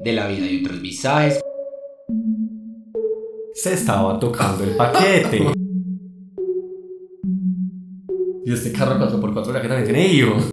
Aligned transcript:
de 0.00 0.12
la 0.12 0.26
vida 0.26 0.46
y 0.46 0.64
otros 0.64 0.80
visajes. 0.80 1.40
Se 3.54 3.74
estaba 3.74 4.18
tocando 4.18 4.64
el 4.64 4.76
paquete. 4.76 5.52
Y 8.46 8.52
este 8.52 8.72
carro 8.72 8.94
4x4 8.94 9.52
la 9.52 9.62
que 9.62 9.68
también 9.68 9.84
tiene 9.84 10.08
hijos. 10.08 10.50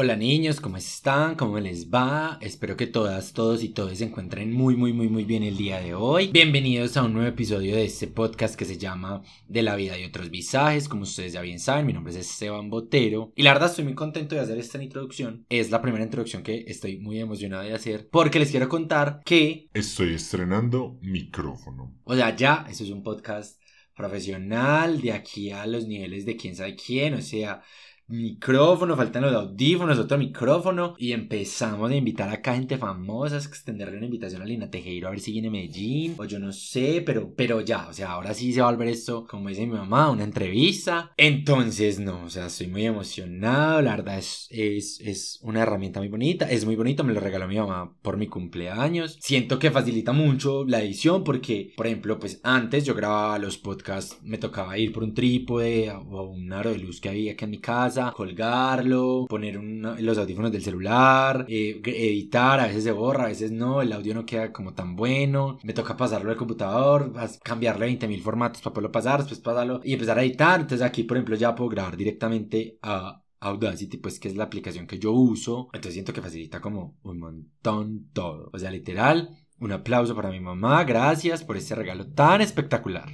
Hola 0.00 0.14
niños, 0.14 0.60
¿cómo 0.60 0.76
están? 0.76 1.34
¿Cómo 1.34 1.58
les 1.58 1.90
va? 1.90 2.38
Espero 2.40 2.76
que 2.76 2.86
todas, 2.86 3.32
todos 3.32 3.64
y 3.64 3.70
todos 3.70 3.98
se 3.98 4.04
encuentren 4.04 4.52
muy, 4.52 4.76
muy, 4.76 4.92
muy, 4.92 5.08
muy 5.08 5.24
bien 5.24 5.42
el 5.42 5.56
día 5.56 5.80
de 5.80 5.92
hoy. 5.92 6.28
Bienvenidos 6.28 6.96
a 6.96 7.02
un 7.02 7.14
nuevo 7.14 7.26
episodio 7.26 7.74
de 7.74 7.86
este 7.86 8.06
podcast 8.06 8.54
que 8.54 8.64
se 8.64 8.78
llama 8.78 9.22
De 9.48 9.60
la 9.64 9.74
vida 9.74 9.98
y 9.98 10.04
otros 10.04 10.30
visajes. 10.30 10.88
Como 10.88 11.02
ustedes 11.02 11.32
ya 11.32 11.40
bien 11.40 11.58
saben, 11.58 11.84
mi 11.84 11.92
nombre 11.92 12.12
es 12.12 12.20
Esteban 12.20 12.70
Botero. 12.70 13.32
Y 13.34 13.42
la 13.42 13.52
verdad 13.52 13.70
estoy 13.70 13.86
muy 13.86 13.96
contento 13.96 14.36
de 14.36 14.42
hacer 14.42 14.56
esta 14.58 14.80
introducción. 14.80 15.44
Es 15.48 15.72
la 15.72 15.82
primera 15.82 16.04
introducción 16.04 16.44
que 16.44 16.64
estoy 16.68 16.98
muy 16.98 17.18
emocionado 17.18 17.64
de 17.64 17.74
hacer 17.74 18.08
porque 18.08 18.38
les 18.38 18.52
quiero 18.52 18.68
contar 18.68 19.20
que... 19.24 19.66
Estoy 19.74 20.14
estrenando 20.14 21.00
micrófono. 21.02 21.98
O 22.04 22.14
sea, 22.14 22.36
ya, 22.36 22.64
eso 22.70 22.84
es 22.84 22.90
un 22.90 23.02
podcast 23.02 23.60
profesional 23.96 25.00
de 25.00 25.10
aquí 25.10 25.50
a 25.50 25.66
los 25.66 25.88
niveles 25.88 26.24
de 26.24 26.36
quién 26.36 26.54
sabe 26.54 26.76
quién. 26.76 27.14
O 27.14 27.20
sea 27.20 27.64
micrófono, 28.08 28.96
faltan 28.96 29.22
los 29.22 29.34
audífonos, 29.34 29.98
otro 29.98 30.16
micrófono 30.16 30.94
y 30.98 31.12
empezamos 31.12 31.90
a 31.90 31.94
invitar 31.94 32.30
acá 32.30 32.54
gente 32.54 32.78
famosa, 32.78 33.36
extenderle 33.36 33.98
una 33.98 34.06
invitación 34.06 34.40
a 34.40 34.46
Lina 34.46 34.70
Tejero 34.70 35.08
a 35.08 35.10
ver 35.10 35.20
si 35.20 35.32
viene 35.32 35.48
a 35.48 35.50
Medellín 35.50 36.14
o 36.16 36.24
yo 36.24 36.38
no 36.38 36.52
sé, 36.52 37.02
pero, 37.04 37.34
pero 37.34 37.60
ya, 37.60 37.86
o 37.88 37.92
sea, 37.92 38.12
ahora 38.12 38.32
sí 38.32 38.52
se 38.52 38.62
va 38.62 38.68
a 38.68 38.70
volver 38.70 38.88
esto, 38.88 39.26
como 39.26 39.50
dice 39.50 39.66
mi 39.66 39.74
mamá, 39.74 40.10
una 40.10 40.24
entrevista. 40.24 41.12
Entonces, 41.16 42.00
no, 42.00 42.24
o 42.24 42.30
sea, 42.30 42.46
estoy 42.46 42.68
muy 42.68 42.86
emocionado, 42.86 43.82
la 43.82 43.96
verdad 43.96 44.18
es, 44.18 44.48
es, 44.50 45.00
es 45.00 45.38
una 45.42 45.60
herramienta 45.60 46.00
muy 46.00 46.08
bonita, 46.08 46.50
es 46.50 46.64
muy 46.64 46.76
bonito, 46.76 47.04
me 47.04 47.12
lo 47.12 47.20
regaló 47.20 47.46
mi 47.46 47.58
mamá 47.58 47.94
por 48.00 48.16
mi 48.16 48.26
cumpleaños. 48.26 49.18
Siento 49.20 49.58
que 49.58 49.70
facilita 49.70 50.12
mucho 50.12 50.64
la 50.64 50.82
edición 50.82 51.24
porque, 51.24 51.72
por 51.76 51.86
ejemplo, 51.86 52.18
pues 52.18 52.40
antes 52.42 52.84
yo 52.84 52.94
grababa 52.94 53.38
los 53.38 53.58
podcasts, 53.58 54.18
me 54.22 54.38
tocaba 54.38 54.78
ir 54.78 54.92
por 54.92 55.04
un 55.04 55.12
trípode 55.12 55.90
o 55.90 56.22
un 56.22 56.50
aro 56.52 56.70
de 56.70 56.78
luz 56.78 57.00
que 57.00 57.10
había 57.10 57.32
aquí 57.32 57.44
en 57.44 57.50
mi 57.50 57.58
casa 57.58 57.97
colgarlo, 58.14 59.26
poner 59.28 59.56
los 59.62 60.18
audífonos 60.18 60.52
del 60.52 60.62
celular, 60.62 61.46
eh, 61.48 61.80
editar, 61.84 62.60
a 62.60 62.66
veces 62.66 62.84
se 62.84 62.92
borra, 62.92 63.24
a 63.24 63.28
veces 63.28 63.50
no, 63.50 63.82
el 63.82 63.92
audio 63.92 64.14
no 64.14 64.26
queda 64.26 64.52
como 64.52 64.74
tan 64.74 64.96
bueno, 64.96 65.58
me 65.62 65.72
toca 65.72 65.96
pasarlo 65.96 66.30
al 66.30 66.36
computador, 66.36 67.12
cambiarle 67.42 67.86
20.000 67.86 68.22
formatos 68.22 68.62
para 68.62 68.74
poderlo 68.74 68.92
pasar, 68.92 69.20
después 69.20 69.40
pasarlo 69.40 69.80
y 69.84 69.92
empezar 69.94 70.18
a 70.18 70.22
editar, 70.22 70.60
entonces 70.60 70.86
aquí 70.86 71.04
por 71.04 71.16
ejemplo 71.16 71.36
ya 71.36 71.54
puedo 71.54 71.70
grabar 71.70 71.96
directamente 71.96 72.78
a 72.82 73.22
Audacity, 73.40 73.98
pues 73.98 74.18
que 74.18 74.28
es 74.28 74.36
la 74.36 74.44
aplicación 74.44 74.86
que 74.86 74.98
yo 74.98 75.12
uso, 75.12 75.68
entonces 75.72 75.94
siento 75.94 76.12
que 76.12 76.22
facilita 76.22 76.60
como 76.60 76.98
un 77.02 77.18
montón 77.18 78.08
todo, 78.12 78.50
o 78.52 78.58
sea, 78.58 78.70
literal, 78.70 79.30
un 79.60 79.72
aplauso 79.72 80.14
para 80.14 80.30
mi 80.30 80.40
mamá, 80.40 80.84
gracias 80.84 81.44
por 81.44 81.56
este 81.56 81.74
regalo 81.74 82.06
tan 82.06 82.40
espectacular. 82.40 83.08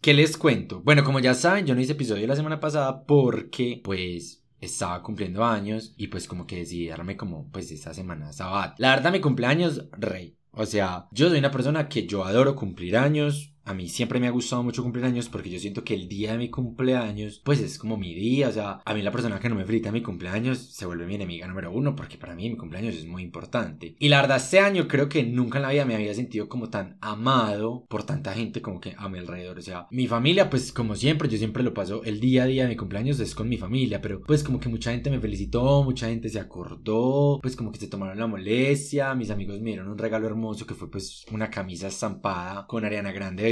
¿Qué 0.00 0.14
les 0.14 0.38
cuento? 0.38 0.80
Bueno, 0.82 1.04
como 1.04 1.20
ya 1.20 1.34
saben, 1.34 1.66
yo 1.66 1.74
no 1.74 1.80
hice 1.82 1.92
episodio 1.92 2.26
la 2.26 2.34
semana 2.34 2.58
pasada 2.58 3.04
porque, 3.04 3.82
pues, 3.84 4.42
estaba 4.58 5.02
cumpliendo 5.02 5.44
años 5.44 5.92
y 5.98 6.06
pues 6.08 6.26
como 6.26 6.46
que 6.46 6.56
decidí 6.56 6.88
darme 6.88 7.18
como, 7.18 7.50
pues, 7.50 7.70
esta 7.70 7.92
semana 7.92 8.32
sabat. 8.32 8.78
La 8.78 8.94
verdad, 8.94 9.12
mi 9.12 9.20
cumpleaños, 9.20 9.84
rey. 9.92 10.38
O 10.52 10.64
sea, 10.64 11.06
yo 11.12 11.28
soy 11.28 11.38
una 11.38 11.50
persona 11.50 11.88
que 11.88 12.06
yo 12.06 12.24
adoro 12.24 12.56
cumplir 12.56 12.96
años, 12.96 13.54
a 13.70 13.74
mí 13.74 13.88
siempre 13.88 14.18
me 14.18 14.26
ha 14.26 14.30
gustado 14.30 14.62
mucho 14.64 14.82
cumplir 14.82 15.04
años 15.04 15.28
porque 15.28 15.48
yo 15.48 15.58
siento 15.58 15.84
que 15.84 15.94
el 15.94 16.08
día 16.08 16.32
de 16.32 16.38
mi 16.38 16.50
cumpleaños, 16.50 17.40
pues 17.44 17.60
es 17.60 17.78
como 17.78 17.96
mi 17.96 18.14
día. 18.14 18.48
O 18.48 18.52
sea, 18.52 18.80
a 18.84 18.94
mí 18.94 19.02
la 19.02 19.12
persona 19.12 19.38
que 19.38 19.48
no 19.48 19.54
me 19.54 19.64
felicita 19.64 19.92
mi 19.92 20.02
cumpleaños 20.02 20.58
se 20.58 20.86
vuelve 20.86 21.06
mi 21.06 21.14
enemiga 21.14 21.46
número 21.46 21.70
uno 21.70 21.94
porque 21.94 22.18
para 22.18 22.34
mí 22.34 22.50
mi 22.50 22.56
cumpleaños 22.56 22.96
es 22.96 23.06
muy 23.06 23.22
importante. 23.22 23.94
Y 23.98 24.08
la 24.08 24.20
verdad, 24.20 24.38
este 24.38 24.58
año 24.58 24.88
creo 24.88 25.08
que 25.08 25.22
nunca 25.22 25.58
en 25.58 25.62
la 25.62 25.70
vida 25.70 25.84
me 25.84 25.94
había 25.94 26.14
sentido 26.14 26.48
como 26.48 26.68
tan 26.68 26.98
amado 27.00 27.86
por 27.88 28.02
tanta 28.02 28.32
gente 28.32 28.60
como 28.60 28.80
que 28.80 28.94
a 28.98 29.08
mi 29.08 29.18
alrededor. 29.18 29.58
O 29.58 29.62
sea, 29.62 29.86
mi 29.90 30.08
familia, 30.08 30.50
pues 30.50 30.72
como 30.72 30.96
siempre, 30.96 31.28
yo 31.28 31.38
siempre 31.38 31.62
lo 31.62 31.72
paso 31.72 32.02
el 32.04 32.18
día 32.18 32.42
a 32.42 32.46
día 32.46 32.64
de 32.64 32.70
mi 32.70 32.76
cumpleaños 32.76 33.20
es 33.20 33.36
con 33.36 33.48
mi 33.48 33.56
familia, 33.56 34.00
pero 34.00 34.20
pues 34.22 34.42
como 34.42 34.58
que 34.58 34.68
mucha 34.68 34.90
gente 34.90 35.10
me 35.10 35.20
felicitó, 35.20 35.84
mucha 35.84 36.08
gente 36.08 36.28
se 36.28 36.40
acordó, 36.40 37.38
pues 37.40 37.54
como 37.54 37.70
que 37.70 37.78
se 37.78 37.86
tomaron 37.86 38.18
la 38.18 38.26
molestia. 38.26 39.14
Mis 39.14 39.30
amigos 39.30 39.60
me 39.60 39.70
dieron 39.70 39.88
un 39.88 39.98
regalo 39.98 40.26
hermoso 40.26 40.66
que 40.66 40.74
fue 40.74 40.90
pues 40.90 41.24
una 41.30 41.50
camisa 41.50 41.86
estampada 41.86 42.66
con 42.66 42.84
Ariana 42.84 43.12
Grande 43.12 43.44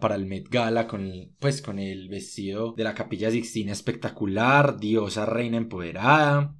para 0.00 0.14
el 0.14 0.26
Met 0.26 0.48
Gala 0.48 0.86
con 0.86 1.00
el, 1.02 1.32
pues 1.38 1.62
con 1.62 1.78
el 1.78 2.08
vestido 2.08 2.72
de 2.72 2.84
la 2.84 2.94
Capilla 2.94 3.30
Sixtina 3.30 3.72
espectacular, 3.72 4.78
diosa 4.78 5.24
reina 5.26 5.56
empoderada. 5.56 6.54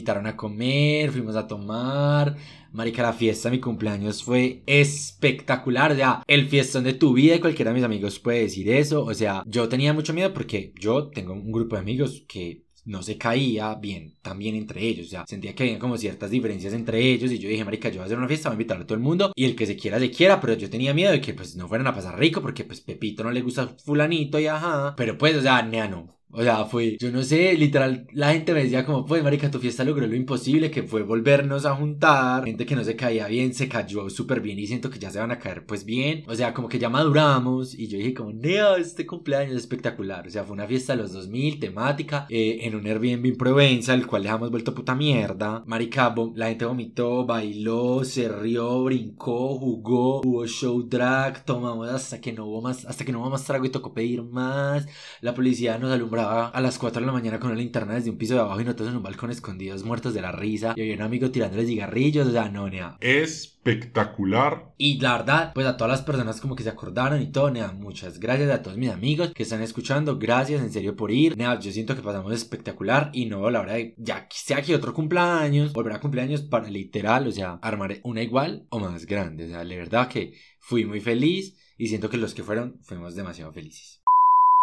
Invitaron 0.00 0.26
a 0.26 0.36
comer, 0.36 1.10
fuimos 1.10 1.36
a 1.36 1.46
tomar. 1.46 2.36
Marica, 2.72 3.02
la 3.02 3.12
fiesta 3.12 3.50
de 3.50 3.56
mi 3.56 3.60
cumpleaños 3.60 4.22
fue 4.22 4.62
espectacular. 4.66 5.92
O 5.92 5.96
sea, 5.96 6.22
el 6.26 6.48
fiestón 6.48 6.84
de 6.84 6.94
tu 6.94 7.12
vida 7.12 7.34
y 7.34 7.40
cualquiera 7.40 7.70
de 7.70 7.74
mis 7.76 7.84
amigos 7.84 8.18
puede 8.18 8.40
decir 8.40 8.70
eso. 8.70 9.04
O 9.04 9.12
sea, 9.14 9.42
yo 9.46 9.68
tenía 9.68 9.92
mucho 9.92 10.14
miedo 10.14 10.32
porque 10.32 10.72
yo 10.80 11.08
tengo 11.08 11.34
un 11.34 11.52
grupo 11.52 11.76
de 11.76 11.82
amigos 11.82 12.24
que 12.26 12.64
no 12.86 13.02
se 13.02 13.18
caía 13.18 13.74
bien 13.74 14.16
también 14.22 14.54
entre 14.54 14.82
ellos. 14.82 15.08
O 15.08 15.10
sea, 15.10 15.24
sentía 15.26 15.54
que 15.54 15.64
había 15.64 15.78
como 15.78 15.98
ciertas 15.98 16.30
diferencias 16.30 16.72
entre 16.72 17.00
ellos. 17.00 17.30
Y 17.30 17.38
yo 17.38 17.48
dije, 17.48 17.64
Marica, 17.64 17.88
yo 17.90 17.96
voy 17.96 18.02
a 18.02 18.06
hacer 18.06 18.18
una 18.18 18.28
fiesta, 18.28 18.48
voy 18.48 18.54
a 18.54 18.56
invitar 18.56 18.80
a 18.80 18.86
todo 18.86 18.94
el 18.94 19.04
mundo. 19.04 19.32
Y 19.34 19.44
el 19.44 19.54
que 19.54 19.66
se 19.66 19.76
quiera, 19.76 19.98
se 19.98 20.10
quiera. 20.10 20.40
Pero 20.40 20.54
yo 20.54 20.70
tenía 20.70 20.94
miedo 20.94 21.12
de 21.12 21.20
que 21.20 21.34
pues 21.34 21.56
no 21.56 21.68
fueran 21.68 21.88
a 21.88 21.94
pasar 21.94 22.18
rico. 22.18 22.40
Porque 22.40 22.64
pues 22.64 22.80
Pepito 22.80 23.22
no 23.22 23.32
le 23.32 23.42
gusta 23.42 23.68
fulanito 23.84 24.38
y 24.38 24.46
ajá. 24.46 24.94
Pero 24.96 25.18
pues, 25.18 25.36
o 25.36 25.42
sea, 25.42 25.62
nea, 25.62 25.88
no. 25.88 26.19
O 26.32 26.42
sea, 26.42 26.64
fue, 26.64 26.96
yo 27.00 27.10
no 27.10 27.22
sé, 27.24 27.54
literal, 27.54 28.06
la 28.12 28.32
gente 28.32 28.54
me 28.54 28.62
decía 28.62 28.86
como, 28.86 29.04
pues, 29.04 29.22
marica, 29.22 29.50
tu 29.50 29.58
fiesta 29.58 29.82
logró 29.82 30.06
lo 30.06 30.14
imposible, 30.14 30.70
que 30.70 30.84
fue 30.84 31.02
volvernos 31.02 31.66
a 31.66 31.74
juntar. 31.74 32.44
Gente 32.44 32.66
que 32.66 32.76
no 32.76 32.84
se 32.84 32.94
caía 32.94 33.26
bien, 33.26 33.52
se 33.52 33.68
cayó 33.68 34.08
súper 34.10 34.40
bien 34.40 34.58
y 34.58 34.66
siento 34.66 34.90
que 34.90 35.00
ya 35.00 35.10
se 35.10 35.18
van 35.18 35.32
a 35.32 35.38
caer, 35.40 35.66
pues, 35.66 35.84
bien. 35.84 36.22
O 36.28 36.34
sea, 36.34 36.54
como 36.54 36.68
que 36.68 36.78
ya 36.78 36.88
maduramos. 36.88 37.74
Y 37.74 37.88
yo 37.88 37.98
dije 37.98 38.14
como, 38.14 38.32
nea, 38.32 38.76
este 38.76 39.06
cumpleaños 39.06 39.54
es 39.54 39.60
espectacular. 39.62 40.26
O 40.26 40.30
sea, 40.30 40.44
fue 40.44 40.54
una 40.54 40.66
fiesta 40.68 40.94
de 40.94 41.02
los 41.02 41.12
2000, 41.12 41.58
temática, 41.58 42.26
eh, 42.28 42.60
en 42.62 42.76
un 42.76 42.86
Airbnb 42.86 43.26
en 43.26 43.36
Provenza, 43.36 43.94
el 43.94 44.06
cual 44.06 44.22
dejamos 44.22 44.50
vuelto 44.50 44.74
puta 44.74 44.94
mierda. 44.94 45.64
Marica, 45.66 46.14
la 46.36 46.48
gente 46.48 46.64
vomitó, 46.64 47.26
bailó, 47.26 48.04
se 48.04 48.28
rió, 48.28 48.84
brincó, 48.84 49.58
jugó, 49.58 50.20
hubo 50.20 50.46
show 50.46 50.82
drag, 50.82 51.44
tomamos 51.44 51.88
hasta 51.88 52.20
que 52.20 52.32
no 52.32 52.46
hubo 52.46 52.62
más, 52.62 52.84
hasta 52.84 53.04
que 53.04 53.12
no 53.12 53.20
hubo 53.20 53.30
más 53.30 53.44
trago 53.44 53.64
y 53.64 53.70
tocó 53.70 53.92
pedir 53.92 54.22
más. 54.22 54.86
La 55.20 55.34
policía 55.34 55.78
nos 55.78 55.90
alumbró 55.92 56.19
a 56.20 56.60
las 56.60 56.78
4 56.78 57.00
de 57.00 57.06
la 57.06 57.12
mañana 57.12 57.38
con 57.40 57.50
una 57.50 57.58
linterna 57.58 57.94
desde 57.94 58.10
un 58.10 58.18
piso 58.18 58.34
de 58.34 58.40
abajo 58.40 58.60
y 58.60 58.64
nosotros 58.64 58.88
en 58.88 58.96
un 58.96 59.02
balcón 59.02 59.30
escondidos 59.30 59.84
muertos 59.84 60.14
de 60.14 60.22
la 60.22 60.32
risa. 60.32 60.74
Y 60.76 60.80
había 60.80 60.94
un 60.94 61.02
amigo 61.02 61.30
tirándole 61.30 61.66
cigarrillos, 61.66 62.28
o 62.28 62.32
sea, 62.32 62.48
no, 62.48 62.68
nea. 62.68 62.96
Espectacular. 63.00 64.72
Y 64.78 65.00
la 65.00 65.18
verdad, 65.18 65.52
pues 65.54 65.66
a 65.66 65.76
todas 65.76 65.90
las 65.90 66.02
personas 66.02 66.40
como 66.40 66.56
que 66.56 66.62
se 66.62 66.70
acordaron 66.70 67.20
y 67.20 67.30
todo, 67.30 67.50
nea, 67.50 67.72
muchas 67.72 68.18
gracias 68.20 68.50
a 68.50 68.62
todos 68.62 68.76
mis 68.76 68.90
amigos 68.90 69.32
que 69.34 69.42
están 69.42 69.62
escuchando. 69.62 70.18
Gracias 70.18 70.62
en 70.62 70.72
serio 70.72 70.96
por 70.96 71.10
ir. 71.10 71.36
Nea, 71.36 71.58
yo 71.58 71.72
siento 71.72 71.94
que 71.94 72.02
pasamos 72.02 72.32
espectacular 72.32 73.10
y 73.12 73.26
no, 73.26 73.50
la 73.50 73.60
verdad, 73.60 73.78
ya 73.96 74.26
sea 74.30 74.58
aquí 74.58 74.74
otro 74.74 74.94
cumpleaños, 74.94 75.72
volver 75.72 75.92
a 75.92 76.00
cumpleaños 76.00 76.42
para 76.42 76.68
literal, 76.68 77.26
o 77.26 77.32
sea, 77.32 77.58
armar 77.62 77.98
una 78.04 78.22
igual 78.22 78.66
o 78.70 78.78
más 78.78 79.06
grande. 79.06 79.46
O 79.46 79.48
sea, 79.48 79.64
la 79.64 79.76
verdad 79.76 80.08
que 80.08 80.34
fui 80.58 80.84
muy 80.84 81.00
feliz 81.00 81.56
y 81.76 81.86
siento 81.88 82.10
que 82.10 82.18
los 82.18 82.34
que 82.34 82.42
fueron 82.42 82.78
fuimos 82.82 83.14
demasiado 83.14 83.52
felices. 83.52 83.99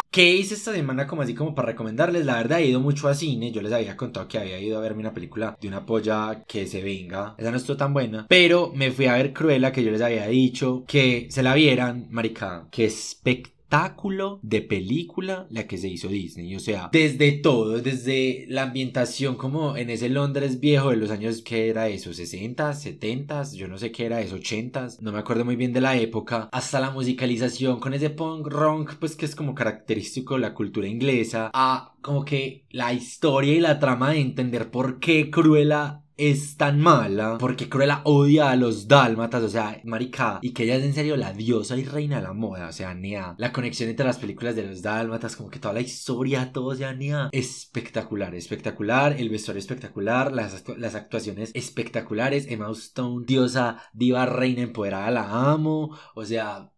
¿Qué 0.10 0.34
hice 0.34 0.56
esta 0.56 0.74
semana 0.74 1.06
como 1.06 1.22
así 1.22 1.36
como 1.36 1.54
para 1.54 1.68
recomendarles? 1.68 2.26
La 2.26 2.38
verdad 2.38 2.60
he 2.60 2.66
ido 2.68 2.80
mucho 2.80 3.08
a 3.08 3.14
cine, 3.14 3.52
yo 3.52 3.62
les 3.62 3.72
había 3.74 3.96
contado 3.96 4.28
que 4.28 4.40
había 4.40 4.60
ido 4.60 4.78
a 4.78 4.82
verme 4.82 5.02
una 5.02 5.14
película 5.14 5.58
de 5.62 5.68
una 5.68 5.86
polla 5.86 6.44
que 6.48 6.66
se 6.66 6.82
venga, 6.82 7.36
esa 7.38 7.52
no 7.52 7.58
estuvo 7.58 7.78
tan 7.78 7.94
buena, 7.94 8.26
pero 8.28 8.72
me 8.74 8.92
fui 8.92 9.06
a 9.06 9.14
ver 9.14 9.34
Cruella 9.34 9.72
que 9.72 9.84
yo 9.84 9.92
les 9.92 10.02
había 10.02 10.28
dicho 10.28 10.84
que 10.88 11.28
se 11.30 11.44
la 11.44 11.54
vieran, 11.54 12.08
marica, 12.10 12.68
que 12.72 12.86
espectacular 12.86 13.57
espectáculo 13.68 14.40
de 14.44 14.62
película 14.62 15.46
la 15.50 15.68
que 15.68 15.78
se 15.78 15.90
hizo 15.90 16.08
Disney. 16.08 16.56
O 16.56 16.60
sea, 16.60 16.90
desde 16.92 17.34
todo, 17.34 17.80
desde 17.82 18.46
la 18.48 18.64
ambientación 18.64 19.36
como 19.36 19.76
en 19.76 19.90
ese 19.90 20.10
Londres 20.10 20.60
viejo 20.60 20.92
de 20.92 20.96
los 20.96 21.12
años 21.12 21.42
que 21.42 21.70
era 21.70 21.90
eso, 21.90 22.14
60, 22.14 22.74
70, 22.74 23.44
yo 23.54 23.68
no 23.68 23.78
sé 23.78 23.92
qué 23.92 24.06
era 24.06 24.22
eso, 24.22 24.36
80, 24.36 24.88
no 25.02 25.12
me 25.12 25.20
acuerdo 25.20 25.44
muy 25.44 25.58
bien 25.58 25.74
de 25.74 25.82
la 25.82 25.98
época, 25.98 26.48
hasta 26.52 26.80
la 26.80 26.92
musicalización 26.92 27.80
con 27.80 27.94
ese 27.94 28.10
punk 28.10 28.48
rock, 28.48 28.96
pues 29.00 29.16
que 29.16 29.26
es 29.26 29.36
como 29.36 29.54
característico 29.54 30.36
de 30.36 30.42
la 30.42 30.54
cultura 30.54 30.88
inglesa, 30.88 31.52
a 31.54 31.94
como 32.02 32.24
que 32.24 32.64
la 32.70 32.94
historia 32.94 33.54
y 33.54 33.60
la 33.60 33.80
trama 33.80 34.12
de 34.12 34.22
entender 34.22 34.72
por 34.72 35.00
qué 35.00 35.30
Cruella 35.30 36.04
es 36.18 36.58
tan 36.58 36.80
mala 36.80 37.38
porque 37.40 37.70
Cruella 37.70 38.02
odia 38.04 38.52
a 38.52 38.56
los 38.56 38.88
dálmatas, 38.88 39.44
o 39.44 39.50
sea, 39.50 39.80
marica, 39.84 40.40
y 40.42 40.52
que 40.52 40.64
ella 40.64 40.76
es 40.76 40.84
en 40.84 40.94
serio 40.94 41.16
la 41.16 41.34
diosa 41.34 41.78
y 41.78 41.84
reina 41.86 42.18
de 42.18 42.24
la 42.24 42.34
moda, 42.34 42.68
o 42.68 42.72
sea, 42.72 42.94
Nea, 42.94 43.36
la 43.38 43.54
conexión 43.54 43.90
entre 43.90 44.06
las 44.06 44.18
películas 44.18 44.56
de 44.56 44.64
los 44.64 44.82
dálmatas, 44.82 45.36
como 45.36 45.50
que 45.50 45.60
toda 45.60 45.74
la 45.74 45.82
historia, 45.82 46.52
todo, 46.52 46.68
o 46.68 46.76
sea, 46.76 46.94
Nea, 46.94 47.30
espectacular, 47.32 48.34
espectacular, 48.36 49.16
el 49.18 49.30
vestuario 49.30 49.60
espectacular, 49.60 50.32
las, 50.32 50.64
las 50.78 50.96
actuaciones 50.96 51.52
espectaculares, 51.54 52.48
Emma 52.50 52.72
Stone, 52.72 53.26
diosa, 53.26 53.82
diva, 53.94 54.26
reina 54.26 54.64
empoderada, 54.64 55.12
la 55.12 55.52
amo, 55.52 55.96
o 56.16 56.26
sea, 56.26 56.72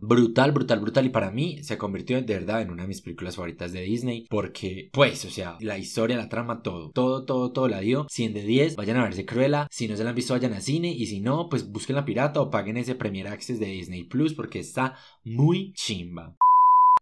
Brutal, 0.00 0.52
brutal, 0.52 0.80
brutal, 0.80 1.06
y 1.06 1.10
para 1.10 1.30
mí 1.30 1.62
se 1.62 1.78
convirtió 1.78 2.20
de 2.20 2.34
verdad 2.34 2.62
en 2.62 2.70
una 2.70 2.82
de 2.82 2.88
mis 2.88 3.00
películas 3.00 3.36
favoritas 3.36 3.72
de 3.72 3.82
Disney, 3.82 4.26
porque, 4.28 4.90
pues, 4.92 5.24
o 5.24 5.30
sea, 5.30 5.56
la 5.60 5.78
historia, 5.78 6.16
la 6.16 6.28
trama, 6.28 6.62
todo, 6.62 6.90
todo, 6.90 7.24
todo, 7.24 7.52
todo 7.52 7.68
la 7.68 7.80
dio, 7.80 8.06
100 8.10 8.34
de 8.34 8.42
10, 8.42 8.76
vayan 8.76 8.98
a 8.98 9.04
verse 9.04 9.24
Cruella, 9.24 9.68
si 9.70 9.88
no 9.88 9.96
se 9.96 10.04
la 10.04 10.10
han 10.10 10.16
visto 10.16 10.34
vayan 10.34 10.52
al 10.52 10.62
cine, 10.62 10.88
y 10.92 11.06
si 11.06 11.20
no, 11.20 11.48
pues 11.48 11.70
busquen 11.70 11.96
la 11.96 12.04
pirata 12.04 12.40
o 12.40 12.50
paguen 12.50 12.76
ese 12.76 12.94
Premier 12.94 13.28
Access 13.28 13.58
de 13.58 13.66
Disney 13.66 14.04
Plus, 14.04 14.34
porque 14.34 14.58
está 14.58 14.96
muy 15.24 15.72
chimba. 15.74 16.36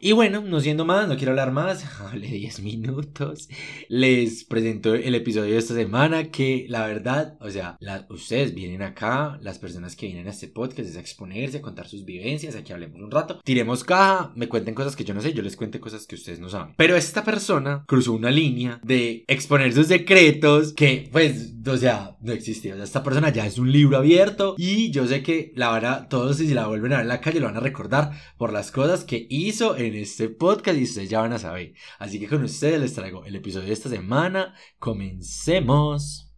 Y 0.05 0.13
bueno, 0.13 0.43
no 0.43 0.61
siendo 0.61 0.85
más, 0.85 1.09
no 1.09 1.17
quiero 1.17 1.31
hablar 1.31 1.51
más, 1.51 1.83
hablé 1.99 2.27
10 2.29 2.61
minutos. 2.61 3.49
Les 3.89 4.45
presento 4.45 4.95
el 4.95 5.15
episodio 5.15 5.53
de 5.55 5.59
esta 5.59 5.73
semana 5.73 6.25
que 6.31 6.67
la 6.69 6.87
verdad, 6.87 7.39
o 7.41 7.49
sea, 7.49 7.79
la- 7.81 8.07
ustedes 8.11 8.55
vienen 8.55 8.83
acá, 8.83 9.39
las 9.41 9.59
personas 9.59 9.97
que 9.97 10.05
vienen 10.05 10.27
a 10.27 10.31
este 10.33 10.49
podcast 10.49 10.91
es 10.91 10.97
a 10.97 11.01
exponerse, 11.01 11.57
a 11.57 11.63
contar 11.63 11.89
sus 11.89 12.05
vivencias, 12.05 12.55
aquí 12.55 12.71
hablemos 12.75 13.01
un 13.01 13.11
rato, 13.11 13.41
tiremos 13.43 13.83
caja, 13.83 14.31
me 14.37 14.47
cuenten 14.47 14.75
cosas 14.75 14.95
que 14.95 15.05
yo 15.05 15.15
no 15.15 15.23
sé, 15.23 15.33
yo 15.33 15.41
les 15.41 15.57
cuente 15.57 15.81
cosas 15.81 16.07
que 16.07 16.17
ustedes 16.17 16.39
no 16.39 16.51
saben. 16.51 16.75
Pero 16.77 16.97
esta 16.97 17.25
persona 17.25 17.85
cruzó 17.87 18.13
una 18.13 18.31
línea 18.31 18.81
de 18.85 19.25
exponer 19.27 19.73
sus 19.73 19.87
secretos 19.87 20.75
que 20.75 21.09
pues, 21.11 21.55
o 21.67 21.79
sea, 21.79 22.19
no 22.21 22.33
existía. 22.35 22.75
O 22.75 22.77
sea, 22.77 22.85
esta 22.85 23.03
persona 23.03 23.31
ya 23.31 23.47
es 23.47 23.57
un 23.57 23.73
libro 23.73 23.97
abierto 23.97 24.55
y 24.59 24.91
yo 24.91 25.07
sé 25.07 25.23
que 25.23 25.55
la 25.57 25.69
van 25.71 25.87
a, 25.87 26.09
todos 26.11 26.37
si 26.37 26.53
la 26.53 26.67
vuelven 26.67 26.93
a 26.93 26.97
ver 26.97 27.05
en 27.05 27.09
la 27.09 27.23
calle 27.23 27.41
lo 27.41 27.47
van 27.47 27.57
a 27.57 27.61
recordar 27.61 28.11
por 28.37 28.53
las 28.53 28.71
cosas 28.71 29.05
que 29.05 29.27
hizo 29.31 29.79
en 29.79 29.94
este 29.97 30.29
podcast 30.29 30.79
y 30.79 30.85
ustedes 30.85 31.11
ya 31.11 31.21
van 31.21 31.33
a 31.33 31.39
saber. 31.39 31.75
Así 31.99 32.19
que 32.19 32.29
con 32.29 32.43
ustedes 32.45 32.81
les 32.81 32.95
traigo 32.95 33.25
el 33.25 33.37
episodio 33.37 33.67
de 33.67 33.73
esta 33.73 33.89
semana. 33.89 34.55
Comencemos. 34.79 36.31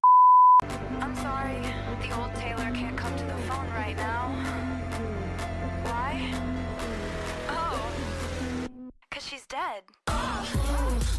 I'm 1.00 1.14
sorry, 1.16 1.60
the 2.00 2.12
old 2.18 2.34
Taylor 2.34 2.70
can't 2.72 2.96
come 2.96 3.14
to 3.16 3.24
the 3.24 3.36
phone 3.46 3.68
right 3.74 3.96
now. 3.96 4.30
Why? 5.84 6.32
Oh, 7.48 7.78
because 9.10 9.26
she's 9.26 9.44
dead. 9.46 9.82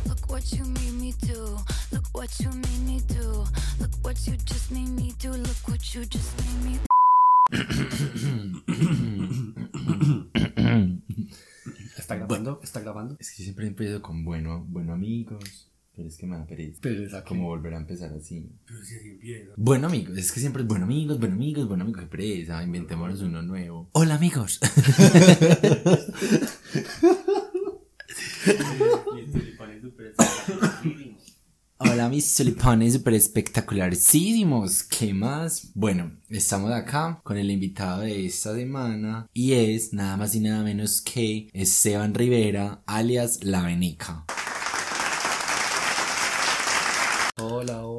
Look 0.07 0.28
what 0.30 0.51
you 0.51 0.66
made 0.66 0.94
me 1.00 1.13
do. 1.22 1.57
Look 1.92 2.06
what 2.13 2.40
you 2.40 2.50
made 2.50 2.83
me 2.86 3.01
do. 3.07 3.45
Look 3.80 3.92
what 4.01 4.25
you 4.28 4.36
just 4.38 4.72
made 4.72 4.90
me 4.90 5.13
do. 5.19 5.31
Look 5.31 5.68
what 5.68 5.94
you 5.94 6.04
just 6.06 6.33
made 6.40 6.63
me 6.66 6.80
¿Está 11.97 12.15
grabando? 12.15 12.59
¿Está 12.63 12.79
grabando? 12.79 13.17
Es 13.19 13.31
que 13.31 13.44
siempre 13.44 13.67
empiezo 13.67 14.01
con 14.01 14.23
bueno, 14.23 14.65
bueno 14.69 14.94
amigos. 14.94 15.69
Pero 15.95 16.09
es 16.09 16.17
que 16.17 16.27
me 16.27 16.38
da 16.38 16.45
pereza. 16.45 16.77
Pero 16.81 17.03
es 17.03 17.13
aquí. 17.15 17.29
Como 17.29 17.47
volver 17.47 17.73
a 17.73 17.77
empezar 17.77 18.13
así. 18.13 18.47
Pero 18.67 18.83
si 18.83 18.95
así 18.95 19.09
empieza. 19.09 19.51
Bueno 19.57 19.88
amigos, 19.88 20.15
es 20.15 20.31
que 20.31 20.39
siempre 20.39 20.61
es 20.61 20.67
bueno 20.67 20.85
amigos, 20.85 21.19
bueno 21.19 21.33
amigos, 21.33 21.67
bueno 21.67 21.83
amigos, 21.83 22.01
qué 22.01 22.07
pereza, 22.07 22.63
inventémonos 22.63 23.21
uno 23.21 23.41
nuevo. 23.41 23.89
Hola 23.94 24.13
amigos. 24.13 24.59
Hola 31.79 32.09
mis 32.09 32.33
tulipanes 32.33 32.94
super 32.94 33.13
espectacularísimos. 33.13 34.81
¿Qué 34.81 35.13
más? 35.13 35.69
Bueno, 35.75 36.12
estamos 36.27 36.71
acá 36.71 37.21
con 37.24 37.38
el 37.38 37.51
invitado 37.51 38.01
de 38.01 38.25
esta 38.25 38.56
semana 38.56 39.29
y 39.31 39.53
es 39.53 39.94
nada 39.94 40.18
más 40.18 40.33
y 40.33 40.39
nada 40.39 40.63
menos 40.63 41.03
que 41.03 41.50
Esteban 41.53 42.15
Rivera, 42.15 42.81
alias 42.88 43.44
La 43.44 43.62
Venica. 43.62 44.25
Hola, 47.39 47.85
hola, 47.85 47.96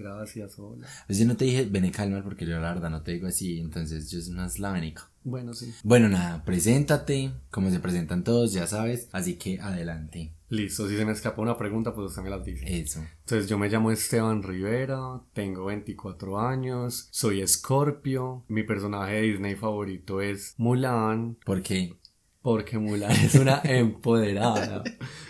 gracias, 0.00 0.58
hola. 0.58 0.86
Pues 1.06 1.18
yo 1.18 1.26
no 1.26 1.36
te 1.36 1.44
dije 1.44 1.64
Veneca 1.64 2.02
del 2.02 2.12
Mar 2.12 2.24
porque 2.24 2.46
yo 2.46 2.58
la 2.58 2.72
verdad 2.72 2.90
no 2.90 3.02
te 3.02 3.12
digo 3.12 3.28
así, 3.28 3.60
entonces 3.60 4.10
yo 4.10 4.18
es 4.18 4.28
más 4.30 4.58
La 4.58 4.72
Venica. 4.72 5.08
Bueno, 5.22 5.54
sí. 5.54 5.72
Bueno, 5.84 6.08
nada, 6.08 6.44
preséntate, 6.44 7.30
como 7.50 7.70
se 7.70 7.78
presentan 7.80 8.24
todos, 8.24 8.52
ya 8.52 8.66
sabes, 8.66 9.08
así 9.12 9.36
que 9.36 9.60
adelante. 9.60 10.32
Listo, 10.48 10.88
si 10.88 10.96
se 10.96 11.04
me 11.04 11.12
escapa 11.12 11.42
una 11.42 11.56
pregunta, 11.56 11.94
pues 11.94 12.08
usted 12.08 12.22
me 12.22 12.30
las 12.30 12.44
dice. 12.44 12.64
Eso. 12.80 13.00
Entonces, 13.20 13.48
yo 13.48 13.56
me 13.56 13.68
llamo 13.68 13.92
Esteban 13.92 14.42
Rivera, 14.42 15.20
tengo 15.32 15.66
24 15.66 16.40
años, 16.40 17.08
soy 17.12 17.46
Scorpio, 17.46 18.44
mi 18.48 18.64
personaje 18.64 19.14
de 19.14 19.22
Disney 19.22 19.54
favorito 19.54 20.20
es 20.20 20.54
Mulan, 20.56 21.36
Porque 21.44 21.94
porque 22.42 22.78
Mulan 22.78 23.10
es 23.12 23.34
una 23.34 23.60
empoderada. 23.64 24.82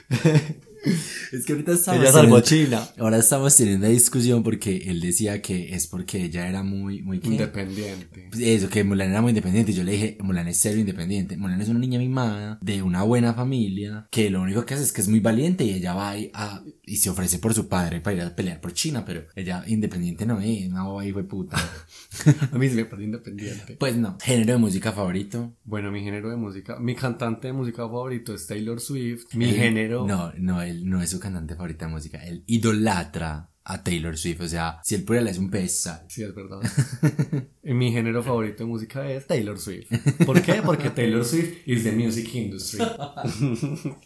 es 1.33 1.45
que 1.45 1.53
ahorita 1.53 1.73
estamos 1.73 2.01
Ella 2.01 2.13
salvó 2.13 2.41
China. 2.41 2.89
Ahora 2.99 3.19
estamos 3.19 3.55
teniendo 3.57 3.87
una 3.87 3.95
discusión 3.95 4.43
porque 4.43 4.79
él 4.87 5.01
decía 5.01 5.41
que 5.43 5.75
es 5.75 5.87
porque 5.87 6.25
ella 6.25 6.49
era 6.49 6.63
muy, 6.63 7.03
muy 7.03 7.21
¿qué? 7.21 7.29
Independiente. 7.29 8.29
Pues 8.31 8.43
Eso, 8.43 8.69
que 8.69 8.85
Mulan 8.85 9.11
era 9.11 9.21
muy 9.23 9.31
independiente. 9.31 9.73
Yo 9.73 9.85
le 9.85 9.93
dije, 9.93 10.19
Mulan 10.21 10.49
es 10.49 10.59
cero 10.61 10.79
independiente. 10.79 11.37
Mulan 11.37 11.61
es 11.61 11.69
una 11.69 11.79
niña 11.79 11.99
mimada, 11.99 12.59
de 12.63 12.83
una 12.83 13.03
buena 13.03 13.35
familia, 13.35 14.07
que 14.11 14.31
lo 14.31 14.41
único 14.43 14.65
que 14.65 14.75
hace 14.75 14.85
es 14.85 14.93
que 14.93 15.01
es 15.01 15.09
muy 15.09 15.21
valiente 15.21 15.65
y 15.65 15.71
ella 15.71 15.95
va 15.95 16.17
y, 16.17 16.31
a- 16.35 16.63
y 16.85 16.97
se 16.97 17.11
ofrece 17.11 17.39
por 17.39 17.55
su 17.55 17.69
padre 17.69 18.01
para 18.01 18.17
ir 18.17 18.23
a 18.23 18.35
pelear 18.35 18.61
por 18.61 18.73
China, 18.73 19.05
pero 19.05 19.25
ella 19.37 19.63
independiente 19.67 20.27
no 20.27 20.41
es, 20.41 20.67
una 20.69 20.83
boba 20.85 21.05
hijo 21.07 21.19
de 21.19 21.25
puta. 21.25 21.57
A 22.53 22.59
mí 22.59 22.69
sí 22.69 22.75
me 22.75 22.85
parece 22.87 23.05
independiente. 23.05 23.77
pues 23.79 23.97
no. 23.97 24.19
Género 24.21 24.53
de 24.55 24.59
música 24.59 24.93
favorito. 24.93 25.53
Bueno, 25.65 25.93
mi 25.93 26.03
género 26.03 26.31
de 26.31 26.37
música, 26.37 26.79
mi 26.81 26.95
cantante 26.95 27.47
de 27.49 27.53
música 27.53 27.83
favorito 27.83 28.35
es 28.35 28.47
Taylor 28.47 28.81
Swift. 28.81 29.27
Mi 29.35 29.47
género. 29.53 30.07
No, 30.07 30.33
no, 30.39 30.61
él 30.71 30.89
no 30.89 31.03
es 31.03 31.11
su 31.11 31.21
cantante 31.21 31.55
favorita 31.55 31.87
de 31.87 31.93
música. 31.93 32.25
Él 32.25 32.45
idolatra 32.47 33.51
a 33.63 33.85
Taylor 33.85 34.17
Swift. 34.17 34.41
O 34.41 34.49
sea, 34.49 34.81
si 34.83 34.95
él 34.95 35.05
pudiera, 35.05 35.25
le 35.25 35.31
es 35.33 35.39
un 35.39 35.51
pez. 35.51 35.89
Sí, 36.09 36.23
es 36.23 36.35
verdad. 36.35 36.61
Y 37.63 37.75
mi 37.75 37.93
género 37.93 38.23
favorito 38.23 38.65
de 38.65 38.71
música 38.71 39.09
es 39.11 39.27
Taylor 39.27 39.59
Swift. 39.59 39.91
¿Por 40.25 40.41
qué? 40.41 40.63
Porque 40.65 40.89
Taylor 40.91 41.23
Swift 41.25 41.59
is 41.67 41.85
the 41.85 41.93
music 41.93 42.35
industry. 42.35 42.81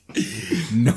No, 0.75 0.95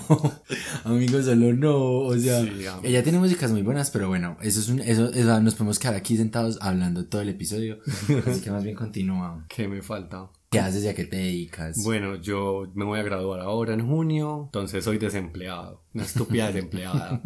amigos, 0.84 1.26
solo 1.26 1.54
no. 1.54 1.78
O 2.00 2.18
sea, 2.18 2.42
Sí, 2.44 2.50
ella 2.84 3.04
tiene 3.04 3.20
músicas 3.20 3.52
muy 3.52 3.62
buenas, 3.62 3.92
pero 3.92 4.08
bueno, 4.08 4.38
eso 4.42 4.60
es 4.60 4.70
un, 4.70 4.80
eso, 4.80 5.12
eso- 5.14 5.40
nos 5.40 5.56
podemos 5.56 5.80
quedar 5.80 5.96
aquí 5.96 6.18
sentados 6.18 6.58
hablando 6.62 7.06
todo 7.08 7.22
el 7.22 7.30
episodio. 7.30 7.80
Así 8.26 8.42
que 8.42 8.52
más 8.52 8.64
bien 8.64 8.76
continúa. 8.76 9.46
¿Qué 9.50 9.68
me 9.68 9.82
falta? 9.82 10.30
¿Qué 10.50 10.60
haces 10.60 10.84
y 10.86 10.88
a 10.88 10.96
qué 10.96 11.06
te 11.06 11.18
dedicas? 11.18 11.78
Bueno, 11.84 12.16
yo 12.16 12.72
me 12.74 12.86
voy 12.86 13.00
a 13.00 13.04
graduar 13.04 13.42
ahora 13.42 13.74
en 13.74 13.86
junio, 13.88 14.44
entonces 14.46 14.84
soy 14.84 14.98
desempleado. 14.98 15.84
Una 15.94 16.04
estúpida 16.04 16.48
desempleada. 16.52 17.22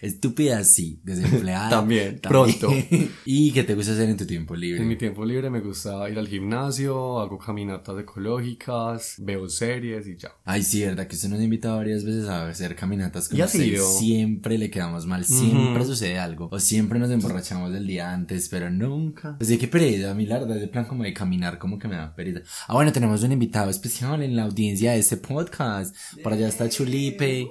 Estúpida, 0.00 0.62
sí, 0.64 1.00
desempleada. 1.02 1.70
También, 1.70 2.20
pronto. 2.22 2.70
¿Y 3.24 3.52
qué 3.52 3.64
te 3.64 3.74
gusta 3.74 3.92
hacer 3.92 4.08
en 4.08 4.16
tu 4.16 4.26
tiempo 4.26 4.54
libre? 4.54 4.82
En 4.82 4.88
mi 4.88 4.96
tiempo 4.96 5.24
libre 5.24 5.50
me 5.50 5.60
gusta 5.60 6.08
ir 6.08 6.18
al 6.18 6.28
gimnasio, 6.28 7.18
hago 7.20 7.38
caminatas 7.38 7.98
ecológicas, 7.98 9.16
veo 9.18 9.48
series 9.48 10.06
y 10.06 10.16
ya. 10.16 10.32
Ay, 10.44 10.62
sí, 10.62 10.84
verdad 10.84 11.06
que 11.06 11.16
usted 11.16 11.28
nos 11.28 11.40
ha 11.40 11.44
invitado 11.44 11.76
varias 11.76 12.04
veces 12.04 12.28
a 12.28 12.48
hacer 12.48 12.76
caminatas 12.76 13.28
con 13.28 13.38
¿Y 13.38 13.42
ha 13.42 13.46
usted. 13.46 13.76
Siempre 13.98 14.58
le 14.58 14.70
quedamos 14.70 15.06
mal, 15.06 15.24
siempre 15.24 15.84
sucede 15.84 16.18
algo. 16.18 16.48
O 16.50 16.60
siempre 16.60 16.98
nos 16.98 17.10
emborrachamos 17.10 17.72
del 17.72 17.86
día 17.86 18.12
antes, 18.12 18.48
pero 18.48 18.70
nunca. 18.70 19.36
Pues 19.38 19.48
de 19.48 19.58
qué 19.58 19.68
pereza, 19.68 20.10
a 20.10 20.14
mí 20.14 20.26
la 20.26 20.38
verdad, 20.38 20.56
de 20.56 20.68
plan 20.68 20.84
como 20.84 21.02
de 21.02 21.12
caminar, 21.12 21.58
como 21.58 21.78
que 21.78 21.88
me 21.88 21.96
da 21.96 22.14
pereza. 22.14 22.40
Ah, 22.68 22.74
bueno, 22.74 22.92
tenemos 22.92 23.22
un 23.22 23.32
invitado 23.32 23.70
especial 23.70 24.22
en 24.22 24.36
la 24.36 24.44
audiencia 24.44 24.92
de 24.92 24.98
este 24.98 25.16
podcast. 25.16 25.94
Por 26.22 26.32
allá 26.32 26.48
está 26.48 26.68
Chulipe, 26.68 27.48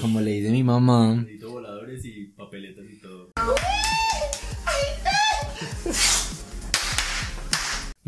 como 0.00 0.20
le 0.20 0.32
dice 0.32 0.50
mi 0.50 0.64
mamá. 0.64 1.26
Voladores 1.36 2.04
y 2.04 2.26
papeletas 2.26 2.84
y 2.90 2.96
todo. 2.96 3.32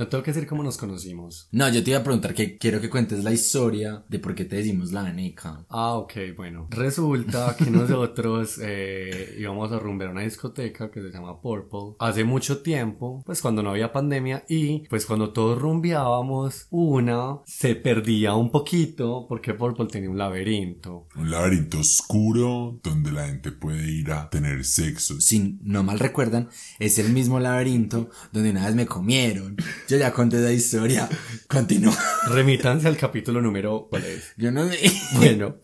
No 0.00 0.08
tengo 0.08 0.24
que 0.24 0.32
decir 0.32 0.48
cómo 0.48 0.62
nos 0.62 0.78
conocimos. 0.78 1.46
No, 1.52 1.68
yo 1.68 1.84
te 1.84 1.90
iba 1.90 1.98
a 1.98 2.02
preguntar 2.02 2.32
que 2.32 2.56
quiero 2.56 2.80
que 2.80 2.88
cuentes 2.88 3.22
la 3.22 3.34
historia 3.34 4.02
de 4.08 4.18
por 4.18 4.34
qué 4.34 4.46
te 4.46 4.56
decimos 4.56 4.92
la 4.92 5.02
veneca. 5.02 5.66
Ah, 5.68 5.92
ok, 5.96 6.12
bueno. 6.34 6.68
Resulta 6.70 7.54
que 7.54 7.70
nosotros 7.70 8.58
eh, 8.62 9.36
íbamos 9.38 9.70
a 9.72 9.78
rumbear 9.78 10.08
a 10.08 10.12
una 10.14 10.22
discoteca 10.22 10.90
que 10.90 11.02
se 11.02 11.10
llama 11.10 11.42
Purple 11.42 11.96
hace 11.98 12.24
mucho 12.24 12.62
tiempo, 12.62 13.22
pues 13.26 13.42
cuando 13.42 13.62
no 13.62 13.68
había 13.68 13.92
pandemia 13.92 14.42
y 14.48 14.88
pues 14.88 15.04
cuando 15.04 15.34
todos 15.34 15.60
rumbeábamos, 15.60 16.68
una 16.70 17.40
se 17.44 17.74
perdía 17.74 18.34
un 18.36 18.50
poquito 18.50 19.26
porque 19.28 19.52
Purple 19.52 19.88
tenía 19.88 20.08
un 20.08 20.16
laberinto. 20.16 21.08
Un 21.14 21.30
laberinto 21.30 21.80
oscuro 21.80 22.80
donde 22.82 23.12
la 23.12 23.26
gente 23.26 23.52
puede 23.52 23.86
ir 23.86 24.12
a 24.12 24.30
tener 24.30 24.64
sexo. 24.64 25.20
si 25.20 25.58
no 25.60 25.82
mal 25.82 25.98
recuerdan, 25.98 26.48
es 26.78 26.98
el 26.98 27.12
mismo 27.12 27.38
laberinto 27.38 28.08
donde 28.32 28.48
una 28.48 28.64
vez 28.64 28.74
me 28.74 28.86
comieron. 28.86 29.58
Yo 29.90 29.96
ya 29.96 30.12
conté 30.12 30.36
esa 30.38 30.52
historia. 30.52 31.08
Continúa. 31.48 31.92
Remítanse 32.28 32.86
al 32.86 32.96
capítulo 32.96 33.40
número, 33.42 33.88
¿cuál 33.90 34.04
es? 34.04 34.32
Yo 34.36 34.52
no 34.52 34.68
sé. 34.68 34.78
Bueno, 35.16 35.56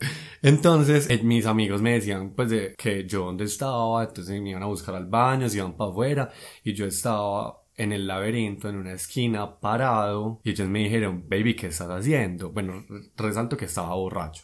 entonces 0.42 1.08
eh, 1.10 1.20
mis 1.22 1.46
amigos 1.46 1.80
me 1.80 1.92
decían 1.92 2.32
pues 2.34 2.50
de 2.50 2.74
que 2.76 3.06
yo 3.06 3.26
donde 3.26 3.44
estaba, 3.44 4.02
entonces 4.02 4.40
me 4.42 4.50
iban 4.50 4.64
a 4.64 4.66
buscar 4.66 4.96
al 4.96 5.06
baño, 5.06 5.48
se 5.48 5.58
iban 5.58 5.76
para 5.76 5.90
afuera 5.92 6.30
y 6.64 6.72
yo 6.74 6.86
estaba 6.86 7.62
en 7.76 7.92
el 7.92 8.08
laberinto, 8.08 8.68
en 8.68 8.74
una 8.76 8.94
esquina, 8.94 9.60
parado 9.60 10.40
y 10.42 10.50
ellos 10.50 10.68
me 10.68 10.80
dijeron, 10.80 11.24
baby, 11.28 11.54
¿qué 11.54 11.68
estás 11.68 11.88
haciendo? 11.88 12.50
Bueno, 12.50 12.84
re- 12.88 13.02
resalto 13.16 13.56
que 13.56 13.66
estaba 13.66 13.94
borracho. 13.94 14.42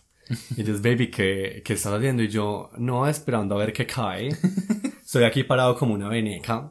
Y 0.56 0.60
ellos, 0.60 0.80
baby, 0.80 1.10
¿qué, 1.10 1.60
¿qué 1.64 1.72
estás 1.72 1.92
haciendo? 1.92 2.22
Y 2.22 2.28
yo, 2.28 2.70
no, 2.78 3.08
esperando 3.08 3.56
a 3.56 3.58
ver 3.58 3.72
qué 3.72 3.84
cae. 3.84 4.28
Estoy 5.04 5.24
aquí 5.24 5.42
parado 5.42 5.74
como 5.76 5.92
una 5.94 6.08
veneca. 6.08 6.70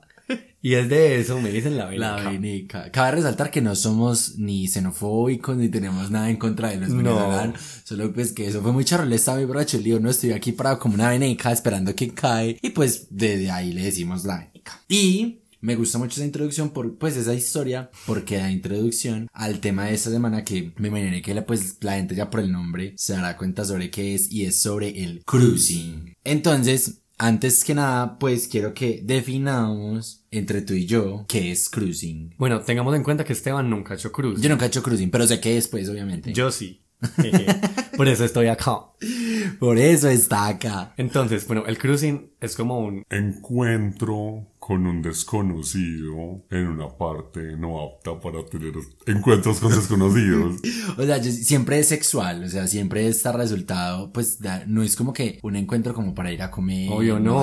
Y 0.61 0.75
es 0.75 0.89
de 0.89 1.19
eso, 1.19 1.41
me 1.41 1.51
dicen 1.51 1.75
la 1.77 1.85
veneca. 1.85 2.21
La 2.23 2.29
veneca. 2.29 2.91
Cabe 2.91 3.11
resaltar 3.11 3.49
que 3.49 3.61
no 3.61 3.75
somos 3.75 4.37
ni 4.37 4.67
xenofóbicos 4.67 5.57
ni 5.57 5.69
tenemos 5.69 6.11
nada 6.11 6.29
en 6.29 6.37
contra 6.37 6.69
de 6.69 6.77
los 6.77 6.89
No. 6.89 6.97
venezolanos. 6.97 7.61
Solo 7.83 8.13
pues 8.13 8.31
que 8.31 8.47
eso 8.47 8.61
fue 8.61 8.71
muy 8.71 8.85
muy 8.85 9.45
borracho. 9.45 9.77
El 9.77 9.83
dijo, 9.83 9.99
no 9.99 10.09
estoy 10.09 10.31
aquí 10.33 10.51
parado 10.51 10.77
como 10.79 10.93
una 10.95 11.09
veneca 11.09 11.51
esperando 11.51 11.95
que 11.95 12.13
cae. 12.13 12.57
Y 12.61 12.69
pues 12.71 13.07
desde 13.09 13.49
ahí 13.49 13.73
le 13.73 13.83
decimos 13.85 14.23
la 14.23 14.37
veneca. 14.37 14.79
Y 14.87 15.39
me 15.61 15.75
gusta 15.75 15.97
mucho 15.97 16.15
esa 16.15 16.25
introducción 16.25 16.71
por 16.71 16.97
pues 16.97 17.15
esa 17.17 17.33
historia 17.35 17.89
porque 18.05 18.37
da 18.37 18.51
introducción 18.51 19.27
al 19.31 19.59
tema 19.59 19.85
de 19.85 19.93
esta 19.93 20.09
semana 20.09 20.43
que 20.43 20.73
me 20.77 20.87
imaginé 20.87 21.21
que 21.21 21.33
la, 21.35 21.45
pues 21.45 21.77
la 21.81 21.93
gente 21.93 22.15
ya 22.15 22.29
por 22.29 22.39
el 22.39 22.51
nombre 22.51 22.93
se 22.97 23.13
dará 23.13 23.37
cuenta 23.37 23.63
sobre 23.63 23.91
qué 23.91 24.15
es 24.15 24.31
y 24.31 24.45
es 24.45 24.59
sobre 24.61 25.03
el 25.03 25.23
cruising. 25.25 26.13
Entonces, 26.23 27.00
antes 27.21 27.63
que 27.63 27.75
nada, 27.75 28.17
pues 28.17 28.47
quiero 28.47 28.73
que 28.73 29.01
definamos 29.03 30.25
entre 30.31 30.63
tú 30.63 30.73
y 30.73 30.87
yo 30.87 31.25
qué 31.27 31.51
es 31.51 31.69
cruising. 31.69 32.33
Bueno, 32.39 32.61
tengamos 32.61 32.95
en 32.95 33.03
cuenta 33.03 33.23
que 33.23 33.33
Esteban 33.33 33.69
nunca 33.69 33.93
ha 33.93 33.97
hecho 33.97 34.11
cruz. 34.11 34.41
Yo 34.41 34.49
nunca 34.49 34.65
he 34.65 34.69
hecho 34.69 34.81
cruising, 34.81 35.11
pero 35.11 35.27
sé 35.27 35.39
qué 35.39 35.55
es, 35.55 35.67
pues, 35.67 35.87
obviamente. 35.87 36.33
Yo 36.33 36.49
sí. 36.49 36.81
Por 37.95 38.07
eso 38.07 38.25
estoy 38.25 38.47
acá. 38.47 38.85
Por 39.59 39.77
eso 39.77 40.09
está 40.09 40.47
acá. 40.47 40.93
Entonces, 40.97 41.45
bueno, 41.45 41.63
el 41.67 41.77
cruising 41.77 42.31
es 42.39 42.55
como 42.55 42.79
un... 42.79 43.03
Encuentro 43.11 44.50
con 44.61 44.85
un 44.85 45.01
desconocido 45.01 46.45
en 46.51 46.67
una 46.67 46.87
parte 46.95 47.57
no 47.57 47.81
apta 47.81 48.19
para 48.19 48.45
tener 48.45 48.73
encuentros 49.07 49.59
con 49.59 49.71
desconocidos. 49.73 50.61
O 50.97 51.03
sea, 51.03 51.17
yo- 51.17 51.31
siempre 51.31 51.79
es 51.79 51.87
sexual, 51.87 52.43
o 52.43 52.47
sea, 52.47 52.67
siempre 52.67 53.07
está 53.07 53.31
resultado, 53.31 54.11
pues, 54.13 54.39
da- 54.39 54.63
no 54.67 54.83
es 54.83 54.95
como 54.95 55.13
que 55.13 55.39
un 55.41 55.55
encuentro 55.55 55.95
como 55.95 56.13
para 56.13 56.31
ir 56.31 56.43
a 56.43 56.51
comer. 56.51 56.91
Obvio 56.91 57.19
no, 57.19 57.39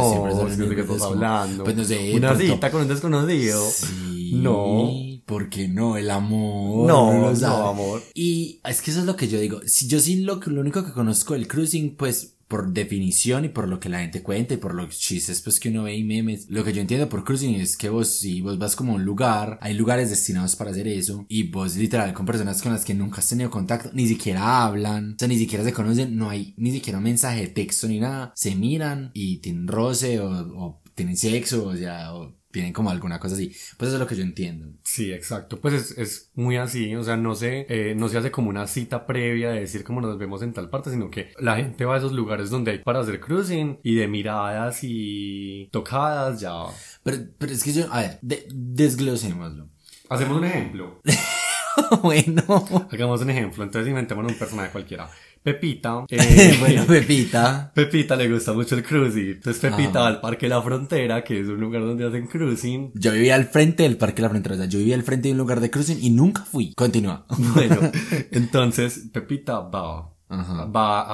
que 0.74 0.80
estás 0.80 0.98
como- 0.98 1.04
hablando. 1.06 1.64
Pues 1.64 1.76
no 1.76 1.84
sé. 1.84 2.14
Una 2.14 2.34
pronto- 2.34 2.54
cita 2.54 2.70
con 2.70 2.82
un 2.82 2.88
desconocido. 2.88 3.68
Sí. 3.68 4.32
No. 4.36 4.90
¿Por 5.26 5.48
qué 5.50 5.66
no? 5.68 5.96
El 5.96 6.10
amor. 6.10 6.86
No, 6.86 7.12
lo 7.12 7.34
no, 7.34 7.68
amor. 7.68 8.02
Y 8.14 8.60
es 8.64 8.80
que 8.80 8.92
eso 8.92 9.00
es 9.00 9.06
lo 9.06 9.16
que 9.16 9.26
yo 9.28 9.40
digo. 9.40 9.60
Si 9.66 9.88
yo 9.88 9.98
sí 9.98 10.20
lo, 10.22 10.36
lo 10.46 10.60
único 10.60 10.84
que 10.84 10.92
conozco 10.92 11.34
del 11.34 11.48
cruising, 11.48 11.96
pues 11.96 12.36
por 12.48 12.72
definición 12.72 13.44
y 13.44 13.50
por 13.50 13.68
lo 13.68 13.78
que 13.78 13.90
la 13.90 14.00
gente 14.00 14.22
cuenta 14.22 14.54
y 14.54 14.56
por 14.56 14.74
los 14.74 14.98
chistes 14.98 15.42
pues 15.42 15.60
que 15.60 15.68
uno 15.68 15.84
ve 15.84 15.96
y 15.96 16.04
memes, 16.04 16.48
lo 16.48 16.64
que 16.64 16.72
yo 16.72 16.80
entiendo 16.80 17.08
por 17.08 17.22
cruising 17.24 17.54
es 17.54 17.76
que 17.76 17.90
vos 17.90 18.08
si 18.08 18.40
vos 18.40 18.58
vas 18.58 18.74
como 18.74 18.92
a 18.92 18.96
un 18.96 19.04
lugar, 19.04 19.58
hay 19.60 19.74
lugares 19.74 20.10
destinados 20.10 20.56
para 20.56 20.70
hacer 20.70 20.88
eso 20.88 21.26
y 21.28 21.44
vos 21.44 21.76
literal 21.76 22.14
con 22.14 22.26
personas 22.26 22.62
con 22.62 22.72
las 22.72 22.84
que 22.84 22.94
nunca 22.94 23.18
has 23.18 23.28
tenido 23.28 23.50
contacto, 23.50 23.90
ni 23.92 24.08
siquiera 24.08 24.64
hablan, 24.64 25.12
o 25.14 25.18
sea, 25.18 25.28
ni 25.28 25.38
siquiera 25.38 25.62
se 25.62 25.72
conocen, 25.72 26.16
no 26.16 26.30
hay 26.30 26.54
ni 26.56 26.72
siquiera 26.72 26.98
un 26.98 27.04
mensaje 27.04 27.48
texto 27.48 27.86
ni 27.86 28.00
nada, 28.00 28.32
se 28.34 28.54
miran 28.54 29.10
y 29.12 29.38
tienen 29.38 29.68
roce 29.68 30.20
o, 30.20 30.30
o 30.30 30.82
tienen 30.94 31.16
sexo, 31.16 31.66
o 31.66 31.76
sea, 31.76 32.14
o 32.14 32.37
tienen 32.50 32.72
como 32.72 32.90
alguna 32.90 33.18
cosa 33.20 33.34
así. 33.34 33.48
Pues 33.76 33.88
eso 33.88 33.94
es 33.96 34.00
lo 34.00 34.06
que 34.06 34.16
yo 34.16 34.22
entiendo. 34.22 34.72
Sí, 34.82 35.12
exacto. 35.12 35.60
Pues 35.60 35.74
es, 35.74 35.98
es 35.98 36.30
muy 36.34 36.56
así, 36.56 36.94
o 36.96 37.02
sea, 37.04 37.16
no 37.16 37.34
se, 37.34 37.66
eh, 37.68 37.94
no 37.94 38.08
se 38.08 38.18
hace 38.18 38.30
como 38.30 38.48
una 38.48 38.66
cita 38.66 39.06
previa 39.06 39.50
de 39.50 39.60
decir 39.60 39.84
cómo 39.84 40.00
nos 40.00 40.16
vemos 40.18 40.42
en 40.42 40.52
tal 40.52 40.70
parte, 40.70 40.90
sino 40.90 41.10
que 41.10 41.32
la 41.38 41.56
gente 41.56 41.84
va 41.84 41.94
a 41.94 41.98
esos 41.98 42.12
lugares 42.12 42.50
donde 42.50 42.70
hay 42.72 42.78
para 42.78 43.00
hacer 43.00 43.20
cruising 43.20 43.80
y 43.82 43.94
de 43.96 44.08
miradas 44.08 44.80
y 44.82 45.68
tocadas 45.72 46.40
ya. 46.40 46.52
Pero, 47.02 47.18
pero 47.38 47.52
es 47.52 47.62
que 47.62 47.72
yo, 47.72 47.92
a 47.92 48.00
ver, 48.00 48.18
de- 48.22 48.46
desglosémoslo. 48.52 49.68
Hacemos 50.08 50.38
un 50.38 50.44
ejemplo. 50.44 51.00
bueno. 52.02 52.42
Hagamos 52.90 53.20
un 53.20 53.30
ejemplo. 53.30 53.62
Entonces 53.64 53.88
inventémonos 53.88 54.32
un 54.32 54.38
personaje 54.38 54.70
cualquiera. 54.72 55.08
Pepita. 55.52 56.04
eh, 56.10 56.56
bueno, 56.60 56.84
Pepita. 56.88 57.72
Pepita 57.74 58.16
le 58.16 58.30
gusta 58.30 58.52
mucho 58.52 58.74
el 58.74 58.82
cruising. 58.82 59.32
Entonces 59.32 59.60
Pepita 59.60 59.90
Ajá. 59.90 60.00
va 60.00 60.06
al 60.08 60.20
Parque 60.20 60.48
La 60.48 60.60
Frontera, 60.62 61.24
que 61.24 61.40
es 61.40 61.48
un 61.48 61.60
lugar 61.60 61.82
donde 61.82 62.06
hacen 62.06 62.26
cruising. 62.26 62.92
Yo 62.94 63.12
vivía 63.12 63.34
al 63.34 63.46
frente 63.46 63.84
del 63.84 63.96
Parque 63.96 64.22
La 64.22 64.28
Frontera. 64.28 64.54
O 64.54 64.58
sea, 64.58 64.66
yo 64.66 64.78
vivía 64.78 64.94
al 64.94 65.02
frente 65.02 65.28
de 65.28 65.32
un 65.32 65.38
lugar 65.38 65.60
de 65.60 65.70
cruising 65.70 65.98
y 66.00 66.10
nunca 66.10 66.44
fui. 66.44 66.74
Continúa. 66.74 67.26
Bueno, 67.54 67.78
entonces 68.30 69.08
Pepita 69.12 69.60
va. 69.60 70.12
Ajá. 70.28 70.66
Va 70.66 71.04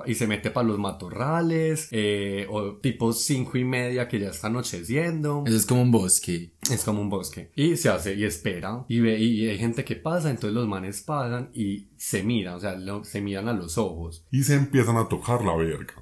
a- 0.00 0.02
y 0.08 0.14
se 0.14 0.26
mete 0.26 0.50
para 0.50 0.66
los 0.68 0.78
matorrales, 0.78 1.88
eh, 1.90 2.46
o 2.50 2.76
tipo 2.76 3.12
cinco 3.12 3.58
y 3.58 3.64
media 3.64 4.08
que 4.08 4.20
ya 4.20 4.28
está 4.28 4.46
anocheciendo. 4.48 5.44
Eso 5.46 5.56
es 5.56 5.66
como 5.66 5.82
un 5.82 5.90
bosque. 5.90 6.52
Es 6.70 6.84
como 6.84 7.00
un 7.00 7.08
bosque. 7.10 7.50
Y 7.56 7.76
se 7.76 7.88
hace 7.88 8.14
y 8.14 8.24
espera. 8.24 8.84
Y 8.88 9.00
ve, 9.00 9.18
y 9.18 9.48
hay 9.48 9.58
gente 9.58 9.84
que 9.84 9.96
pasa, 9.96 10.30
entonces 10.30 10.54
los 10.54 10.68
manes 10.68 11.02
pasan 11.02 11.50
y 11.54 11.88
se 11.96 12.22
miran, 12.22 12.54
o 12.54 12.60
sea, 12.60 12.74
lo- 12.76 13.04
se 13.04 13.20
miran 13.20 13.48
a 13.48 13.52
los 13.52 13.78
ojos. 13.78 14.24
Y 14.30 14.42
se 14.44 14.54
empiezan 14.54 14.96
a 14.96 15.08
tocar 15.08 15.42
la 15.44 15.56
verga. 15.56 15.94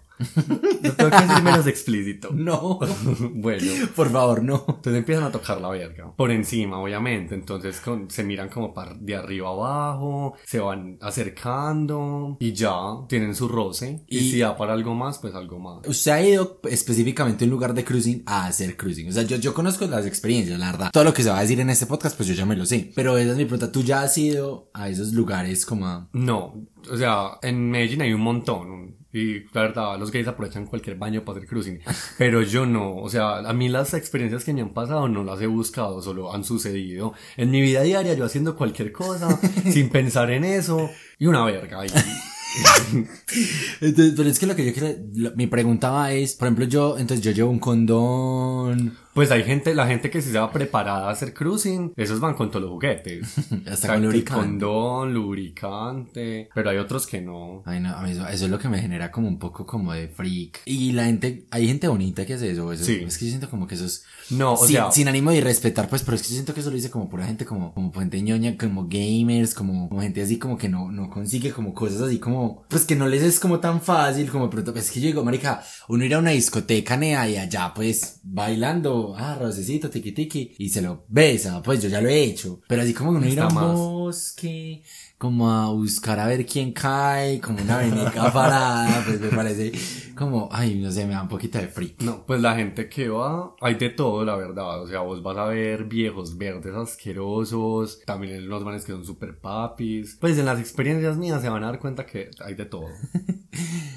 Lo 0.83 0.93
tengo 0.95 1.11
que 1.11 1.17
decir 1.27 1.43
menos 1.43 1.67
explícito. 1.67 2.31
No. 2.41 2.79
bueno. 3.35 3.73
Por 3.95 4.11
favor, 4.11 4.43
no. 4.43 4.65
Entonces 4.69 4.95
empiezan 4.97 5.25
a 5.25 5.31
tocar 5.33 5.61
la 5.61 5.69
verga. 5.69 6.13
Por 6.17 6.31
encima, 6.31 6.79
obviamente. 6.81 7.35
Entonces 7.35 7.81
con- 7.81 8.11
se 8.11 8.25
miran 8.25 8.49
como 8.49 8.73
par- 8.75 8.99
de 8.99 9.15
arriba 9.17 9.49
abajo, 9.51 10.35
se 10.45 10.59
van 10.59 10.99
acercando 11.01 12.37
y 12.41 12.53
ya 12.53 12.73
tienen 13.09 13.35
su 13.35 13.49
roce. 13.49 14.05
Y, 14.09 14.19
Y- 14.19 14.31
si 14.31 14.39
da 14.39 14.57
para 14.57 14.73
algo 14.73 14.95
más, 14.95 15.19
pues 15.19 15.35
algo 15.35 15.59
más. 15.59 15.87
Usted 15.87 16.11
ha 16.13 16.23
ido 16.23 16.61
específicamente 16.69 17.45
a 17.45 17.47
un 17.47 17.51
lugar 17.51 17.75
de 17.75 17.85
cruising 17.85 18.23
a 18.27 18.47
hacer 18.47 18.77
cruising. 18.77 19.09
O 19.09 19.13
sea, 19.13 19.23
yo, 19.23 19.37
yo 19.37 19.55
conozco 19.55 19.87
las 19.87 20.07
experiencias, 20.07 20.59
la 20.59 20.71
verdad. 20.73 20.91
Todo 20.93 21.05
lo 21.05 21.15
que 21.15 21.23
se 21.23 21.31
va 21.31 21.39
a 21.39 21.43
decir 21.43 21.61
en 21.61 21.71
este 21.71 21.87
podcast, 21.87 22.17
pues 22.17 22.29
yo 22.29 22.35
ya 22.35 22.47
me 22.47 22.57
lo 22.57 22.67
sé. 22.67 22.91
Pero 22.95 23.17
esa 23.19 23.33
es 23.33 23.37
mi 23.37 23.45
pregunta. 23.45 23.73
¿Tú 23.73 23.83
ya 23.83 24.03
has 24.03 24.17
ido 24.19 24.71
a 24.75 24.89
esos 24.89 25.13
lugares 25.13 25.65
como 25.67 25.87
a... 25.87 26.09
No, 26.13 26.67
o 26.91 26.97
sea, 26.97 27.39
en 27.43 27.71
Medellín 27.71 28.03
hay 28.03 28.13
un 28.13 28.21
montón. 28.23 28.97
Y 29.13 29.41
la 29.53 29.63
verdad, 29.63 29.99
los 29.99 30.13
gays 30.13 30.29
aprovechan 30.29 30.67
cualquier 30.67 30.97
baño 30.97 31.25
para 31.25 31.39
hacer 31.39 31.49
cruising. 31.49 31.81
Pero 32.17 32.43
yo 32.43 32.65
no, 32.65 32.97
o 32.97 33.09
sea, 33.11 33.39
a 33.39 33.53
mí 33.53 33.69
las 33.69 33.93
experiencias 33.95 34.45
que 34.45 34.53
me 34.53 34.61
han 34.61 34.73
pasado 34.73 35.09
no 35.09 35.25
las 35.25 35.41
he 35.41 35.47
buscado, 35.49 36.01
solo 36.01 36.33
han 36.33 36.45
sucedido. 36.45 37.13
En 37.37 37.51
mi 37.51 37.61
vida 37.61 37.83
diaria 37.83 38.15
yo 38.15 38.25
haciendo 38.25 38.55
cualquier 38.57 38.93
cosa, 38.93 39.37
sin 39.71 39.89
pensar 39.89 40.31
en 40.31 40.45
eso, 40.45 40.89
y 41.19 41.27
una 41.27 41.45
verga. 41.45 41.85
Y, 41.85 41.91
Entonces, 43.81 44.15
pero 44.17 44.29
es 44.29 44.39
que 44.39 44.47
lo 44.47 44.57
que 44.57 44.65
yo 44.67 44.73
quiero... 44.73 44.97
lo- 45.15 45.35
mi 45.37 45.47
pregunta 45.47 46.13
es, 46.13 46.35
por 46.35 46.47
ejemplo, 46.49 46.65
yo, 46.67 46.99
entonces 46.99 47.25
yo 47.25 47.33
llevo 47.33 47.51
un 47.51 47.59
condón... 47.59 48.97
Pues 49.15 49.31
hay 49.31 49.43
gente, 49.45 49.75
la 49.75 49.87
gente 49.87 50.11
que 50.11 50.23
sí 50.23 50.31
se 50.31 50.39
va 50.39 50.53
preparada 50.53 51.09
a 51.09 51.11
hacer 51.11 51.35
cruising, 51.35 51.93
esos 51.97 52.21
van 52.21 52.35
con 52.35 52.51
todos 52.51 52.63
los 52.63 52.71
juguetes. 52.71 53.39
Hasta 53.67 53.73
O 53.73 53.77
sea, 53.77 53.95
con 53.95 54.03
lubricante. 54.05 54.47
Condón, 54.47 55.15
lubricante, 55.15 56.49
pero 56.55 56.71
hay 56.71 56.79
otros 56.79 57.07
que 57.07 57.21
no. 57.21 57.63
Ay, 57.67 57.81
no, 57.81 57.91
a 57.91 58.03
mí 58.03 58.13
eso, 58.13 58.27
eso 58.29 58.45
es 58.45 58.51
lo 58.51 58.59
que 58.59 58.69
me 58.69 58.81
genera 58.81 59.11
como 59.11 59.29
un 59.29 59.39
poco 59.39 59.67
como 59.67 59.93
de 59.93 60.09
freak. 60.09 60.61
Y 60.65 60.93
la 60.93 61.05
gente, 61.05 61.47
hay 61.51 61.67
gente 61.67 61.89
bonita 61.89 62.25
que 62.25 62.35
hace 62.35 62.51
eso. 62.51 62.73
eso 62.73 62.85
Sí. 62.85 63.03
Es 63.07 63.19
que 63.19 63.25
yo 63.25 63.31
siento 63.31 63.51
como 63.51 63.67
que 63.67 63.75
eso 63.75 63.85
es... 63.85 64.05
No, 64.31 64.53
o 64.53 64.67
sin, 64.67 64.77
sea, 64.77 64.93
sin 64.93 65.09
ánimo 65.09 65.33
de 65.33 65.39
irrespetar, 65.39 65.89
pues, 65.89 66.03
pero 66.03 66.15
es 66.15 66.23
que 66.23 66.29
yo 66.29 66.35
siento 66.35 66.55
que 66.55 66.61
eso 66.61 66.71
lo 66.71 66.77
dice 66.77 66.91
como 66.91 67.09
pura 67.09 67.27
gente 67.27 67.45
como, 67.45 67.75
como 67.75 67.93
gente 67.93 68.23
ñoña, 68.23 68.57
como 68.57 68.87
gamers, 68.89 69.55
como, 69.55 69.89
como 69.89 70.01
gente 70.01 70.23
así 70.23 70.39
como 70.39 70.57
que 70.57 70.69
no, 70.69 70.91
no 70.91 71.11
consigue 71.11 71.51
como 71.51 71.75
cosas 71.75 72.03
así 72.03 72.19
como, 72.19 72.65
pues 72.69 72.85
que 72.85 72.97
no 72.97 73.09
les 73.09 73.23
es 73.23 73.41
como 73.41 73.59
tan 73.61 73.81
fácil 73.81 74.31
como 74.31 74.49
pronto, 74.49 74.75
es 74.77 74.91
que 74.91 75.01
yo 75.01 75.07
digo, 75.07 75.25
marica, 75.25 75.63
uno 75.89 76.05
ir 76.05 76.15
a 76.15 76.19
una 76.19 76.31
discoteca 76.31 76.97
nea 76.97 77.29
y 77.29 77.37
allá 77.37 77.73
pues 77.75 78.21
bailando, 78.23 79.00
ah, 79.17 79.37
rocecito, 79.41 79.91
tiki 79.91 80.13
tiki, 80.13 80.55
y 80.59 80.69
se 80.69 80.83
lo 80.83 81.05
besa, 81.09 81.63
pues 81.63 81.83
yo 81.83 81.89
ya 81.89 82.01
lo 82.01 82.09
he 82.09 82.23
hecho, 82.25 82.61
pero 82.69 82.83
así 82.83 82.95
como 82.95 83.11
uno 83.11 83.27
ir 83.27 83.41
a 83.41 83.49
un 83.49 83.55
bosque, 83.55 84.83
como 85.19 85.51
a 85.51 85.71
buscar 85.71 86.19
a 86.19 86.27
ver 86.27 86.47
quién 86.47 86.73
cae, 86.73 87.41
como 87.41 87.63
una 87.63 87.79
veneca 87.79 88.33
parada, 88.33 89.03
pues 89.05 89.21
me 89.21 89.29
parece 89.29 89.73
como, 90.21 90.51
ay, 90.53 90.75
no 90.75 90.91
sé, 90.91 91.07
me 91.07 91.15
da 91.15 91.23
un 91.23 91.29
poquito 91.29 91.59
de 91.59 91.69
freak. 91.69 92.03
No, 92.03 92.27
pues 92.27 92.43
la 92.43 92.55
gente 92.55 92.91
que 92.91 93.09
va, 93.09 93.55
hay 93.61 93.77
de 93.77 93.89
todo, 93.89 94.23
la 94.23 94.37
verdad. 94.37 94.83
O 94.83 94.87
sea, 94.87 95.01
vos 95.01 95.23
vas 95.23 95.39
a 95.39 95.47
ver 95.47 95.85
viejos 95.85 96.37
verdes 96.37 96.75
asquerosos, 96.75 98.01
también 98.05 98.47
unos 98.47 98.63
manes 98.63 98.85
que 98.85 98.93
son 98.93 99.07
super 99.07 99.39
papis. 99.39 100.19
Pues 100.21 100.37
en 100.37 100.45
las 100.45 100.61
experiencias 100.61 101.17
mías 101.17 101.41
se 101.41 101.49
van 101.49 101.65
a 101.65 101.69
dar 101.69 101.79
cuenta 101.79 102.05
que 102.05 102.31
hay 102.45 102.55
de 102.55 102.67
todo. 102.67 102.89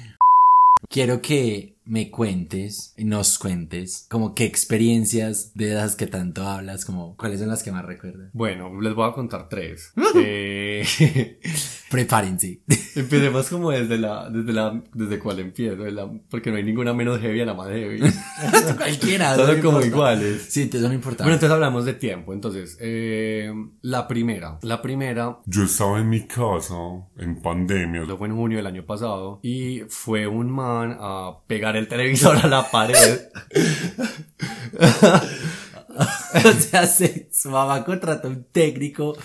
Quiero 0.94 1.20
que 1.20 1.74
me 1.84 2.08
cuentes, 2.08 2.94
nos 2.98 3.36
cuentes, 3.40 4.06
como 4.08 4.32
qué 4.32 4.44
experiencias 4.44 5.52
de 5.54 5.72
esas 5.72 5.96
que 5.96 6.06
tanto 6.06 6.46
hablas, 6.46 6.84
como 6.84 7.16
cuáles 7.16 7.40
son 7.40 7.48
las 7.48 7.64
que 7.64 7.72
más 7.72 7.84
recuerdas. 7.84 8.30
Bueno, 8.32 8.80
les 8.80 8.94
voy 8.94 9.10
a 9.10 9.12
contar 9.12 9.48
tres. 9.48 9.92
Eh, 10.16 10.86
Prepárense. 11.94 12.60
Empecemos 12.96 13.48
como 13.48 13.70
desde 13.70 13.98
la, 13.98 14.28
desde 14.30 14.52
la, 14.52 14.82
desde 14.92 15.18
cuál 15.18 15.40
empiezo, 15.40 15.76
la- 15.86 16.10
porque 16.30 16.50
no 16.50 16.56
hay 16.56 16.64
ninguna 16.64 16.92
menos 16.94 17.20
heavy 17.20 17.40
a 17.40 17.46
la 17.46 17.54
más 17.54 17.68
heavy. 17.68 18.00
Cualquiera. 18.76 19.34
Son 19.36 19.46
como 19.46 19.56
importa. 19.80 19.86
iguales. 19.86 20.46
Sí, 20.48 20.62
entonces 20.62 20.88
no 20.88 20.94
importa. 20.94 21.24
Bueno, 21.24 21.34
entonces 21.34 21.54
hablamos 21.54 21.84
de 21.84 21.94
tiempo. 21.94 22.32
Entonces, 22.32 22.76
eh, 22.80 23.52
la 23.82 24.06
primera, 24.08 24.58
la 24.62 24.80
primera 24.82 25.38
Yo 25.46 25.64
estaba 25.64 25.98
en 25.98 26.08
mi 26.08 26.26
casa 26.26 26.74
en 27.18 27.40
pandemia. 27.42 28.02
Eso 28.02 28.16
fue 28.18 28.28
en 28.28 28.36
junio 28.36 28.58
del 28.58 28.66
año 28.66 28.84
pasado 28.86 29.40
y 29.42 29.80
fue 29.88 30.26
un 30.26 30.50
man 30.50 30.96
a 31.00 31.38
pegar 31.46 31.76
el 31.76 31.88
televisor 31.88 32.36
a 32.36 32.46
la 32.48 32.70
pared. 32.70 32.94
o 36.44 36.52
sea, 36.60 36.86
se- 36.86 37.28
su 37.32 37.50
mamá 37.50 37.84
contrató 37.84 38.28
un 38.28 38.44
técnico 38.44 39.16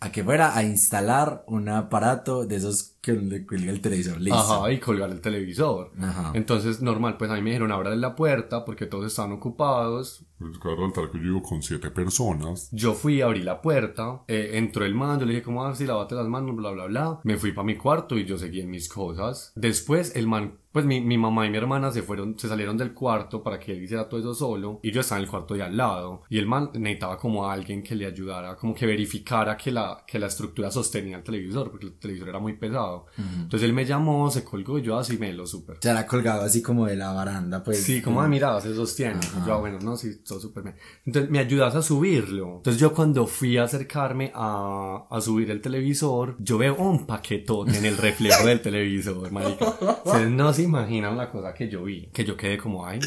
a 0.00 0.12
que 0.12 0.22
fuera 0.22 0.56
a 0.56 0.62
instalar 0.62 1.44
un 1.46 1.68
aparato 1.68 2.46
de 2.46 2.56
esos 2.56 2.97
que 3.00 3.12
le 3.12 3.46
cuelga 3.46 3.70
el 3.70 3.80
televisor. 3.80 4.20
Listo. 4.20 4.38
Ajá, 4.38 4.72
y 4.72 4.78
colgar 4.78 5.10
el 5.10 5.20
televisor. 5.20 5.92
Ajá. 6.00 6.32
Entonces, 6.34 6.82
normal, 6.82 7.16
pues 7.16 7.30
a 7.30 7.34
mí 7.34 7.42
me 7.42 7.50
dijeron 7.50 7.72
abrir 7.72 7.96
la 7.96 8.14
puerta 8.14 8.64
porque 8.64 8.86
todos 8.86 9.06
estaban 9.06 9.32
ocupados. 9.32 10.24
Les 10.40 10.58
voy 10.60 10.72
a 10.72 10.76
contar 10.76 11.10
que 11.10 11.18
yo 11.18 11.24
vivo 11.24 11.42
con 11.42 11.62
siete 11.62 11.90
personas. 11.90 12.68
Yo 12.70 12.94
fui 12.94 13.20
a 13.20 13.26
abrir 13.26 13.44
la 13.44 13.60
puerta, 13.60 14.22
eh, 14.28 14.50
entró 14.54 14.84
el 14.84 14.94
man, 14.94 15.18
yo 15.18 15.26
le 15.26 15.32
dije, 15.32 15.44
¿cómo 15.44 15.64
vas? 15.64 15.78
Si 15.78 15.84
lavate 15.84 16.14
las 16.14 16.28
manos, 16.28 16.54
bla, 16.54 16.70
bla, 16.70 16.86
bla. 16.86 17.20
Me 17.24 17.36
fui 17.36 17.52
para 17.52 17.66
mi 17.66 17.76
cuarto 17.76 18.16
y 18.16 18.24
yo 18.24 18.38
seguí 18.38 18.60
en 18.60 18.70
mis 18.70 18.88
cosas. 18.88 19.52
Después, 19.56 20.14
el 20.14 20.28
man, 20.28 20.58
pues 20.70 20.84
mi, 20.84 21.00
mi 21.00 21.18
mamá 21.18 21.44
y 21.46 21.50
mi 21.50 21.56
hermana 21.56 21.90
se 21.90 22.02
fueron, 22.02 22.38
se 22.38 22.46
salieron 22.46 22.76
del 22.76 22.94
cuarto 22.94 23.42
para 23.42 23.58
que 23.58 23.72
él 23.72 23.82
hiciera 23.82 24.08
todo 24.08 24.20
eso 24.20 24.32
solo. 24.32 24.78
Y 24.84 24.92
yo 24.92 25.00
estaba 25.00 25.18
en 25.18 25.24
el 25.24 25.30
cuarto 25.30 25.54
de 25.54 25.62
al 25.64 25.76
lado. 25.76 26.22
Y 26.28 26.38
el 26.38 26.46
man 26.46 26.70
necesitaba 26.74 27.18
como 27.18 27.48
a 27.48 27.52
alguien 27.52 27.82
que 27.82 27.96
le 27.96 28.06
ayudara, 28.06 28.54
como 28.54 28.74
que 28.74 28.86
verificara 28.86 29.56
que 29.56 29.72
la, 29.72 30.04
que 30.06 30.20
la 30.20 30.28
estructura 30.28 30.70
sostenía 30.70 31.16
el 31.16 31.24
televisor, 31.24 31.68
porque 31.70 31.86
el 31.86 31.98
televisor 31.98 32.28
era 32.28 32.38
muy 32.38 32.52
pesado. 32.52 32.87
Entonces 33.16 33.68
él 33.68 33.72
me 33.74 33.84
llamó, 33.84 34.30
se 34.30 34.44
colgó 34.44 34.78
y 34.78 34.82
yo 34.82 34.98
así 34.98 35.18
me 35.18 35.32
lo 35.32 35.46
supe. 35.46 35.74
Se 35.80 35.92
la 35.92 36.06
colgado 36.06 36.42
así 36.42 36.62
como 36.62 36.86
de 36.86 36.96
la 36.96 37.12
baranda, 37.12 37.62
pues. 37.62 37.82
Sí, 37.82 38.02
como, 38.02 38.20
ah, 38.20 38.28
mira, 38.28 38.60
se 38.60 38.74
sostiene. 38.74 39.20
Yo, 39.46 39.60
bueno, 39.60 39.78
no, 39.80 39.96
sí, 39.96 40.20
todo 40.26 40.40
súper 40.40 40.64
bien. 40.64 40.76
Entonces, 41.04 41.30
me 41.30 41.38
ayudas 41.38 41.74
a 41.74 41.82
subirlo. 41.82 42.56
Entonces, 42.56 42.80
yo 42.80 42.92
cuando 42.92 43.26
fui 43.26 43.56
a 43.56 43.64
acercarme 43.64 44.32
a, 44.34 45.06
a 45.10 45.20
subir 45.20 45.50
el 45.50 45.60
televisor, 45.60 46.36
yo 46.38 46.58
veo 46.58 46.76
un 46.76 47.06
paquetote 47.06 47.76
en 47.76 47.84
el 47.84 47.96
reflejo 47.96 48.46
del 48.46 48.60
televisor, 48.60 49.30
marica. 49.30 49.66
Ustedes 50.04 50.30
no 50.30 50.52
se 50.52 50.62
imaginan 50.62 51.16
la 51.16 51.30
cosa 51.30 51.54
que 51.54 51.68
yo 51.68 51.84
vi. 51.84 52.06
Que 52.12 52.24
yo 52.24 52.36
quedé 52.36 52.58
como, 52.58 52.86
ay. 52.86 53.00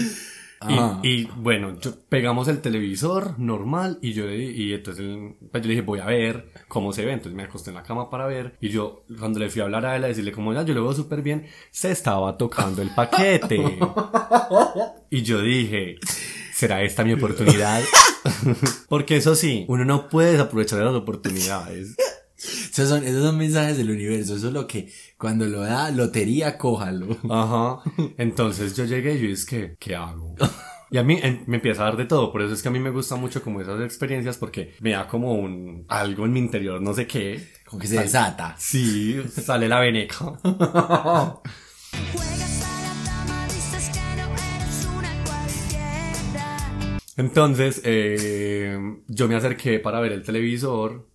Ajá. 0.63 0.99
Y, 1.03 1.09
y, 1.23 1.29
bueno, 1.37 1.75
pegamos 2.07 2.47
el 2.47 2.61
televisor 2.61 3.39
normal 3.39 3.97
y 4.01 4.13
yo 4.13 4.25
le- 4.27 4.37
y 4.51 4.73
entonces 4.73 5.03
él- 5.03 5.35
pues 5.51 5.63
yo 5.63 5.67
le 5.67 5.73
dije 5.73 5.81
voy 5.85 5.99
a 5.99 6.05
ver 6.05 6.51
cómo 6.67 6.93
se 6.93 7.03
ve, 7.03 7.13
entonces 7.13 7.33
me 7.33 7.43
acosté 7.43 7.71
en 7.71 7.75
la 7.77 7.83
cama 7.83 8.09
para 8.11 8.27
ver 8.27 8.55
y 8.61 8.69
yo 8.69 9.03
cuando 9.19 9.39
le 9.39 9.49
fui 9.49 9.61
a 9.61 9.65
hablar 9.65 9.85
a 9.87 9.95
él 9.95 10.03
a 10.03 10.07
decirle 10.07 10.31
como 10.31 10.53
ya 10.53 10.63
yo 10.63 10.73
lo 10.75 10.83
veo 10.83 10.93
súper 10.93 11.21
bien, 11.23 11.47
se 11.71 11.91
estaba 11.91 12.37
tocando 12.37 12.81
el 12.83 12.89
paquete 12.93 13.59
y 15.09 15.21
yo 15.23 15.41
dije 15.41 15.95
¿será 16.53 16.83
esta 16.83 17.03
mi 17.03 17.13
oportunidad? 17.13 17.81
Porque 18.87 19.17
eso 19.17 19.33
sí, 19.35 19.65
uno 19.67 19.83
no 19.85 20.09
puede 20.09 20.33
desaprovechar 20.33 20.77
de 20.79 20.85
las 20.85 20.93
oportunidades. 20.93 21.95
Esos 22.43 22.89
son, 22.89 23.03
esos 23.03 23.23
son 23.23 23.37
mensajes 23.37 23.77
del 23.77 23.91
universo. 23.91 24.35
Eso 24.35 24.47
es 24.47 24.53
lo 24.53 24.65
que 24.67 24.91
cuando 25.17 25.45
lo 25.45 25.61
da 25.61 25.91
lotería, 25.91 26.57
cójalo. 26.57 27.17
Ajá. 27.29 27.81
Entonces 28.17 28.75
yo 28.75 28.85
llegué 28.85 29.15
y 29.15 29.27
yo 29.27 29.33
es 29.33 29.45
que, 29.45 29.75
¿qué 29.79 29.95
hago? 29.95 30.35
Y 30.89 30.97
a 30.97 31.03
mí 31.03 31.19
en- 31.21 31.43
me 31.47 31.57
empieza 31.57 31.83
a 31.83 31.85
dar 31.85 31.97
de 31.97 32.05
todo, 32.05 32.31
por 32.33 32.41
eso 32.41 32.53
es 32.53 32.61
que 32.61 32.67
a 32.67 32.71
mí 32.71 32.79
me 32.79 32.89
gusta 32.89 33.15
mucho 33.15 33.41
como 33.41 33.61
esas 33.61 33.79
experiencias 33.81 34.37
porque 34.37 34.73
me 34.81 34.91
da 34.91 35.07
como 35.07 35.33
un 35.35 35.85
algo 35.87 36.25
en 36.25 36.33
mi 36.33 36.39
interior, 36.39 36.81
no 36.81 36.93
sé 36.93 37.07
qué. 37.07 37.47
Como 37.65 37.79
que 37.81 37.87
se 37.87 37.99
desata. 38.01 38.55
Sí, 38.57 39.21
sale 39.29 39.69
la 39.69 39.79
veneca. 39.79 40.15
Juegas 40.25 40.41
a 42.63 42.81
la 42.81 43.03
dama, 43.05 43.45
dices 43.47 43.89
que 43.89 43.99
no 44.17 44.33
eres 44.33 44.87
una 44.97 45.23
cualquiera. 45.23 46.99
Entonces, 47.17 47.81
eh, 47.85 48.77
yo 49.07 49.27
me 49.27 49.35
acerqué 49.35 49.79
para 49.79 49.99
ver 50.01 50.11
el 50.11 50.23
televisor, 50.23 51.07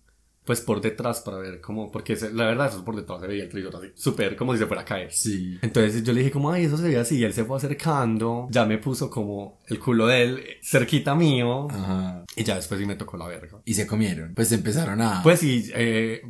pues 0.47 0.61
por 0.61 0.79
detrás 0.79 1.19
para 1.19 1.37
ver 1.39 1.59
cómo, 1.59 1.91
porque 1.91 2.17
la 2.33 2.45
verdad 2.45 2.67
eso 2.67 2.77
es 2.77 2.83
por 2.83 2.95
detrás 2.95 3.19
se 3.19 3.27
veía 3.27 3.43
el 3.43 3.49
televisor 3.49 3.75
así, 3.75 3.91
súper 3.95 4.37
como 4.37 4.53
si 4.53 4.59
se 4.59 4.65
fuera 4.65 4.83
a 4.83 4.85
caer. 4.85 5.11
Sí. 5.11 5.59
Entonces 5.61 6.01
yo 6.03 6.13
le 6.13 6.21
dije 6.21 6.31
como, 6.31 6.51
ay, 6.51 6.63
eso 6.63 6.77
se 6.77 6.87
ve 6.87 6.97
así, 6.97 7.17
y 7.17 7.25
él 7.25 7.33
se 7.33 7.43
fue 7.43 7.57
acercando, 7.57 8.47
ya 8.49 8.65
me 8.65 8.77
puso 8.77 9.09
como 9.09 9.59
el 9.67 9.77
culo 9.77 10.07
de 10.07 10.23
él 10.23 10.43
cerquita 10.63 11.15
mío, 11.15 11.67
Ajá. 11.69 12.23
y 12.33 12.45
ya 12.45 12.55
después 12.55 12.79
sí 12.79 12.85
me 12.85 12.95
tocó 12.95 13.17
la 13.17 13.27
verga. 13.27 13.59
Y 13.65 13.73
se 13.73 13.85
comieron. 13.85 14.33
Pues 14.35 14.49
empezaron 14.53 15.01
a. 15.01 15.21
Pues 15.21 15.41
sí, 15.41 15.69
eh, 15.75 16.21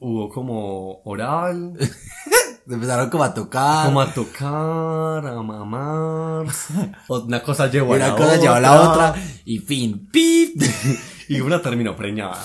hubo 0.00 0.30
como 0.30 1.02
oral, 1.04 1.74
se 2.66 2.74
empezaron 2.74 3.10
como 3.10 3.24
a 3.24 3.34
tocar. 3.34 3.84
como 3.84 4.00
a 4.00 4.14
tocar, 4.14 5.26
a 5.26 5.42
mamar, 5.42 6.46
una 7.08 7.42
cosa 7.42 7.70
llevó 7.70 7.92
a 7.92 7.96
una 7.96 8.08
la 8.08 8.16
cosa 8.16 8.28
otra, 8.28 8.40
llevó 8.40 8.54
a 8.54 8.60
la 8.60 8.80
otra. 8.80 9.14
Y 9.44 9.58
fin. 9.58 10.08
¡Pip! 10.10 10.62
y 11.28 11.40
una 11.40 11.60
terminó 11.60 11.94
preñada, 11.94 12.42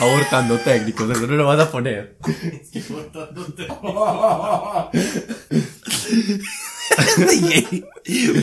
abortando 0.00 0.58
técnicos, 0.58 1.10
eso 1.10 1.26
no 1.26 1.34
lo 1.34 1.46
vas 1.46 1.60
a 1.60 1.70
poner. 1.70 2.16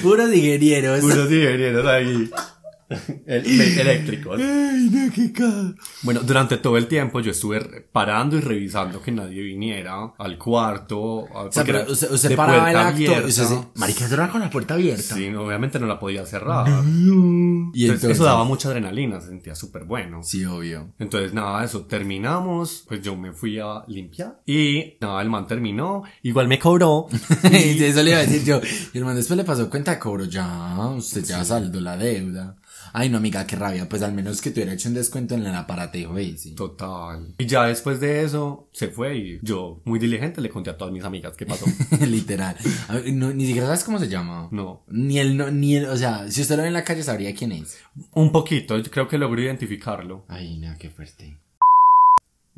Puros 0.02 0.34
ingenieros. 0.34 1.04
Unos 1.04 1.32
ingenieros 1.32 1.86
ahí. 1.86 2.30
El- 3.26 3.46
el- 3.46 3.80
eléctricos. 3.80 4.40
Ay, 4.40 4.90
no, 4.92 5.12
qué 5.14 5.32
Bueno, 6.04 6.22
durante 6.22 6.58
todo 6.58 6.78
el 6.78 6.88
tiempo 6.88 7.20
yo 7.20 7.32
estuve 7.32 7.60
parando 7.92 8.38
y 8.38 8.42
revisando 8.42 9.02
que 9.02 9.12
nadie 9.12 9.42
viniera 9.42 10.14
al 10.18 10.38
cuarto. 10.38 11.28
a- 11.34 11.44
O 11.44 11.52
sea, 11.52 11.64
porque 11.64 11.72
pero 11.72 11.80
era 11.84 11.92
usted, 11.92 12.12
usted 12.12 12.36
paraba 12.36 12.58
el 12.72 12.74
puerta 12.74 12.88
acto. 12.90 13.28
y 13.28 13.30
usted 13.30 13.44
se- 13.46 13.68
Marica, 13.76 14.06
era 14.12 14.30
con 14.30 14.42
la 14.42 14.50
puerta 14.50 14.74
abierta. 14.74 15.16
Sí, 15.16 15.30
no, 15.30 15.44
obviamente 15.44 15.80
no 15.80 15.86
la 15.88 16.00
podía 16.00 16.26
cerrar. 16.26 16.68
Y 16.68 16.72
Entonces, 16.72 17.84
entonces. 17.84 18.12
eso 18.12 18.24
daba 18.24 18.44
mucha 18.44 18.70
adrenalina, 18.70 19.22
se 19.22 19.28
sentía 19.28 19.56
súper 19.56 19.84
bueno. 19.86 20.24
Sí, 20.24 20.44
obvio. 20.46 20.94
Entonces, 21.00 21.34
nada, 21.34 21.64
eso 21.64 21.82
terminamos, 21.86 22.86
pues 22.88 23.02
yo 23.02 23.16
me 23.16 23.32
fui 23.34 23.60
a 23.60 23.84
limpiar 23.88 24.40
y 24.46 24.96
nada, 25.02 25.22
el 25.22 25.30
man 25.30 25.46
terminó, 25.48 26.04
igual 26.24 26.48
me 26.48 26.58
cobró. 26.60 27.08
Y 27.52 27.84
eso 27.84 28.02
le 28.04 28.12
iba 28.12 28.20
a 28.20 28.24
decir 28.24 28.44
yo. 28.44 28.60
Y 28.94 28.98
el 28.98 29.06
man 29.06 29.16
después 29.16 29.38
le 29.38 29.44
pasó 29.44 29.70
cuenta 29.70 29.92
de 29.92 30.00
cobro. 30.00 30.26
Ya, 30.26 30.78
usted 30.98 31.24
ya 31.24 31.44
saldó 31.46 31.80
la 31.80 31.98
deuda. 31.98 32.56
Ay, 32.94 33.10
no, 33.10 33.18
amiga, 33.18 33.46
qué 33.46 33.56
rabia. 33.56 33.88
Pues 33.88 34.02
al 34.02 34.14
menos 34.14 34.42
que 34.42 34.52
tuviera 34.52 34.74
hecho 34.74 34.90
un 34.90 34.96
descuento 34.96 35.36
en 35.36 35.46
el 35.46 35.56
aparatejo 35.56 36.18
ese. 36.18 36.52
Total. 36.52 37.36
Y 37.38 37.46
ya 37.46 37.66
después 37.66 38.00
de 38.00 38.24
eso, 38.24 38.68
se 38.72 38.90
fue 38.90 39.18
y 39.18 39.40
yo, 39.42 39.82
muy 39.86 40.00
diligente, 40.00 40.42
le 40.42 40.50
conté 40.50 40.70
a 40.70 40.78
todas 40.78 40.94
mis 40.94 41.04
amigas 41.04 41.34
qué 41.36 41.46
pasó. 41.46 41.66
Literal. 42.06 42.56
A 42.88 42.96
ver, 42.96 43.14
no, 43.14 43.34
ni 43.34 43.46
siquiera 43.46 43.68
sabes 43.68 43.84
cómo 43.84 44.00
se 44.00 44.08
llama. 44.08 44.48
No. 44.52 44.84
Ni 44.88 45.20
el, 45.20 45.38
no, 45.38 45.52
ni 45.52 45.76
el, 45.76 45.86
o 45.86 45.98
sea, 45.98 46.30
si 46.32 46.42
usted 46.42 46.56
lo 46.56 46.64
ve 46.64 46.68
en 46.68 46.74
la 46.74 46.84
calle 46.84 47.04
sabría 47.04 47.34
quién 47.36 47.52
es. 47.52 47.78
Un 48.14 48.32
poquito, 48.32 48.78
yo 48.78 48.90
creo 48.92 49.08
que 49.08 49.18
logró 49.18 49.42
identificarlo. 49.42 50.26
Ay, 50.28 50.58
no, 50.58 50.76
qué 50.78 50.90
fuerte. 50.90 51.38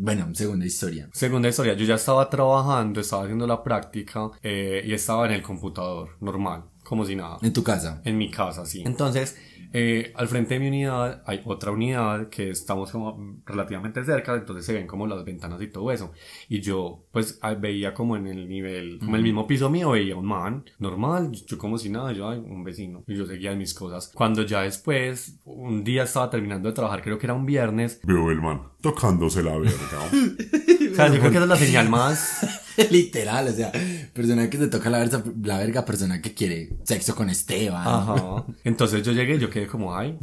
Bueno, 0.03 0.33
segunda 0.33 0.65
historia. 0.65 1.09
Segunda 1.13 1.47
historia, 1.47 1.75
yo 1.75 1.85
ya 1.85 1.93
estaba 1.93 2.27
trabajando, 2.27 3.01
estaba 3.01 3.21
haciendo 3.23 3.45
la 3.45 3.61
práctica 3.61 4.31
eh, 4.41 4.81
y 4.83 4.93
estaba 4.93 5.27
en 5.27 5.33
el 5.33 5.43
computador, 5.43 6.17
normal, 6.21 6.63
como 6.83 7.05
si 7.05 7.15
nada. 7.15 7.37
En 7.43 7.53
tu 7.53 7.63
casa. 7.63 8.01
En 8.03 8.17
mi 8.17 8.31
casa, 8.31 8.65
sí. 8.65 8.81
Entonces, 8.83 9.37
eh, 9.73 10.11
al 10.15 10.27
frente 10.27 10.55
de 10.55 10.59
mi 10.59 10.67
unidad 10.67 11.23
hay 11.25 11.41
otra 11.45 11.71
unidad 11.71 12.29
que 12.29 12.49
estamos 12.49 12.91
como 12.91 13.41
relativamente 13.45 14.03
cerca, 14.03 14.35
entonces 14.35 14.65
se 14.65 14.73
ven 14.73 14.87
como 14.87 15.07
las 15.07 15.23
ventanas 15.23 15.61
y 15.61 15.67
todo 15.67 15.91
eso. 15.91 16.11
Y 16.49 16.61
yo, 16.61 17.05
pues, 17.11 17.39
ah, 17.41 17.53
veía 17.53 17.93
como 17.93 18.17
en 18.17 18.27
el 18.27 18.49
nivel, 18.49 18.99
como 18.99 19.15
el 19.15 19.23
mismo 19.23 19.47
piso 19.47 19.69
mío, 19.69 19.91
veía 19.91 20.15
un 20.15 20.25
man, 20.25 20.65
normal, 20.79 21.31
yo 21.31 21.57
como 21.57 21.77
si 21.77 21.89
nada, 21.89 22.11
yo, 22.11 22.29
ay, 22.29 22.39
un 22.39 22.63
vecino. 22.63 23.03
Y 23.07 23.15
yo 23.15 23.25
seguía 23.25 23.55
mis 23.55 23.73
cosas. 23.73 24.11
Cuando 24.13 24.43
ya 24.43 24.61
después, 24.61 25.39
un 25.45 25.83
día 25.83 26.03
estaba 26.03 26.29
terminando 26.29 26.69
de 26.69 26.75
trabajar, 26.75 27.01
creo 27.01 27.17
que 27.17 27.27
era 27.27 27.33
un 27.33 27.45
viernes, 27.45 27.99
Veo 28.03 28.31
el 28.31 28.41
man 28.41 28.61
tocándose 28.81 29.43
la 29.43 29.57
verga. 29.57 29.75
o 30.91 30.95
sea, 30.95 31.07
yo 31.07 31.19
creo 31.19 31.31
que 31.31 31.37
esa 31.37 31.43
es 31.43 31.49
la 31.49 31.55
señal 31.55 31.89
más... 31.89 32.50
Literal, 32.91 33.47
o 33.47 33.51
sea, 33.51 33.71
persona 34.13 34.49
que 34.49 34.57
se 34.57 34.67
toca 34.67 34.89
la 34.89 34.99
verga, 34.99 35.23
la 35.43 35.57
verga, 35.57 35.85
persona 35.85 36.21
que 36.21 36.33
quiere 36.33 36.69
sexo 36.83 37.15
con 37.15 37.29
Esteban. 37.29 37.87
Ajá. 37.87 38.45
Entonces 38.63 39.03
yo 39.03 39.11
llegué 39.11 39.35
y 39.35 39.39
yo 39.39 39.49
quedé 39.49 39.67
como, 39.67 39.95
ay, 39.95 40.17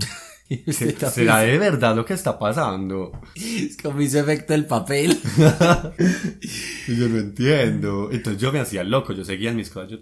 ¿será 1.12 1.40
de 1.40 1.58
verdad 1.58 1.94
lo 1.94 2.04
que 2.04 2.14
está 2.14 2.38
pasando? 2.38 3.12
Es 3.34 3.76
como 3.76 4.00
hizo 4.00 4.18
efecto 4.18 4.54
el 4.54 4.66
papel. 4.66 5.18
Yo 6.88 7.08
no 7.08 7.18
entiendo. 7.18 8.08
Entonces 8.10 8.40
yo 8.40 8.52
me 8.52 8.60
hacía 8.60 8.82
loco, 8.84 9.12
yo 9.12 9.24
seguía 9.24 9.50
en 9.50 9.56
mis 9.56 9.70
cosas. 9.70 9.90
Yo. 9.90 9.98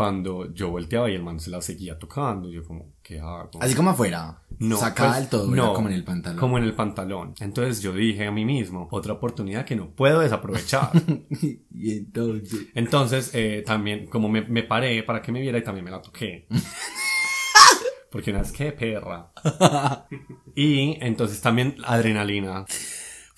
Cuando 0.00 0.50
yo 0.54 0.70
volteaba 0.70 1.10
y 1.10 1.14
el 1.14 1.22
man 1.22 1.38
se 1.38 1.50
la 1.50 1.60
seguía 1.60 1.98
tocando, 1.98 2.48
yo 2.48 2.64
como, 2.64 2.94
¿qué 3.02 3.20
hago? 3.20 3.50
Así 3.60 3.74
como 3.74 3.90
afuera. 3.90 4.40
No, 4.58 4.78
Sacada 4.78 5.10
pues, 5.10 5.20
del 5.20 5.28
todo, 5.28 5.54
no, 5.54 5.74
como 5.74 5.88
en 5.88 5.94
el 5.94 6.04
pantalón. 6.04 6.38
Como 6.38 6.56
en 6.56 6.64
el 6.64 6.72
pantalón. 6.72 7.34
Entonces 7.38 7.82
yo 7.82 7.92
dije 7.92 8.26
a 8.26 8.30
mí 8.30 8.46
mismo, 8.46 8.88
otra 8.90 9.12
oportunidad 9.12 9.66
que 9.66 9.76
no 9.76 9.90
puedo 9.90 10.20
desaprovechar. 10.20 10.90
y 11.74 11.98
entonces. 11.98 12.68
Entonces, 12.74 13.30
eh, 13.34 13.62
también, 13.66 14.06
como 14.06 14.30
me, 14.30 14.40
me 14.40 14.62
paré 14.62 15.02
para 15.02 15.20
que 15.20 15.32
me 15.32 15.40
viera 15.42 15.58
y 15.58 15.62
también 15.62 15.84
me 15.84 15.90
la 15.90 16.00
toqué. 16.00 16.46
Porque 18.10 18.30
una 18.30 18.40
vez 18.40 18.52
que 18.52 18.72
perra. 18.72 19.32
Y 20.54 20.96
entonces 21.04 21.42
también 21.42 21.76
adrenalina. 21.84 22.64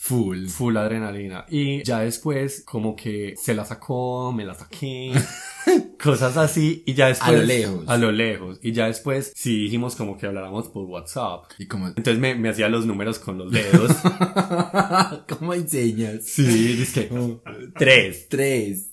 Full. 0.05 0.49
full 0.49 0.77
adrenalina. 0.77 1.47
Y 1.49 1.85
ya 1.85 2.01
después, 2.01 2.65
como 2.67 2.97
que 2.97 3.35
se 3.41 3.55
la 3.55 3.65
sacó, 3.65 4.33
me 4.33 4.45
la 4.45 4.53
saqué, 4.53 5.13
cosas 6.03 6.37
así. 6.37 6.83
Y 6.87 6.95
ya 6.95 7.07
después. 7.07 7.29
A 7.29 7.33
lo 7.33 7.43
lejos. 7.45 7.85
A 7.87 7.97
lo 7.99 8.11
lejos. 8.11 8.59
Y 8.63 8.73
ya 8.73 8.87
después, 8.87 9.33
sí 9.37 9.57
dijimos 9.63 9.95
como 9.95 10.19
que 10.19 10.27
habláramos 10.27 10.67
por 10.71 10.87
WhatsApp. 10.87 11.45
Y 11.57 11.67
como, 11.67 11.87
Entonces 11.87 12.19
me, 12.19 12.35
me 12.35 12.49
hacía 12.49 12.69
los 12.69 12.85
números 12.85 13.21
con 13.21 13.39
los 13.39 13.53
dedos. 13.53 13.93
¿cómo 15.29 15.55
enseñas? 15.55 16.25
sí, 16.25 16.43
dice 16.49 17.09
que. 17.09 17.37
Tres, 17.79 18.27
Tres, 18.29 18.91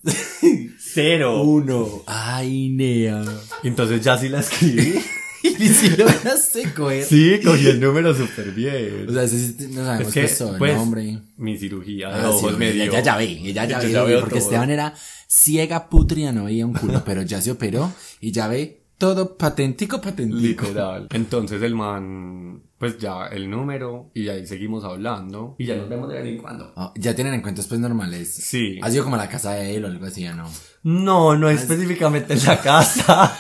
cero. 0.78 1.42
uno. 1.42 2.04
Ay, 2.06 2.70
Nea. 2.70 3.24
Entonces 3.64 4.04
ya 4.04 4.16
sí 4.16 4.30
la 4.30 4.42
escribí. 4.42 4.94
Y 5.60 5.68
si 5.70 5.90
lo 5.90 6.06
dejaste 6.06 6.74
coger. 6.74 7.04
sí, 7.04 7.40
cogí 7.44 7.68
el 7.68 7.80
número 7.80 8.14
súper 8.14 8.52
bien. 8.52 9.06
O 9.10 9.14
sea, 9.14 9.28
sí 9.28 9.56
no 9.72 9.84
sabemos 9.86 10.08
Es 10.08 10.14
qué 10.14 10.22
que, 10.22 10.28
soy, 10.28 10.58
pues, 10.60 10.76
¿no, 10.76 10.82
hombre? 10.84 11.20
Mi 11.38 11.58
cirugía 11.58 12.10
de 12.10 12.16
Ah, 12.16 12.22
sí, 12.24 12.28
ojos 12.46 12.58
me 12.58 12.72
dio. 12.72 12.84
ella 12.84 13.02
ya 13.02 13.18
ve, 13.18 13.26
ella 13.44 13.66
ya 13.66 13.80
ve, 13.80 13.92
ya 13.92 14.04
veo 14.04 14.20
porque 14.22 14.36
todo. 14.40 14.44
Esteban 14.46 14.70
era 14.70 14.94
ciega, 15.28 15.90
putria, 15.90 16.32
no 16.32 16.46
veía 16.46 16.66
un 16.66 16.74
culo, 16.74 17.02
pero 17.06 17.22
ya 17.22 17.42
se 17.42 17.52
operó 17.52 17.92
y 18.20 18.32
ya 18.32 18.48
ve 18.48 18.84
todo 18.98 19.38
patentico, 19.38 20.02
patentico. 20.02 20.66
Literal. 20.66 21.08
Entonces 21.14 21.62
el 21.62 21.74
man, 21.74 22.64
pues 22.78 22.98
ya 22.98 23.28
el 23.28 23.50
número 23.50 24.12
y 24.14 24.28
ahí 24.28 24.46
seguimos 24.46 24.84
hablando 24.84 25.56
y 25.58 25.66
ya 25.68 25.76
nos 25.78 25.88
vemos 25.88 26.10
de 26.10 26.16
vez 26.16 26.26
en 26.26 26.38
cuando. 26.38 26.74
Oh, 26.76 26.92
ya 26.98 27.16
tienen 27.16 27.34
encuentros 27.34 27.68
pues 27.68 27.80
normales. 27.80 28.34
Sí. 28.34 28.78
Ha 28.82 28.90
sido 28.92 29.04
como 29.06 29.16
a 29.16 29.20
la 29.20 29.30
casa 29.30 29.54
de 29.54 29.76
él 29.76 29.86
o 29.86 29.88
algo 29.88 30.06
así, 30.06 30.28
¿o 30.28 30.36
no? 30.36 30.50
No, 30.84 31.36
no 31.38 31.50
específicamente 31.50 32.34
en 32.34 32.44
la 32.46 32.62
casa. 32.62 33.38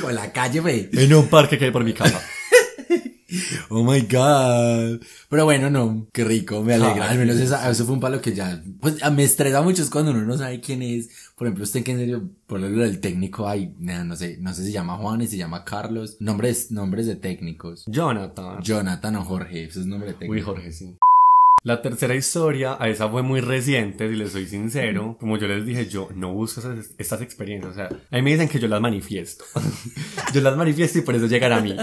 Como 0.00 0.10
en 0.10 0.16
la 0.16 0.32
calle, 0.32 0.60
ve. 0.60 0.90
en 0.92 1.14
un 1.14 1.28
parque 1.28 1.58
que 1.58 1.66
hay 1.66 1.70
por 1.70 1.84
mi 1.84 1.92
casa. 1.92 2.20
Oh 3.68 3.82
my 3.82 4.00
god. 4.02 5.00
Pero 5.28 5.44
bueno, 5.44 5.68
no, 5.68 6.06
qué 6.12 6.24
rico, 6.24 6.62
me 6.62 6.74
alegra. 6.74 7.06
Ah, 7.06 7.10
Al 7.10 7.18
menos 7.18 7.36
esa- 7.36 7.68
eso 7.68 7.84
fue 7.84 7.94
un 7.94 8.00
palo 8.00 8.20
que 8.20 8.32
ya, 8.32 8.62
pues 8.80 8.98
me 9.12 9.24
estresa 9.24 9.62
mucho 9.62 9.82
es 9.82 9.90
cuando 9.90 10.12
uno 10.12 10.22
no 10.22 10.38
sabe 10.38 10.60
quién 10.60 10.80
es. 10.80 11.08
Por 11.36 11.46
ejemplo, 11.48 11.64
usted 11.64 11.82
que 11.82 11.90
en 11.92 11.98
serio, 11.98 12.22
por 12.46 12.60
lo 12.60 12.68
del 12.70 13.00
técnico, 13.00 13.48
ay, 13.48 13.74
no 13.80 14.14
sé, 14.16 14.38
no 14.40 14.54
sé 14.54 14.60
si 14.62 14.68
se 14.68 14.72
llama 14.72 14.96
Juan, 14.96 15.20
si 15.22 15.26
se 15.28 15.36
llama 15.38 15.64
Carlos. 15.64 16.16
Nombres, 16.20 16.70
nombres 16.70 17.06
de 17.06 17.16
técnicos. 17.16 17.84
Jonathan. 17.88 18.62
Jonathan 18.62 19.16
o 19.16 19.24
Jorge, 19.24 19.64
eso 19.64 19.80
es 19.80 19.86
nombre 19.86 20.10
de 20.10 20.14
técnico. 20.14 20.32
Uy, 20.32 20.40
Jorge, 20.42 20.72
sí. 20.72 20.94
La 21.66 21.82
tercera 21.82 22.14
historia, 22.14 22.76
a 22.78 22.88
esa 22.88 23.08
fue 23.08 23.22
muy 23.22 23.40
reciente, 23.40 24.08
si 24.08 24.14
les 24.14 24.30
soy 24.30 24.46
sincero. 24.46 25.16
Como 25.18 25.36
yo 25.36 25.48
les 25.48 25.66
dije, 25.66 25.88
yo 25.88 26.08
no 26.14 26.32
busco 26.32 26.60
esas- 26.60 26.90
estas 26.96 27.20
experiencias. 27.22 27.72
O 27.72 27.74
sea, 27.74 27.86
a 27.88 28.16
mí 28.16 28.22
me 28.22 28.30
dicen 28.30 28.48
que 28.48 28.60
yo 28.60 28.68
las 28.68 28.80
manifiesto. 28.80 29.44
yo 30.32 30.40
las 30.42 30.56
manifiesto 30.56 31.00
y 31.00 31.02
por 31.02 31.16
eso 31.16 31.26
llegan 31.26 31.50
a 31.52 31.60
mí. 31.60 31.76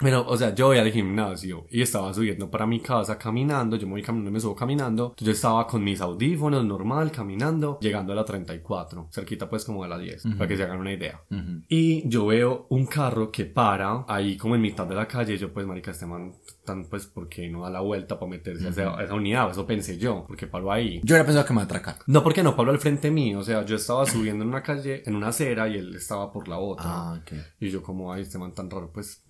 Pero, 0.00 0.26
o 0.26 0.36
sea, 0.36 0.54
yo 0.54 0.66
voy 0.68 0.78
al 0.78 0.90
gimnasio 0.90 1.66
y 1.70 1.82
estaba 1.82 2.12
subiendo 2.14 2.50
para 2.50 2.66
mi 2.66 2.80
casa 2.80 3.18
caminando, 3.18 3.76
yo 3.76 3.86
me 3.86 3.92
voy 3.92 4.02
caminando 4.02 4.30
me 4.30 4.40
subo 4.40 4.54
caminando. 4.56 5.14
Yo 5.18 5.30
estaba 5.32 5.66
con 5.66 5.84
mis 5.84 6.00
audífonos 6.00 6.64
normal 6.64 7.10
caminando, 7.12 7.78
llegando 7.80 8.12
a 8.12 8.16
la 8.16 8.24
34, 8.24 9.08
cerquita 9.12 9.48
pues 9.48 9.64
como 9.64 9.84
a 9.84 9.88
la 9.88 9.98
10, 9.98 10.22
para 10.38 10.48
que 10.48 10.56
se 10.56 10.62
hagan 10.64 10.78
una 10.80 10.92
idea. 10.92 11.20
Ujú. 11.30 11.62
Y 11.68 12.08
yo 12.08 12.26
veo 12.26 12.66
un 12.70 12.86
carro 12.86 13.30
que 13.30 13.44
para 13.44 14.04
ahí 14.08 14.36
como 14.36 14.54
en 14.54 14.62
mitad 14.62 14.86
de 14.86 14.94
la 14.94 15.06
calle. 15.06 15.36
Yo, 15.36 15.52
pues, 15.52 15.66
marica, 15.66 15.90
este 15.90 16.06
man, 16.06 16.32
tan, 16.64 16.84
pues, 16.86 17.06
¿por 17.06 17.28
qué 17.28 17.48
no 17.48 17.62
da 17.62 17.70
la 17.70 17.80
vuelta 17.80 18.18
para 18.18 18.30
meterse 18.30 18.66
a 18.66 18.70
esa- 18.70 18.98
a 18.98 19.04
esa 19.04 19.14
unidad? 19.14 19.50
Eso 19.50 19.66
pensé 19.66 19.98
yo, 19.98 20.24
porque 20.26 20.46
paró 20.46 20.72
ahí. 20.72 21.00
Yo 21.04 21.14
hubiera 21.14 21.24
pensado 21.26 21.44
que 21.46 21.52
me 21.54 21.62
atracar. 21.62 21.96
No, 22.06 22.22
porque 22.22 22.42
no 22.42 22.56
paró 22.56 22.70
al 22.70 22.78
frente 22.78 23.10
mío. 23.10 23.38
O 23.40 23.42
sea, 23.42 23.64
yo 23.66 23.76
estaba 23.76 24.06
subiendo 24.06 24.44
en 24.44 24.48
una 24.48 24.62
calle, 24.62 25.02
en 25.06 25.14
una 25.16 25.28
acera, 25.28 25.68
y 25.68 25.76
él 25.76 25.94
estaba 25.94 26.32
por 26.32 26.48
la 26.48 26.58
otra. 26.58 26.84
Ah, 26.86 27.20
ok. 27.20 27.32
Y 27.60 27.68
yo, 27.70 27.82
como, 27.82 28.12
ay, 28.12 28.22
este 28.22 28.38
man 28.38 28.54
tan 28.54 28.70
raro, 28.70 28.90
pues. 28.92 29.22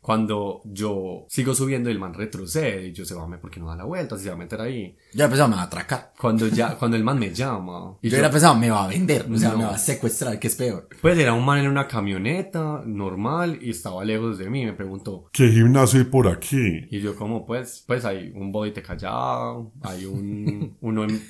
Cuando 0.00 0.62
yo 0.64 1.26
sigo 1.28 1.54
subiendo 1.54 1.90
y 1.90 1.92
el 1.92 1.98
man 1.98 2.14
retrocede, 2.14 2.88
y 2.88 2.92
yo 2.92 3.04
se 3.04 3.14
va 3.14 3.24
a 3.24 3.40
¿por 3.40 3.50
qué 3.50 3.60
no 3.60 3.66
da 3.66 3.76
la 3.76 3.84
vuelta? 3.84 4.16
Si 4.16 4.24
se 4.24 4.30
va 4.30 4.36
a 4.36 4.38
meter 4.38 4.60
ahí. 4.60 4.96
Yo 5.12 5.16
hubiera 5.16 5.28
pensado 5.28 5.48
me 5.50 5.56
va 5.56 5.62
a 5.62 5.64
atracar. 5.66 6.12
Cuando 6.18 6.48
ya, 6.48 6.74
cuando 6.78 6.96
el 6.96 7.04
man 7.04 7.18
me 7.18 7.32
llama. 7.34 7.98
Y 8.00 8.08
yo, 8.08 8.16
hubiera 8.16 8.30
pensado 8.30 8.54
me 8.56 8.70
va 8.70 8.84
a 8.84 8.88
vender, 8.88 9.26
o 9.30 9.36
sea, 9.36 9.50
No. 9.52 9.58
me 9.58 9.64
va 9.64 9.74
a 9.74 9.78
secuestrar, 9.78 10.38
que 10.38 10.46
es 10.48 10.56
peor. 10.56 10.88
Pues 11.00 11.18
era 11.18 11.32
un 11.34 11.44
man 11.44 11.58
en 11.58 11.68
una 11.68 11.86
camioneta 11.86 12.82
normal 12.86 13.58
y 13.60 13.70
estaba 13.70 14.04
lejos 14.04 14.38
de 14.38 14.48
mí. 14.48 14.64
Me 14.64 14.72
preguntó, 14.72 15.28
¿Qué 15.32 15.48
gimnasio 15.48 16.00
hay 16.00 16.06
por 16.06 16.28
aquí? 16.28 16.86
Y 16.90 17.00
yo 17.00 17.14
como 17.14 17.44
pues, 17.44 17.84
pues 17.86 18.04
hay 18.04 18.32
un 18.34 18.50
body 18.52 18.72
te 18.72 18.82
callado, 18.82 19.72
hay 19.82 20.06
un, 20.06 20.76
uno 20.80 21.04
en, 21.04 21.22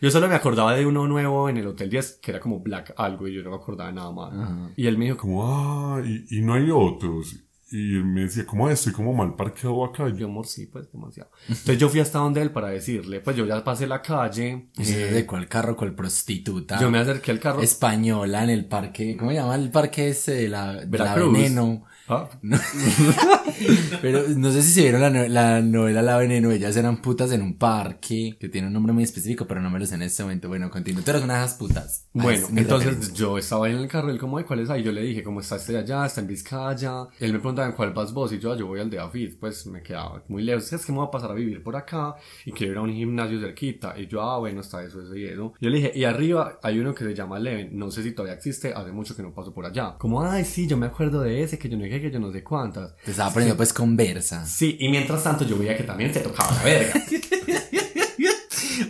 yo 0.00 0.10
solo 0.10 0.28
me 0.28 0.34
acordaba 0.34 0.74
de 0.74 0.84
uno 0.84 1.06
nuevo 1.06 1.48
en 1.48 1.56
el 1.56 1.66
Hotel 1.66 1.88
10 1.90 2.18
que 2.22 2.30
era 2.32 2.40
como 2.40 2.60
Black 2.60 2.92
algo 2.96 3.28
y 3.28 3.34
yo 3.34 3.42
no 3.42 3.50
me 3.50 3.56
acordaba 3.56 3.90
nada 3.92 4.12
más. 4.12 4.32
Ajá. 4.34 4.70
Y 4.76 4.86
él 4.86 4.98
me 4.98 5.06
dijo 5.06 5.16
como, 5.16 5.36
Como, 5.40 5.96
ah, 5.96 6.02
y, 6.04 6.38
y 6.38 6.42
no 6.42 6.54
hay 6.54 6.70
otros. 6.70 7.36
Y 7.68 7.96
él 7.96 8.04
me 8.04 8.20
decía, 8.22 8.46
¿cómo 8.46 8.70
estoy 8.70 8.92
como 8.92 9.12
mal 9.12 9.34
parqueado 9.34 9.84
acá? 9.84 10.08
yo 10.08 10.26
amor 10.26 10.46
sí, 10.46 10.66
pues 10.66 10.90
demasiado. 10.92 11.30
Entonces 11.48 11.78
yo 11.78 11.88
fui 11.88 11.98
hasta 11.98 12.20
donde 12.20 12.40
él 12.40 12.52
para 12.52 12.68
decirle, 12.68 13.20
pues 13.20 13.36
yo 13.36 13.44
ya 13.44 13.64
pasé 13.64 13.88
la 13.88 14.02
calle, 14.02 14.68
¿Y 14.78 14.84
si 14.84 14.94
eh, 14.94 15.06
de 15.10 15.26
cuál 15.26 15.48
carro, 15.48 15.76
cuál 15.76 15.94
prostituta? 15.94 16.78
yo 16.80 16.90
me 16.90 16.98
acerqué 16.98 17.32
al 17.32 17.40
carro. 17.40 17.60
Española 17.62 18.44
en 18.44 18.50
el 18.50 18.66
parque, 18.66 19.16
¿cómo 19.16 19.32
se 19.32 19.36
llama 19.38 19.56
el 19.56 19.70
parque 19.70 20.10
ese 20.10 20.32
de 20.34 20.48
la, 20.48 20.74
de 20.74 20.80
la 20.82 20.86
Veracruz. 20.86 21.32
Veneno? 21.32 21.84
Ah, 22.08 22.28
Pero 24.02 24.22
no 24.36 24.50
sé 24.50 24.62
si 24.62 24.72
se 24.72 24.82
vieron 24.82 25.00
la, 25.00 25.10
no- 25.10 25.26
la 25.28 25.60
novela 25.60 26.02
La 26.02 26.16
Veneno, 26.16 26.50
ellas 26.50 26.76
eran 26.76 26.98
putas 27.02 27.32
en 27.32 27.42
un 27.42 27.58
parque, 27.58 28.36
que 28.38 28.48
tiene 28.48 28.66
un 28.68 28.72
nombre 28.72 28.92
muy 28.92 29.02
específico, 29.04 29.46
pero 29.46 29.60
no 29.60 29.70
me 29.70 29.78
lo 29.78 29.86
sé 29.86 29.94
en 29.96 30.02
este 30.02 30.22
momento. 30.22 30.48
Bueno, 30.48 30.70
continúo. 30.70 31.02
Tú 31.02 31.10
eres 31.10 31.22
una 31.22 31.38
de 31.38 31.44
esas 31.44 31.58
putas. 31.58 32.06
Bueno, 32.12 32.46
entonces 32.56 33.12
yo 33.14 33.38
estaba 33.38 33.68
en 33.68 33.76
el 33.78 33.88
carro, 33.88 34.10
él 34.10 34.18
como, 34.18 34.38
"Ay, 34.38 34.44
¿cuál 34.44 34.60
es 34.60 34.70
ahí? 34.70 34.82
Yo 34.82 34.92
le 34.92 35.02
dije, 35.02 35.22
¿cómo 35.22 35.40
está 35.40 35.56
este 35.56 35.72
de 35.72 35.78
allá? 35.78 36.06
¿Está 36.06 36.20
en 36.20 36.26
Vizcaya? 36.28 37.06
Él 37.20 37.32
me 37.32 37.38
preguntaba, 37.38 37.68
¿en 37.68 37.74
cuál 37.74 37.92
vas 37.92 38.12
vos? 38.12 38.32
Y 38.32 38.38
yo, 38.38 38.52
"Ah, 38.52 38.56
yo 38.56 38.66
voy 38.66 38.80
al 38.80 38.90
de 38.90 38.98
Afid, 38.98 39.34
pues 39.40 39.66
me 39.66 39.82
quedaba 39.82 40.22
muy 40.28 40.42
lejos. 40.42 40.72
Es 40.72 40.84
que 40.84 40.92
me 40.92 40.98
voy 40.98 41.08
a 41.08 41.10
pasar 41.10 41.30
a 41.30 41.34
vivir 41.34 41.62
por 41.62 41.76
acá 41.76 42.14
y 42.44 42.52
quiero 42.52 42.72
ir 42.72 42.78
a 42.78 42.82
un 42.82 42.92
gimnasio 42.92 43.40
cerquita. 43.40 43.94
Y 43.98 44.06
yo, 44.06 44.22
ah, 44.22 44.38
bueno, 44.38 44.60
está 44.60 44.82
eso, 44.84 45.00
eso 45.02 45.14
y 45.16 45.24
eso. 45.24 45.54
Yo 45.60 45.70
le 45.70 45.76
dije, 45.78 45.92
y 45.94 46.04
arriba 46.04 46.58
hay 46.62 46.78
uno 46.78 46.94
que 46.94 47.04
se 47.04 47.14
llama 47.14 47.38
Leven, 47.38 47.70
no 47.76 47.90
sé 47.90 48.02
si 48.02 48.12
todavía 48.12 48.34
existe, 48.34 48.72
hace 48.74 48.92
mucho 48.92 49.16
que 49.16 49.22
no 49.22 49.32
paso 49.34 49.52
por 49.52 49.66
allá. 49.66 49.96
Como, 49.98 50.22
ay, 50.22 50.44
sí, 50.44 50.66
yo 50.66 50.76
me 50.76 50.86
acuerdo 50.86 51.20
de 51.22 51.42
ese, 51.42 51.58
que 51.58 51.68
yo 51.68 51.76
no 51.76 51.84
dije 51.84 51.95
que 52.00 52.10
yo 52.10 52.18
no 52.18 52.32
sé 52.32 52.42
cuántas. 52.42 52.96
Te 53.04 53.10
estaba 53.10 53.32
poniendo 53.32 53.56
pues 53.56 53.72
conversa. 53.72 54.44
Sí, 54.46 54.76
y 54.80 54.88
mientras 54.88 55.22
tanto 55.22 55.44
yo 55.44 55.58
veía 55.58 55.76
que 55.76 55.84
también 55.84 56.12
se 56.12 56.20
tocaba 56.20 56.52
la 56.52 56.62
verga. 56.62 56.94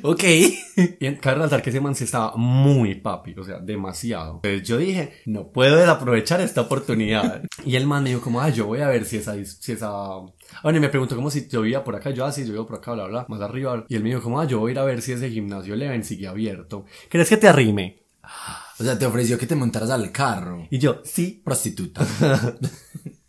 Ok. 0.03 0.23
Y 1.01 1.07
en 1.07 1.16
cabe 1.16 1.37
resaltar 1.37 1.62
que 1.62 1.71
ese 1.71 1.81
man 1.81 1.95
sí 1.95 2.05
estaba 2.05 2.37
muy 2.37 2.97
papi, 2.97 3.35
o 3.38 3.42
sea, 3.42 3.59
demasiado. 3.59 4.40
Entonces 4.42 4.69
yo 4.69 4.77
dije, 4.77 5.12
no 5.25 5.51
puedo 5.51 5.77
desaprovechar 5.77 6.40
esta 6.42 6.61
oportunidad. 6.61 7.42
Y 7.64 7.77
el 7.77 7.87
man 7.87 8.03
me 8.03 8.11
dijo 8.11 8.21
como, 8.21 8.40
ah, 8.40 8.51
yo 8.51 8.66
voy 8.66 8.81
a 8.81 8.88
ver 8.88 9.07
si 9.07 9.16
esa, 9.16 9.35
si 9.42 9.73
esa... 9.73 10.21
Bueno, 10.62 10.77
y 10.77 10.81
me 10.81 10.90
preguntó 10.90 11.16
como 11.16 11.31
si 11.31 11.49
yo 11.49 11.62
vivía 11.62 11.83
por 11.83 11.97
acá, 11.97 12.11
yo 12.11 12.27
así, 12.27 12.45
yo 12.45 12.53
vivo 12.53 12.66
por 12.66 12.77
acá, 12.77 12.92
bla, 12.92 13.07
bla, 13.07 13.27
más 13.29 13.40
arriba. 13.40 13.87
Y 13.88 13.97
él 13.97 14.03
me 14.03 14.11
dijo 14.11 14.23
como, 14.23 14.38
ah, 14.38 14.45
yo 14.45 14.59
voy 14.59 14.71
a 14.71 14.73
ir 14.73 14.79
a 14.79 14.85
ver 14.85 15.01
si 15.01 15.12
ese 15.12 15.31
gimnasio 15.31 15.75
Leven 15.77 16.05
sigue 16.05 16.29
abierto. 16.29 16.85
¿Crees 17.09 17.31
que 17.31 17.38
te 17.38 17.49
arrime? 17.49 18.03
O 18.79 18.85
sea, 18.85 18.99
te 18.99 19.07
ofreció 19.07 19.39
que 19.39 19.47
te 19.47 19.55
montaras 19.55 19.91
al 19.91 20.12
carro. 20.12 20.67
Y 20.71 20.79
yo, 20.79 21.01
sí. 21.05 21.41
Prostituta. 21.45 22.07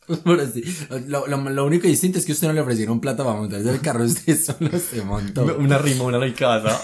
Lo, 1.07 1.27
lo, 1.27 1.49
lo 1.49 1.65
único 1.65 1.85
distinto 1.85 2.17
es 2.17 2.25
que 2.25 2.31
usted 2.31 2.47
no 2.47 2.53
le 2.53 2.61
ofrecieron 2.61 3.01
plata 3.01 3.25
para 3.25 3.35
montarse 3.37 3.69
al 3.69 3.81
carro, 3.81 4.05
usted 4.05 4.39
solo 4.41 4.69
se 4.79 5.01
montó. 5.03 5.43
Una 5.57 5.77
rima, 5.77 6.05
una 6.05 6.33
casa. 6.33 6.79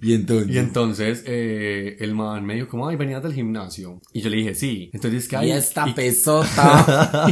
Y 0.00 0.14
entonces. 0.14 0.48
Y 0.54 0.56
entonces 0.58 1.22
eh, 1.26 1.98
el 2.00 2.14
man 2.14 2.46
me 2.46 2.54
dijo 2.54 2.68
como, 2.68 2.88
ay, 2.88 2.96
venías 2.96 3.22
del 3.22 3.34
gimnasio. 3.34 4.00
Y 4.14 4.22
yo 4.22 4.30
le 4.30 4.38
dije, 4.38 4.54
sí. 4.54 4.88
Entonces, 4.94 5.28
¿qué 5.28 5.36
hay? 5.36 5.48
Y 5.48 5.52
esta 5.52 5.86
Y- 5.86 5.92
pesota. 5.92 7.26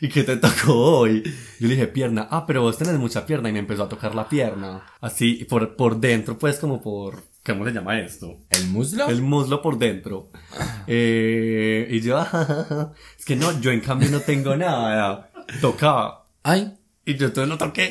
¿Y 0.00 0.08
qué 0.10 0.22
te 0.22 0.36
tocó 0.36 0.98
hoy? 1.00 1.22
Yo 1.58 1.66
le 1.66 1.74
dije 1.74 1.88
pierna. 1.88 2.28
Ah, 2.30 2.44
pero 2.46 2.62
vos 2.62 2.78
tenés 2.78 2.96
mucha 3.00 3.26
pierna. 3.26 3.48
Y 3.48 3.52
me 3.52 3.58
empezó 3.58 3.82
a 3.82 3.88
tocar 3.88 4.14
la 4.14 4.28
pierna. 4.28 4.84
Así, 5.00 5.44
por, 5.48 5.74
por 5.74 5.98
dentro, 5.98 6.38
pues 6.38 6.58
como 6.58 6.80
por... 6.80 7.20
¿Cómo 7.46 7.64
se 7.64 7.70
llama 7.70 8.00
esto? 8.00 8.38
¿El 8.50 8.66
muslo? 8.66 9.08
El 9.08 9.22
muslo 9.22 9.62
por 9.62 9.78
dentro. 9.78 10.30
Eh, 10.88 11.86
y 11.88 12.00
yo, 12.00 12.18
es 13.18 13.24
que 13.24 13.36
no, 13.36 13.60
yo 13.60 13.70
en 13.70 13.80
cambio 13.80 14.10
no 14.10 14.18
tengo 14.18 14.56
nada. 14.56 15.30
Toca. 15.60 16.24
Ay. 16.42 16.76
Y 17.04 17.14
yo 17.14 17.26
entonces 17.26 17.48
lo 17.48 17.56
toqué. 17.56 17.88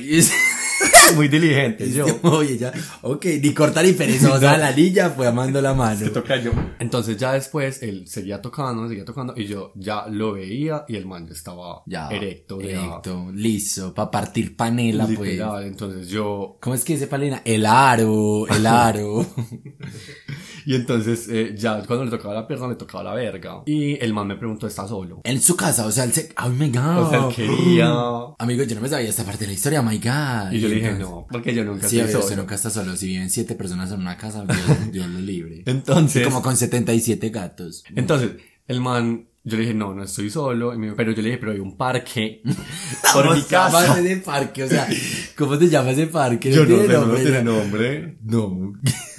Y 1.12 1.16
Muy 1.16 1.28
diligente, 1.28 1.90
yo. 1.92 2.06
Oye, 2.24 2.58
ya. 2.58 2.72
Ok, 3.02 3.26
ni 3.42 3.54
cortar 3.54 3.86
ni 3.86 3.94
perezosa. 3.94 4.58
La 4.58 4.72
niña 4.72 5.10
fue 5.10 5.28
amando 5.28 5.62
la 5.62 5.74
mano. 5.74 5.98
Se 6.00 6.10
toca 6.10 6.36
yo. 6.42 6.52
Entonces 6.80 7.18
ya 7.18 7.34
después 7.34 7.82
él 7.84 8.08
seguía 8.08 8.42
tocando, 8.42 8.88
seguía 8.88 9.06
tocando 9.06 9.34
y 9.38 9.46
yo 9.46 9.72
ya 9.76 10.08
lo 10.08 10.34
veía 10.34 10.84
y 10.88 10.96
el 10.96 11.06
man 11.06 11.28
ya 11.28 11.34
estaba 11.34 11.84
Ya. 11.86 12.10
erecto. 12.10 12.60
ya, 12.62 12.68
Erecto, 12.70 13.32
liso, 13.34 13.94
para 13.94 14.12
partir 14.12 14.56
panela, 14.56 15.06
pues. 15.06 15.32
literal. 15.32 15.64
Entonces 15.66 16.08
yo 16.10 16.58
¿Cómo 16.62 16.76
es 16.76 16.84
que 16.84 16.94
dice 16.94 17.08
Palina? 17.08 17.42
El 17.46 17.66
aro, 17.66 18.48
el 18.48 18.66
aro. 18.68 19.26
Y 20.66 20.74
entonces, 20.76 21.28
eh, 21.30 21.54
ya 21.56 21.84
cuando 21.86 22.06
le 22.06 22.12
tocaba 22.12 22.34
la 22.34 22.48
pierna, 22.48 22.68
le 22.68 22.76
tocaba 22.76 23.04
la 23.04 23.14
verga. 23.14 23.62
Y 23.68 24.04
el 24.04 24.14
man 24.14 24.26
me 24.28 24.36
preguntó, 24.36 24.66
¿está 24.68 24.88
solo? 24.88 25.22
en 25.24 25.40
su 25.42 25.56
casa, 25.56 25.86
o 25.86 25.92
sea, 25.92 26.04
él 26.06 26.12
se. 26.14 26.30
¡Oh 26.44 26.50
my 26.50 26.70
god! 26.70 26.98
O 26.98 27.10
sea, 27.10 27.28
él 27.28 27.36
quería. 27.36 27.88
Amigo, 28.40 28.64
yo 28.64 28.76
no 28.76 28.82
me 28.82 28.90
sabía 28.90 29.10
esta 29.10 29.24
parte 29.24 29.42
de 29.42 29.48
la 29.48 29.54
historia, 29.54 29.82
oh 29.82 29.84
my 29.84 29.98
god. 30.00 30.52
Y 30.52 30.60
yo 30.60 30.68
le 30.68 30.76
dije, 30.76 30.95
no, 31.00 31.28
porque 31.32 31.54
yo 31.54 31.64
nunca 31.64 31.88
Sí, 31.88 31.98
estoy 32.00 32.12
solo. 32.14 32.24
usted 32.26 32.38
nunca 32.38 32.56
está 32.56 32.70
solo. 32.70 32.96
Si 32.96 33.08
viven 33.08 33.30
siete 33.30 33.56
personas 33.56 33.92
en 33.92 34.00
una 34.02 34.18
casa, 34.18 34.46
Dios, 34.46 34.92
Dios 34.92 35.08
lo 35.10 35.20
libre. 35.20 35.64
Entonces, 35.68 36.26
Como 36.26 36.42
con 36.42 36.56
77 36.58 37.30
gatos. 37.30 37.84
entonces, 37.96 38.32
el 38.68 38.82
man 38.82 39.28
Yo 39.44 39.58
le 39.58 39.62
dije, 39.64 39.74
no, 39.76 39.94
no 39.94 40.04
estoy 40.04 40.30
solo. 40.32 40.74
Y 40.74 40.92
pero 40.96 41.12
yo 41.12 41.22
le 41.22 41.30
dije, 41.30 41.38
pero 41.38 41.52
hay 41.52 41.60
un 41.60 41.78
parque 41.78 42.42
por 43.14 43.24
¿Cómo 43.26 43.36
mi 43.36 43.44
casa. 43.44 44.00
ese 44.00 44.18
parque? 44.18 44.64
O 44.64 44.68
sea, 44.68 44.88
¿cómo 45.38 45.56
se 45.58 45.70
llama 45.70 45.92
ese 45.92 46.08
parque? 46.08 46.52
Yo 46.52 46.62
no 46.62 46.68
tiene 46.68 46.88
sé, 46.88 46.94
no 46.94 47.14
tiene 47.16 47.44
no. 47.44 47.58
nombre. 47.60 48.18
No. 48.24 48.74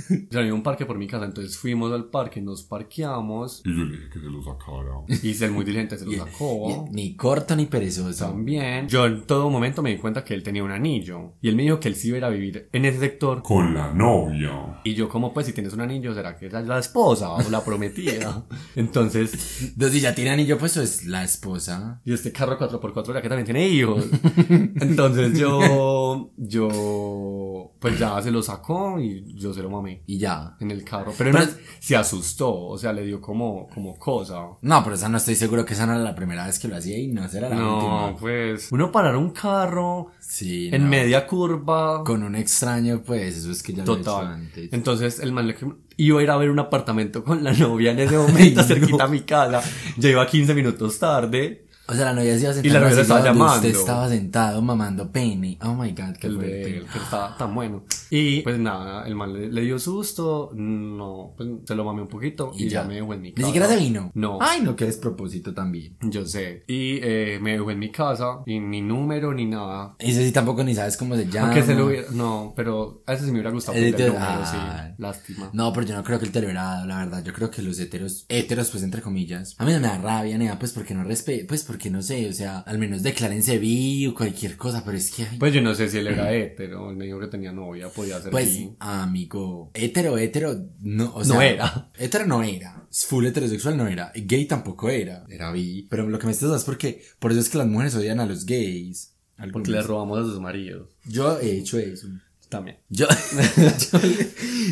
Yo 0.30 0.40
había 0.40 0.54
un 0.54 0.62
parque 0.62 0.86
por 0.86 0.98
mi 0.98 1.06
casa, 1.06 1.24
entonces 1.24 1.56
fuimos 1.58 1.92
al 1.92 2.04
parque, 2.06 2.40
nos 2.40 2.62
parqueamos. 2.62 3.62
Y 3.64 3.76
yo 3.76 3.84
le 3.84 3.96
dije 3.96 4.08
que 4.12 4.20
se 4.20 4.26
lo 4.26 4.42
sacara. 4.42 5.00
Y 5.22 5.34
ser 5.34 5.50
muy 5.50 5.64
diligente 5.64 5.98
se 5.98 6.04
lo 6.06 6.12
sacó. 6.12 6.86
y- 6.90 6.94
Ni 6.94 7.16
corto 7.16 7.54
ni 7.56 7.66
perezoso. 7.66 8.26
También. 8.26 8.88
Yo 8.88 9.06
en 9.06 9.26
todo 9.26 9.50
momento 9.50 9.82
me 9.82 9.90
di 9.90 9.98
cuenta 9.98 10.24
que 10.24 10.34
él 10.34 10.42
tenía 10.42 10.62
un 10.64 10.70
anillo. 10.70 11.34
Y 11.40 11.48
él 11.48 11.56
me 11.56 11.62
dijo 11.62 11.80
que 11.80 11.88
él 11.88 11.94
sí 11.96 12.08
iba 12.08 12.16
a 12.16 12.18
ir 12.18 12.24
a 12.24 12.28
vivir 12.30 12.68
en 12.72 12.84
ese 12.84 12.98
sector. 12.98 13.42
Con 13.42 13.74
la 13.74 13.92
novia. 13.92 14.80
Y 14.84 14.94
yo, 14.94 15.08
como 15.08 15.32
pues, 15.32 15.46
si 15.46 15.52
tienes 15.52 15.72
un 15.72 15.80
anillo, 15.80 16.14
¿será 16.14 16.36
que 16.36 16.46
esa 16.46 16.60
es 16.60 16.66
la 16.66 16.78
esposa 16.78 17.30
o 17.32 17.50
la 17.50 17.64
prometida? 17.64 18.44
Entonces, 18.76 19.62
Entonces, 19.62 19.92
si 19.92 20.00
ya 20.00 20.14
tiene 20.14 20.30
anillo, 20.30 20.58
pues 20.58 20.76
es 20.76 21.04
la 21.06 21.24
esposa. 21.24 22.00
y 22.04 22.12
este 22.12 22.32
carro 22.32 22.58
4x4 22.58 23.10
era 23.10 23.22
que 23.22 23.28
también 23.28 23.44
tiene 23.46 23.68
hijos. 23.68 24.04
Entonces 24.48 25.38
yo, 25.38 26.30
yo, 26.36 27.72
pues 27.78 27.98
ya 27.98 28.20
se 28.22 28.30
lo 28.30 28.42
sacó 28.42 29.00
y 29.00 29.24
yo 29.34 29.52
se 29.52 29.62
lo 29.62 29.70
mamé 29.70 29.95
Y 30.06 30.18
ya. 30.18 30.56
en 30.60 30.70
el 30.70 30.84
carro. 30.84 31.12
Pero, 31.16 31.32
Pero- 31.32 31.44
no, 31.44 31.50
se 31.78 31.96
asustó, 31.96 32.54
o 32.66 32.76
sea, 32.78 32.92
le 32.92 33.04
dio 33.04 33.20
como, 33.20 33.68
como 33.68 33.96
cosa. 33.98 34.42
No, 34.62 34.82
pero 34.82 34.96
esa 34.96 35.08
no 35.08 35.16
estoy 35.18 35.34
seguro 35.36 35.64
que 35.64 35.74
esa 35.74 35.86
no 35.86 35.92
era 35.94 36.02
la 36.02 36.14
primera 36.14 36.46
vez 36.46 36.58
que 36.58 36.68
lo 36.68 36.76
hacía 36.76 36.98
y 36.98 37.08
no 37.08 37.28
será 37.28 37.48
la 37.48 37.56
No, 37.56 37.74
última. 37.76 38.16
pues, 38.16 38.72
uno 38.72 38.90
parar 38.92 39.16
un 39.16 39.30
carro 39.30 40.08
Sí. 40.20 40.68
en 40.72 40.84
no. 40.84 40.88
media 40.88 41.26
curva. 41.26 42.02
Con 42.04 42.22
un 42.22 42.34
extraño, 42.36 43.02
pues 43.04 43.36
eso 43.36 43.50
es 43.50 43.62
que 43.62 43.72
ya 43.72 43.84
lo 43.84 43.92
he 43.92 44.00
hecho 44.00 44.04
Total. 44.10 44.26
antes. 44.26 44.72
Entonces 44.72 45.20
el 45.20 45.32
man 45.32 45.46
le 45.48 45.56
iba 45.98 46.20
a 46.20 46.22
ir 46.22 46.30
a 46.30 46.36
ver 46.36 46.50
un 46.50 46.58
apartamento 46.58 47.22
con 47.24 47.42
la 47.44 47.52
novia 47.52 47.92
en 47.92 48.00
ese 48.00 48.16
momento 48.18 48.60
Ay, 48.60 48.66
cerquita 48.66 48.96
no. 48.98 49.04
a 49.04 49.08
mi 49.08 49.20
casa. 49.20 49.62
Ya 49.96 50.10
iba 50.10 50.26
15 50.26 50.54
minutos 50.54 50.98
tarde. 50.98 51.65
O 51.88 51.94
sea, 51.94 52.06
la 52.06 52.14
novia 52.14 52.36
se 52.38 52.42
iba 52.44 52.66
Y 52.66 52.70
la 52.70 52.80
novia 52.80 53.00
estaba 53.00 53.24
llamando. 53.24 53.54
Usted 53.56 53.68
estaba 53.70 54.08
sentado 54.08 54.60
mamando 54.62 55.10
pene. 55.10 55.58
Oh 55.62 55.74
my 55.74 55.90
god, 55.92 56.16
qué 56.20 56.26
El 56.26 56.42
él, 56.42 56.86
que 56.92 56.98
estaba 56.98 57.36
tan 57.36 57.54
bueno. 57.54 57.84
Y 58.10 58.40
pues 58.40 58.58
nada, 58.58 59.06
el 59.06 59.14
man 59.14 59.32
le, 59.32 59.50
le 59.50 59.60
dio 59.62 59.78
susto. 59.78 60.50
No, 60.54 61.34
pues 61.36 61.48
se 61.64 61.74
lo 61.74 61.84
mamé 61.84 62.02
un 62.02 62.08
poquito 62.08 62.52
y, 62.56 62.68
ya. 62.68 62.82
me 62.84 62.94
dejó 62.96 63.14
en 63.14 63.22
mi 63.22 63.28
Ni 63.28 63.34
casa. 63.34 63.46
siquiera 63.46 63.68
se 63.68 63.76
vino. 63.76 64.10
No. 64.14 64.38
Ay, 64.40 64.62
no, 64.62 64.74
qué 64.74 64.86
despropósito 64.86 65.54
también. 65.54 65.96
Yo 66.02 66.26
sé. 66.26 66.64
Y 66.66 66.98
eh, 67.02 67.38
me 67.40 67.52
dejó 67.52 67.70
en 67.70 67.78
mi 67.78 67.90
casa 67.92 68.40
y 68.46 68.58
ni 68.58 68.80
número 68.80 69.32
ni 69.32 69.44
nada. 69.46 69.94
Y 70.00 70.10
eso 70.10 70.20
sí 70.20 70.32
tampoco 70.32 70.64
ni 70.64 70.74
sabes 70.74 70.96
cómo 70.96 71.14
se 71.14 71.26
llama. 71.28 71.48
Aunque 71.48 71.62
se 71.62 71.74
lo 71.74 71.86
hubiera... 71.86 72.08
No, 72.10 72.52
pero 72.56 73.02
a 73.06 73.12
ese 73.12 73.24
sí 73.24 73.30
me 73.30 73.34
hubiera 73.34 73.50
gustado 73.50 73.74
poner 73.74 73.88
el 73.90 73.94
te- 73.94 74.06
número, 74.08 74.24
ah. 74.26 74.88
sí. 74.88 74.94
Lástima. 75.02 75.50
No, 75.52 75.72
pero 75.72 75.86
yo 75.86 75.94
no 75.94 76.02
creo 76.02 76.18
que 76.18 76.24
él 76.26 76.32
te 76.32 76.40
lo 76.40 76.46
hubiera 76.46 76.62
dado, 76.64 76.86
la 76.86 76.98
verdad. 76.98 77.22
Yo 77.24 77.32
creo 77.32 77.50
que 77.50 77.62
los 77.62 77.78
heteros, 77.78 78.26
heteros, 78.28 78.70
pues 78.70 78.82
entre 78.82 79.02
comillas. 79.02 79.54
A 79.58 79.64
mí 79.64 79.72
no 79.72 79.80
me 79.80 79.86
da 79.86 79.98
rabia, 79.98 80.36
nada, 80.38 80.58
pues 80.58 80.72
porque 80.72 80.94
no 80.94 81.04
respeto, 81.04 81.46
pues 81.46 81.62
porque 81.62 81.75
no 81.90 82.02
sé, 82.02 82.28
o 82.28 82.32
sea, 82.32 82.58
al 82.60 82.78
menos 82.78 83.02
declárense 83.02 83.58
bi 83.58 84.06
o 84.06 84.14
cualquier 84.14 84.56
cosa, 84.56 84.82
pero 84.84 84.96
es 84.96 85.10
que, 85.10 85.24
ay, 85.24 85.38
Pues 85.38 85.52
yo 85.54 85.60
no 85.62 85.74
sé 85.74 85.88
si 85.88 85.98
él 85.98 86.06
era 86.08 86.32
hetero. 86.34 86.90
Él 86.90 86.96
me 86.96 87.04
dijo 87.06 87.18
que 87.20 87.26
tenía 87.28 87.52
novia, 87.52 87.88
podía 87.88 88.20
ser 88.20 88.30
pues, 88.30 88.48
bi. 88.56 88.70
amigo, 88.78 89.70
hetero, 89.74 90.18
hetero, 90.18 90.56
no, 90.80 91.14
o 91.14 91.24
sea, 91.24 91.34
No 91.36 91.42
era. 91.42 91.90
Hetero 91.98 92.26
no 92.26 92.42
era. 92.42 92.86
Full 92.90 93.26
heterosexual 93.26 93.76
no 93.76 93.86
era. 93.86 94.12
Gay 94.14 94.46
tampoco 94.46 94.88
era. 94.90 95.24
Era 95.28 95.52
bi. 95.52 95.86
Pero 95.90 96.08
lo 96.08 96.18
que 96.18 96.26
me 96.26 96.32
estás 96.32 96.50
es 96.56 96.64
porque, 96.64 97.02
por 97.18 97.30
eso 97.32 97.40
es 97.40 97.48
que 97.48 97.58
las 97.58 97.66
mujeres 97.66 97.94
odian 97.94 98.20
a 98.20 98.26
los 98.26 98.46
gays. 98.46 99.12
Porque 99.52 99.70
le 99.70 99.78
Algunas. 99.78 99.86
robamos 99.86 100.18
a 100.18 100.22
sus 100.22 100.40
maridos. 100.40 100.88
Yo 101.04 101.38
he 101.38 101.58
hecho 101.58 101.78
eso. 101.78 102.08
También. 102.48 102.76
Yo, 102.90 103.06
yo, 103.92 103.98
le, 103.98 104.30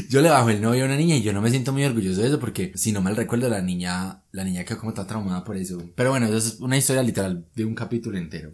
yo 0.09 0.21
le 0.21 0.31
bajo 0.31 0.51
el 0.51 0.61
novio 0.61 0.85
a 0.85 0.87
una 0.87 0.97
niña 0.97 1.17
y 1.17 1.23
yo 1.23 1.33
no 1.33 1.43
me 1.43 1.51
siento 1.51 1.73
muy 1.73 1.85
orgulloso 1.85 2.21
de 2.21 2.29
eso 2.29 2.39
porque 2.39 2.73
si 2.77 2.93
no 2.93 3.01
mal 3.01 3.17
recuerdo 3.17 3.49
la 3.49 3.63
niña, 3.63 4.23
la 4.33 4.45
niña 4.45 4.65
quedó 4.65 4.79
como 4.79 4.95
tan 4.95 5.07
traumada 5.07 5.45
por 5.45 5.57
eso. 5.57 5.83
Pero 5.95 6.11
bueno, 6.11 6.27
eso 6.27 6.37
es 6.37 6.61
una 6.61 6.77
historia 6.77 7.03
literal 7.03 7.45
de 7.55 7.65
un 7.65 7.75
capítulo 7.75 8.17
entero. 8.17 8.53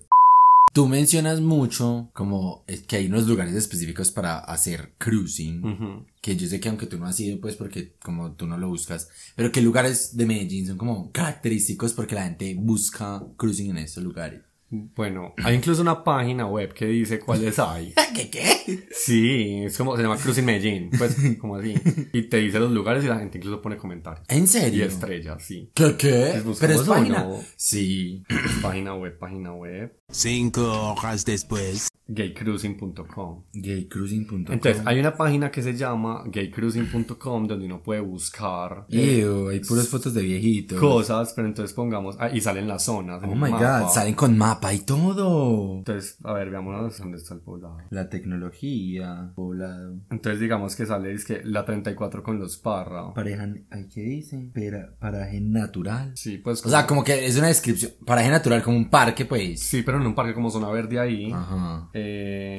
Tú 0.73 0.87
mencionas 0.87 1.41
mucho 1.41 2.11
como 2.15 2.63
es 2.69 2.83
que 2.83 2.97
hay 2.97 3.07
unos 3.07 3.27
lugares 3.27 3.55
específicos 3.55 4.13
para 4.13 4.39
hacer 4.39 4.93
cruising. 4.99 5.65
Ujú. 5.65 6.05
Que 6.23 6.37
yo 6.37 6.47
sé 6.47 6.61
que 6.61 6.69
aunque 6.69 6.87
tú 6.87 6.97
no 6.97 7.07
has 7.07 7.19
ido, 7.19 7.41
pues 7.41 7.57
porque 7.57 7.91
como 8.03 8.33
tú 8.33 8.47
no 8.47 8.57
lo 8.57 8.69
buscas, 8.69 9.09
pero 9.35 9.51
que 9.51 9.63
lugares 9.63 10.17
de 10.17 10.27
Medellín 10.27 10.67
son 10.67 10.79
como 10.79 11.11
característicos 11.11 11.93
porque 11.93 12.15
la 12.15 12.25
gente 12.25 12.55
busca 12.55 13.21
cruising 13.37 13.71
en 13.71 13.79
estos 13.79 14.05
lugares. 14.05 14.43
Bueno, 14.71 15.35
hay 15.43 15.57
incluso 15.57 15.83
una 15.83 16.05
página 16.05 16.47
web 16.47 16.73
que 16.73 16.87
dice 16.87 17.19
cuáles 17.19 17.59
hay. 17.59 17.93
¿Qué 18.15 18.31
qué? 18.31 18.87
Sí, 18.93 19.63
es 19.65 19.77
como, 19.77 19.97
se 19.97 20.03
llama 20.03 20.17
Cruising 20.17 20.45
Medellín, 20.45 20.91
pues, 20.97 21.17
como 21.41 21.57
así. 21.57 21.75
Y 22.13 22.23
te 22.23 22.37
dice 22.37 22.61
los 22.61 22.71
lugares 22.71 23.05
y 23.05 23.09
la 23.09 23.19
gente 23.19 23.39
incluso 23.39 23.61
pone 23.61 23.77
comentarios. 23.77 24.25
¿En 24.29 24.45
Y 24.45 24.47
serio? 24.47 24.85
estrellas, 24.85 25.43
sí. 25.43 25.71
¿Qué 25.75 25.97
qué? 25.97 26.41
Pero 26.61 26.75
es 26.75 26.83
página. 26.83 27.25
uno. 27.27 27.41
Sí. 27.57 28.23
Página 28.63 28.95
web, 28.95 29.19
página 29.19 29.53
web. 29.55 29.97
Cinco 30.11 30.95
horas 30.95 31.25
después. 31.25 31.89
Gaycruising.com. 32.11 33.45
Gaycruising.com. 33.53 34.45
Entonces, 34.53 34.83
hay 34.85 34.99
una 34.99 35.15
página 35.15 35.51
que 35.51 35.63
se 35.63 35.75
llama 35.75 36.25
gaycruising.com 36.27 37.47
donde 37.47 37.67
uno 37.67 37.83
puede 37.83 38.01
buscar 38.01 38.87
eh, 38.89 39.21
Ew, 39.21 39.49
hay 39.49 39.61
puras 39.61 39.89
fotos 39.89 40.13
de 40.15 40.23
viejitos. 40.23 40.79
cosas, 40.79 41.33
pero 41.35 41.47
entonces 41.47 41.73
pongamos, 41.75 42.17
ah, 42.19 42.29
y 42.31 42.41
salen 42.41 42.67
las 42.67 42.85
zonas. 42.85 43.23
Oh 43.25 43.35
my 43.35 43.51
mapa. 43.51 43.81
god, 43.81 43.91
salen 43.91 44.15
con 44.15 44.37
mapa 44.37 44.75
y 44.75 44.81
todo. 44.81 45.79
Entonces, 45.79 46.19
a 46.25 46.33
ver, 46.33 46.51
veamos 46.51 46.99
dónde 46.99 47.19
está 47.19 47.35
el 47.35 47.41
poblado. 47.41 47.79
La 47.91 48.09
tecnología, 48.09 49.33
poblado. 49.37 49.97
Entonces, 50.11 50.41
digamos 50.41 50.75
que 50.75 50.87
sale, 50.87 51.13
es 51.13 51.25
que 51.25 51.43
la 51.45 51.65
34 51.65 52.23
con 52.23 52.39
los 52.39 52.57
Parra. 52.57 53.15
Pareja, 53.15 53.49
ay, 53.71 53.89
¿qué 53.93 54.01
dice? 54.03 54.51
Para, 54.53 54.97
paraje 54.99 55.41
natural. 55.41 56.13
Sí, 56.15 56.39
pues. 56.39 56.65
O 56.67 56.69
sea, 56.69 56.87
como 56.87 57.05
que 57.05 57.27
es 57.27 57.39
una 57.39 57.47
descripción. 57.47 57.93
Paraje 58.05 58.31
natural, 58.31 58.63
como 58.63 58.77
un 58.77 58.91
parque, 58.91 59.25
pues. 59.25 59.61
Sí, 59.61 59.83
pero 59.83 59.99
en 60.01 60.07
un 60.07 60.15
parque 60.15 60.35
como 60.35 60.51
zona 60.51 60.69
verde 60.71 60.99
ahí. 60.99 61.33
Ajá. 61.33 61.89
Eh, 61.93 62.00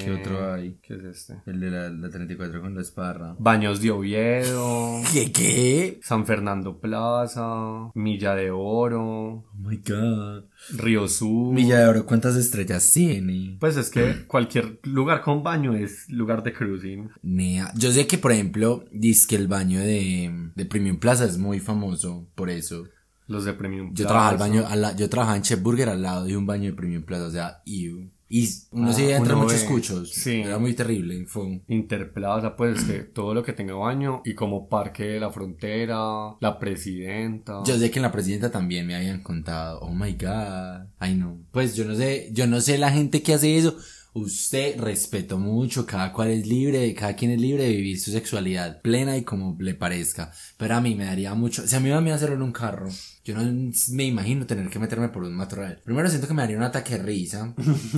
¿Qué 0.04 0.18
otro 0.20 0.54
hay? 0.54 0.78
¿Qué 0.82 0.96
es 0.96 1.04
este? 1.04 1.36
El 1.46 1.60
de 1.60 1.70
la, 1.72 1.90
la 1.90 2.10
34 2.10 2.62
con 2.62 2.76
la 2.76 2.82
esparra. 2.82 3.36
Baños 3.40 3.82
de 3.82 3.92
Oviedo. 3.92 5.02
¿Qué, 5.14 5.32
qué? 5.32 6.00
San 6.04 6.26
Fernando 6.26 6.80
Plaza. 6.80 7.92
Milla 7.96 8.36
de 8.36 8.52
Oro. 8.52 9.02
Oh 9.04 9.46
my 9.58 9.78
god. 9.78 10.46
Río 10.78 11.08
Sur. 11.08 11.56
Villa 11.56 11.80
de 11.80 11.88
Oro, 11.88 12.06
¿cuántas 12.06 12.36
estrellas 12.36 12.92
tiene? 12.94 13.58
Pues 13.60 13.78
es 13.78 13.90
que 13.90 14.26
cualquier 14.28 14.80
lugar 14.84 15.22
con 15.22 15.44
baño 15.44 15.74
es 15.76 16.08
lugar 16.10 16.44
de 16.44 16.54
cruising. 16.54 17.10
Nea. 17.24 17.72
Yo 17.76 17.92
sé 17.92 18.08
que, 18.08 18.18
por 18.18 18.32
ejemplo, 18.32 18.86
dice 18.92 19.28
que 19.28 19.36
el 19.36 19.48
baño 19.48 19.80
de, 19.80 20.52
de 20.56 20.66
Premium 20.66 20.98
Plaza 20.98 21.26
es 21.26 21.38
muy 21.38 21.60
famoso 21.60 22.28
por 22.36 22.50
eso. 22.50 22.86
Los 23.28 23.46
de 23.46 23.54
Premium 23.54 23.90
Yo 23.94 24.06
Plaza. 24.06 24.08
trabajaba, 24.10 24.32
al 24.32 24.38
baño, 24.38 24.68
al 24.68 24.82
la- 24.82 24.96
yo 24.96 25.10
trabajaba 25.10 25.38
en 25.38 25.44
Chef 25.44 25.62
Burger 25.62 25.88
al 25.90 26.02
lado 26.02 26.26
de 26.26 26.36
un 26.36 26.46
baño 26.46 26.66
de 26.72 26.74
Premium 26.74 27.04
Plaza, 27.04 27.26
o 27.28 27.32
sea, 27.32 27.62
ew. 27.66 28.10
Y 28.34 28.48
uno 28.72 28.92
Ah, 28.92 28.94
se 28.94 29.14
entre 29.14 29.34
uno 29.34 29.44
muchos 29.44 29.62
ve. 29.64 29.68
cuchos. 29.68 30.10
Sí. 30.12 30.42
Era 30.42 30.58
muy 30.58 30.74
terrible. 30.74 31.26
Fue. 31.28 31.62
Interplaza, 31.68 32.56
pues 32.56 32.82
que 32.86 33.00
todo 33.04 33.34
lo 33.34 33.44
que 33.44 33.52
tenga 33.52 33.74
baño 33.74 34.22
y 34.24 34.34
como 34.36 34.70
Parque 34.70 35.04
de 35.04 35.20
la 35.20 35.32
Frontera, 35.32 35.98
La 36.40 36.58
Presidenta. 36.58 37.62
Yo 37.66 37.78
sé 37.78 37.92
que 37.92 38.00
en 38.00 38.04
la 38.04 38.12
presidenta 38.12 38.50
también 38.50 38.88
me 38.88 38.96
habían 38.96 39.22
contado. 39.22 39.80
Oh 39.82 39.94
my 39.94 40.14
god. 40.14 40.88
Ay 40.98 41.16
no. 41.16 41.40
Pues 41.52 41.76
yo 41.76 41.84
no 41.84 41.94
sé, 41.96 42.30
yo 42.32 42.48
no 42.48 42.62
sé 42.62 42.78
la 42.78 42.92
gente 42.92 43.22
que 43.22 43.34
hace 43.34 43.58
eso. 43.58 43.76
Usted 44.14 44.78
respeto 44.78 45.38
mucho, 45.38 45.86
cada 45.86 46.12
cual 46.12 46.32
es 46.32 46.46
libre, 46.46 46.94
cada 46.94 47.16
quien 47.16 47.32
es 47.32 47.40
libre 47.40 47.64
de 47.64 47.70
vivir 47.70 47.98
su 47.98 48.12
sexualidad 48.12 48.82
plena 48.82 49.16
y 49.16 49.24
como 49.24 49.56
le 49.60 49.74
parezca. 49.74 50.34
Pero 50.58 50.76
a 50.76 50.82
mí 50.82 50.96
me 50.96 51.06
daría 51.06 51.34
mucho, 51.34 51.66
si 51.66 51.76
a 51.76 51.80
mí 51.80 51.90
me 51.90 52.12
a 52.12 52.16
hacerlo 52.16 52.36
en 52.36 52.42
un 52.42 52.52
carro, 52.52 52.90
yo 53.24 53.36
no 53.36 53.72
me 53.92 54.04
imagino 54.04 54.46
tener 54.46 54.70
que 54.70 54.80
meterme 54.80 55.08
por 55.10 55.24
un 55.24 55.34
matorral. 55.34 55.80
Primero 55.86 56.10
siento 56.10 56.28
que 56.28 56.34
me 56.34 56.42
daría 56.42 56.58
un 56.58 56.64
ataque 56.64 56.98
de 56.98 57.04
risa, 57.04 57.56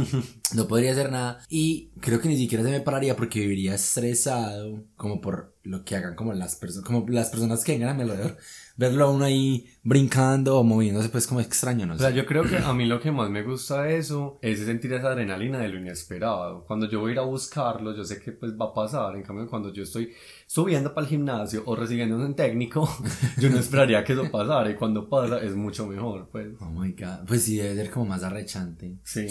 no 0.54 0.67
podría 0.67 0.91
hacer 0.91 1.12
nada 1.12 1.39
y 1.49 1.89
creo 1.99 2.21
que 2.21 2.28
ni 2.28 2.38
siquiera 2.38 2.63
se 2.63 2.69
me 2.69 2.82
pararía 2.82 3.15
porque 3.15 3.39
viviría 3.39 3.73
estresado, 3.73 4.84
como 4.95 5.19
por 5.19 5.56
lo 5.63 5.84
que 5.84 5.95
hagan 5.95 6.15
como 6.15 6.34
las 6.34 6.56
personas, 6.56 6.86
como 6.86 7.08
las 7.10 7.30
personas 7.30 7.63
que 7.63 7.71
vengan 7.71 7.89
a 7.89 7.93
mi 7.95 8.04
alrededor. 8.04 8.38
Verlo 8.75 9.05
a 9.05 9.12
uno 9.12 9.25
ahí 9.25 9.67
brincando 9.83 10.57
o 10.57 10.63
moviéndose 10.63 11.09
pues 11.09 11.27
como 11.27 11.41
extraño, 11.41 11.86
no 11.86 11.93
O 11.93 11.97
sea, 11.97 12.09
yo 12.09 12.25
creo 12.25 12.43
que 12.43 12.57
a 12.57 12.73
mí 12.73 12.86
lo 12.86 12.99
que 12.99 13.12
más 13.12 13.29
me 13.29 13.43
gusta 13.43 13.83
de 13.83 13.97
eso 13.97 14.39
es 14.41 14.59
sentir 14.59 14.93
esa 14.93 15.09
adrenalina 15.09 15.59
de 15.59 15.69
lo 15.69 15.79
inesperado. 15.79 16.63
Cuando 16.65 16.89
yo 16.89 16.99
voy 16.99 17.12
a 17.12 17.13
ir 17.13 17.19
a 17.19 17.23
buscarlo, 17.23 17.95
yo 17.95 18.03
sé 18.03 18.19
que 18.19 18.31
pues 18.31 18.53
va 18.53 18.65
a 18.65 18.73
pasar. 18.73 19.15
En 19.15 19.23
cambio, 19.23 19.47
cuando 19.47 19.71
yo 19.71 19.83
estoy 19.83 20.12
subiendo 20.47 20.93
para 20.93 21.05
el 21.05 21.09
gimnasio 21.09 21.62
o 21.65 21.75
recibiendo 21.75 22.15
un 22.15 22.36
técnico, 22.36 22.89
yo 23.38 23.49
no 23.49 23.59
esperaría 23.59 24.03
que 24.03 24.13
eso 24.13 24.31
pasara. 24.31 24.69
Y 24.71 24.75
cuando 24.75 25.07
pasa, 25.07 25.39
es 25.39 25.55
mucho 25.55 25.86
mejor, 25.86 26.29
pues. 26.31 26.55
Oh 26.59 26.69
my 26.71 26.91
god, 26.93 27.27
pues 27.27 27.43
sí, 27.43 27.57
debe 27.57 27.75
ser 27.75 27.91
como 27.91 28.07
más 28.07 28.23
arrechante. 28.23 28.97
Sí. 29.03 29.27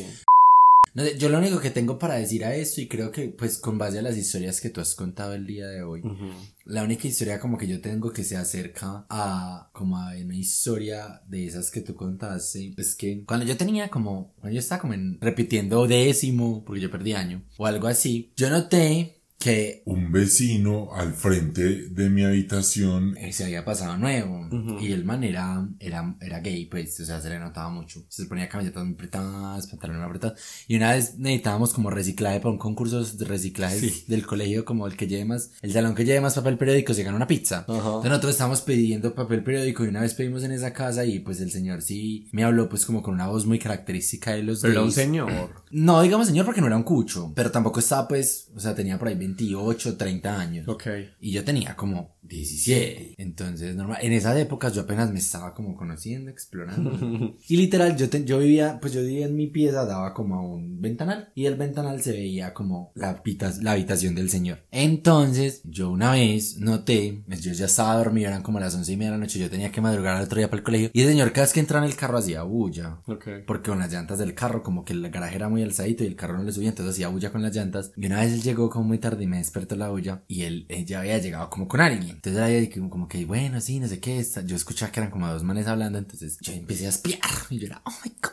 No 0.95 1.05
sé, 1.05 1.17
yo 1.19 1.29
lo 1.31 1.39
único 1.39 1.59
que 1.59 1.71
tengo 1.71 1.99
para 1.99 2.17
decir 2.17 2.45
a 2.45 2.55
esto, 2.55 2.81
y 2.81 2.89
creo 2.89 3.11
que 3.11 3.29
pues 3.29 3.59
con 3.59 3.79
base 3.79 3.99
a 3.99 4.03
las 4.03 4.17
historias 4.17 4.61
que 4.61 4.69
tú 4.71 4.81
has 4.81 4.95
contado 4.95 5.35
el 5.35 5.47
día 5.47 5.67
de 5.67 5.83
hoy, 5.83 6.01
Ujú. 6.01 6.31
la 6.67 6.83
única 6.83 7.09
historia 7.09 7.41
como 7.41 7.57
que 7.57 7.67
yo 7.67 7.81
tengo 7.81 8.13
que 8.13 8.25
se 8.25 8.37
acerca 8.37 9.07
a 9.09 9.71
como 9.73 9.97
a 9.97 10.11
una 10.17 10.37
historia 10.37 11.23
de 11.27 11.47
esas 11.47 11.71
que 11.71 11.81
tú 11.81 11.95
contaste, 11.95 12.75
es 12.77 12.95
que 12.95 13.25
cuando 13.25 13.47
yo 13.47 13.57
tenía 13.57 13.89
como, 13.89 14.35
cuando 14.39 14.55
yo 14.55 14.61
estaba 14.61 14.83
como 14.83 14.93
en, 14.95 15.19
repitiendo 15.21 15.87
décimo, 15.87 16.63
porque 16.65 16.83
yo 16.83 16.91
perdí 16.91 17.15
año, 17.15 17.43
o 17.57 17.67
algo 17.67 17.87
así, 17.87 18.33
yo 18.37 18.51
noté 18.51 19.22
que 19.43 19.83
Un 19.87 20.13
vecino 20.13 20.91
al 20.95 21.13
frente 21.15 21.89
de 21.89 22.11
mi 22.11 22.23
habitación 22.23 23.17
se 23.33 23.45
había 23.45 23.65
pasado 23.65 23.97
nuevo 23.97 24.49
y 24.81 24.93
el 24.93 25.05
man 25.05 25.25
era, 25.25 25.69
era, 25.81 26.15
era 26.21 26.41
gay, 26.41 26.67
pues, 26.67 26.99
o 27.01 27.05
sea, 27.05 27.21
se 27.21 27.29
le 27.29 27.39
notaba 27.39 27.69
mucho. 27.71 28.05
Se 28.09 28.27
ponía 28.27 28.49
camisetas 28.49 28.85
muy 28.85 28.95
apretadas, 28.95 29.67
pantalones 29.67 30.01
muy 30.01 30.07
apretados. 30.09 30.39
Y 30.69 30.77
una 30.77 30.93
vez 30.93 31.19
necesitábamos 31.19 31.73
como 31.73 31.91
reciclaje 31.91 32.39
para 32.41 32.53
un 32.53 32.59
concurso 32.59 33.03
de 33.05 33.25
reciclaje 33.25 33.81
Sí. 33.81 34.05
del 34.07 34.27
colegio, 34.27 34.65
como 34.65 34.87
el 34.87 34.97
que 34.97 35.07
lleve 35.07 35.25
más, 35.25 35.51
el 35.63 35.73
salón 35.73 35.95
que 35.95 36.05
lleve 36.05 36.21
más 36.21 36.35
papel 36.35 36.57
periódico 36.59 36.95
se 36.95 37.03
gana 37.03 37.17
una 37.17 37.27
pizza. 37.27 37.61
Ajá. 37.69 37.75
Entonces 37.75 38.11
nosotros 38.11 38.31
estábamos 38.33 38.61
pidiendo 38.63 39.15
papel 39.15 39.43
periódico 39.43 39.85
y 39.85 39.89
una 39.89 40.01
vez 40.03 40.15
pedimos 40.15 40.45
en 40.45 40.53
esa 40.53 40.73
casa 40.73 41.05
y 41.05 41.19
pues 41.21 41.41
el 41.41 41.51
señor 41.51 41.83
sí 41.83 42.29
me 42.33 42.45
habló 42.45 42.69
pues 42.69 42.87
como 42.87 43.03
con 43.03 43.15
una 43.15 43.27
voz 43.27 43.47
muy 43.47 43.59
característica 43.59 44.33
de 44.33 44.43
los 44.43 44.61
Pero 44.61 44.73
era 44.73 44.81
un 44.83 44.87
gays. 44.89 44.95
señor. 44.95 45.63
No, 45.71 46.03
digamos 46.03 46.27
señor 46.27 46.45
porque 46.45 46.61
no 46.61 46.67
era 46.69 46.77
un 46.77 46.83
cucho, 46.83 47.33
pero 47.35 47.51
tampoco 47.51 47.81
estaba 47.81 48.07
pues, 48.07 48.49
o 48.55 48.61
sea, 48.61 48.75
tenía 48.75 48.99
por 48.99 49.09
ahí 49.09 49.15
28, 49.37 49.97
30 49.97 50.41
años. 50.41 50.69
Ok. 50.69 50.87
Y 51.21 51.33
yo 51.33 51.45
tenía 51.45 51.75
como 51.77 52.17
17. 52.23 53.15
Entonces, 53.19 53.75
normal. 53.77 53.99
En 54.03 54.13
esas 54.13 54.37
épocas 54.39 54.73
yo 54.75 54.83
apenas 54.83 55.11
me 55.13 55.19
estaba 55.19 55.55
como 55.55 55.75
conociendo, 55.77 56.31
explorando. 56.31 57.37
y 57.49 57.57
literal, 57.57 57.97
yo, 57.97 58.09
te- 58.09 58.25
yo 58.25 58.39
vivía, 58.39 58.79
pues 58.81 58.93
yo 58.93 59.01
vivía 59.03 59.27
en 59.27 59.35
mi 59.37 59.49
pieza, 59.49 59.85
daba 59.85 60.15
como 60.15 60.37
a 60.37 60.43
un 60.43 60.81
ventanal. 60.81 61.31
Y 61.35 61.47
el 61.47 61.57
ventanal 61.57 62.01
se 62.03 62.13
veía 62.13 62.55
como 62.55 62.93
la, 62.95 63.11
habita- 63.11 63.53
la 63.61 63.73
habitación 63.73 64.15
del 64.15 64.31
señor. 64.31 64.65
Entonces, 64.71 65.63
yo 65.65 65.91
una 65.91 66.13
vez 66.13 66.59
noté, 66.59 67.23
pues, 67.27 67.43
yo 67.43 67.53
ya 67.53 67.67
estaba 67.67 67.97
dormido, 67.97 68.29
eran 68.29 68.43
como 68.43 68.61
las 68.61 68.75
once 68.75 68.93
y 68.93 68.97
media 68.97 69.11
de 69.13 69.19
la 69.19 69.25
noche, 69.25 69.39
yo 69.39 69.51
tenía 69.51 69.71
que 69.73 69.81
madrugar 69.81 70.17
al 70.17 70.25
otro 70.25 70.39
día 70.39 70.49
para 70.49 70.59
el 70.59 70.65
colegio. 70.65 70.91
Y 70.93 71.01
el 71.03 71.09
señor 71.09 71.33
cada 71.33 71.45
vez 71.47 71.53
que 71.53 71.61
entraba 71.61 71.85
en 71.85 71.91
el 71.91 71.97
carro 71.97 72.19
hacía 72.19 72.43
bulla. 72.43 72.99
Ok. 73.07 73.27
Porque 73.47 73.71
con 73.71 73.79
las 73.79 73.93
llantas 73.93 74.19
del 74.19 74.35
carro, 74.35 74.63
como 74.63 74.85
que 74.85 74.93
el 74.93 75.11
garaje 75.11 75.37
era 75.37 75.49
muy 75.49 75.63
alzadito 75.63 76.05
y 76.05 76.07
el 76.07 76.17
carro 76.17 76.37
no 76.39 76.45
le 76.45 76.53
subía, 76.53 76.69
entonces 76.71 76.95
hacía 76.95 77.09
bulla 77.09 77.31
con 77.33 77.43
las 77.43 77.55
llantas. 77.55 77.93
Y 77.97 78.07
una 78.07 78.21
vez 78.21 78.33
él 78.33 78.43
llegó 78.43 78.71
como 78.71 78.85
muy 78.87 78.99
tarde 78.99 79.22
y 79.23 79.27
me 79.27 79.39
despertó 79.39 79.77
la 79.77 79.89
bulla 79.89 80.23
y 80.29 80.43
él, 80.43 80.67
ya 80.87 81.01
había 81.01 81.19
llegado 81.19 81.49
como 81.51 81.69
con 81.69 81.81
alguien. 81.81 82.17
Entonces 82.17 82.71
como, 82.75 82.91
como 82.91 83.09
que, 83.09 83.25
bueno, 83.25 83.61
sí, 83.61 83.81
no 83.81 83.89
sé 83.89 84.01
qué. 84.01 84.25
Yo 84.45 84.57
escuchaba 84.57 84.93
que 84.93 85.01
eran 85.01 85.11
como 85.11 85.29
dos 85.29 85.43
manes 85.43 85.67
hablando, 85.67 85.99
entonces 85.99 86.39
yo 86.41 86.53
empecé 86.53 86.87
a 86.87 86.91
espiar 86.91 87.21
y 87.51 87.59
yo 87.59 87.67
era, 87.67 87.83
oh 87.85 87.93
my 88.05 88.13
god. 88.21 88.32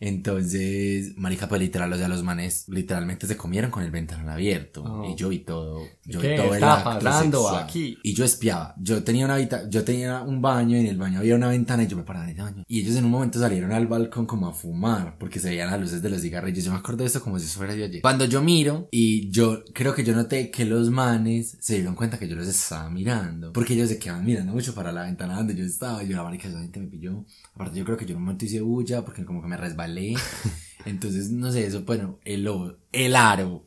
Entonces, 0.00 1.16
marica, 1.16 1.48
pues 1.48 1.60
literal, 1.60 1.92
o 1.92 1.96
sea, 1.96 2.08
los 2.08 2.22
manes 2.22 2.68
literalmente 2.68 3.26
se 3.26 3.36
comieron 3.36 3.70
con 3.70 3.82
el 3.82 3.90
ventanal 3.90 4.28
abierto. 4.28 4.84
Oh. 4.84 5.10
Y 5.10 5.16
yo 5.16 5.28
vi 5.28 5.40
todo. 5.40 5.82
Yo 6.04 6.20
¿Qué 6.20 6.30
vi 6.30 6.36
todo 6.36 6.48
el 6.48 6.54
está 6.54 6.74
acto 6.74 7.04
pasando 7.04 7.42
sexual. 7.42 7.64
aquí? 7.64 7.98
Y 8.02 8.14
yo 8.14 8.24
espiaba. 8.24 8.74
Yo 8.78 9.02
tenía 9.02 9.24
una 9.24 9.34
habita 9.34 9.68
yo 9.68 9.84
tenía 9.84 10.22
un 10.22 10.40
baño 10.40 10.76
y 10.76 10.80
en 10.80 10.86
el 10.86 10.96
baño 10.96 11.18
había 11.18 11.34
una 11.34 11.48
ventana 11.48 11.82
y 11.82 11.86
yo 11.88 11.96
me 11.96 12.04
paraba 12.04 12.24
en 12.26 12.30
el 12.30 12.42
baño. 12.42 12.64
Y 12.68 12.80
ellos 12.80 12.96
en 12.96 13.04
un 13.04 13.10
momento 13.10 13.40
salieron 13.40 13.72
al 13.72 13.86
balcón 13.86 14.26
como 14.26 14.46
a 14.48 14.52
fumar 14.52 15.16
porque 15.18 15.40
se 15.40 15.50
veían 15.50 15.70
las 15.70 15.80
luces 15.80 16.00
de 16.02 16.10
los 16.10 16.20
cigarrillos. 16.20 16.64
Yo 16.64 16.72
me 16.72 16.78
acuerdo 16.78 17.02
de 17.02 17.08
eso 17.08 17.20
como 17.20 17.38
si 17.38 17.46
eso 17.46 17.58
fuera 17.58 17.74
de 17.74 17.84
ayer. 17.84 18.02
Cuando 18.02 18.24
yo 18.24 18.40
miro 18.40 18.88
y 18.90 19.30
yo 19.30 19.64
creo 19.74 19.94
que 19.94 20.04
yo 20.04 20.14
noté 20.14 20.50
que 20.50 20.64
los 20.64 20.90
manes 20.90 21.56
se 21.60 21.74
dieron 21.74 21.94
cuenta 21.94 22.18
que 22.18 22.28
yo 22.28 22.36
los 22.36 22.46
estaba 22.46 22.88
mirando 22.90 23.52
porque 23.52 23.74
ellos 23.74 23.88
se 23.88 23.98
quedaban 23.98 24.24
mirando 24.24 24.52
mucho 24.52 24.74
para 24.74 24.92
la 24.92 25.02
ventana 25.02 25.36
donde 25.36 25.56
yo 25.56 25.64
estaba. 25.64 26.04
Y 26.04 26.08
yo 26.08 26.16
la 26.16 26.22
marica, 26.22 26.48
esa 26.48 26.60
gente 26.60 26.80
me 26.80 26.86
pilló. 26.86 27.24
Aparte 27.54 27.78
yo 27.78 27.84
creo 27.84 27.96
que 27.96 28.06
yo 28.06 28.12
en 28.12 28.18
un 28.18 28.24
momento 28.24 28.44
hice 28.44 28.60
bulla 28.60 29.04
porque 29.04 29.24
como 29.24 29.42
que 29.42 29.48
me 29.48 29.56
resbalé. 29.56 29.87
Entonces, 30.84 31.30
no 31.30 31.52
sé, 31.52 31.66
eso, 31.66 31.82
bueno, 31.82 32.18
el, 32.24 32.48
el 32.92 33.16
aro. 33.16 33.66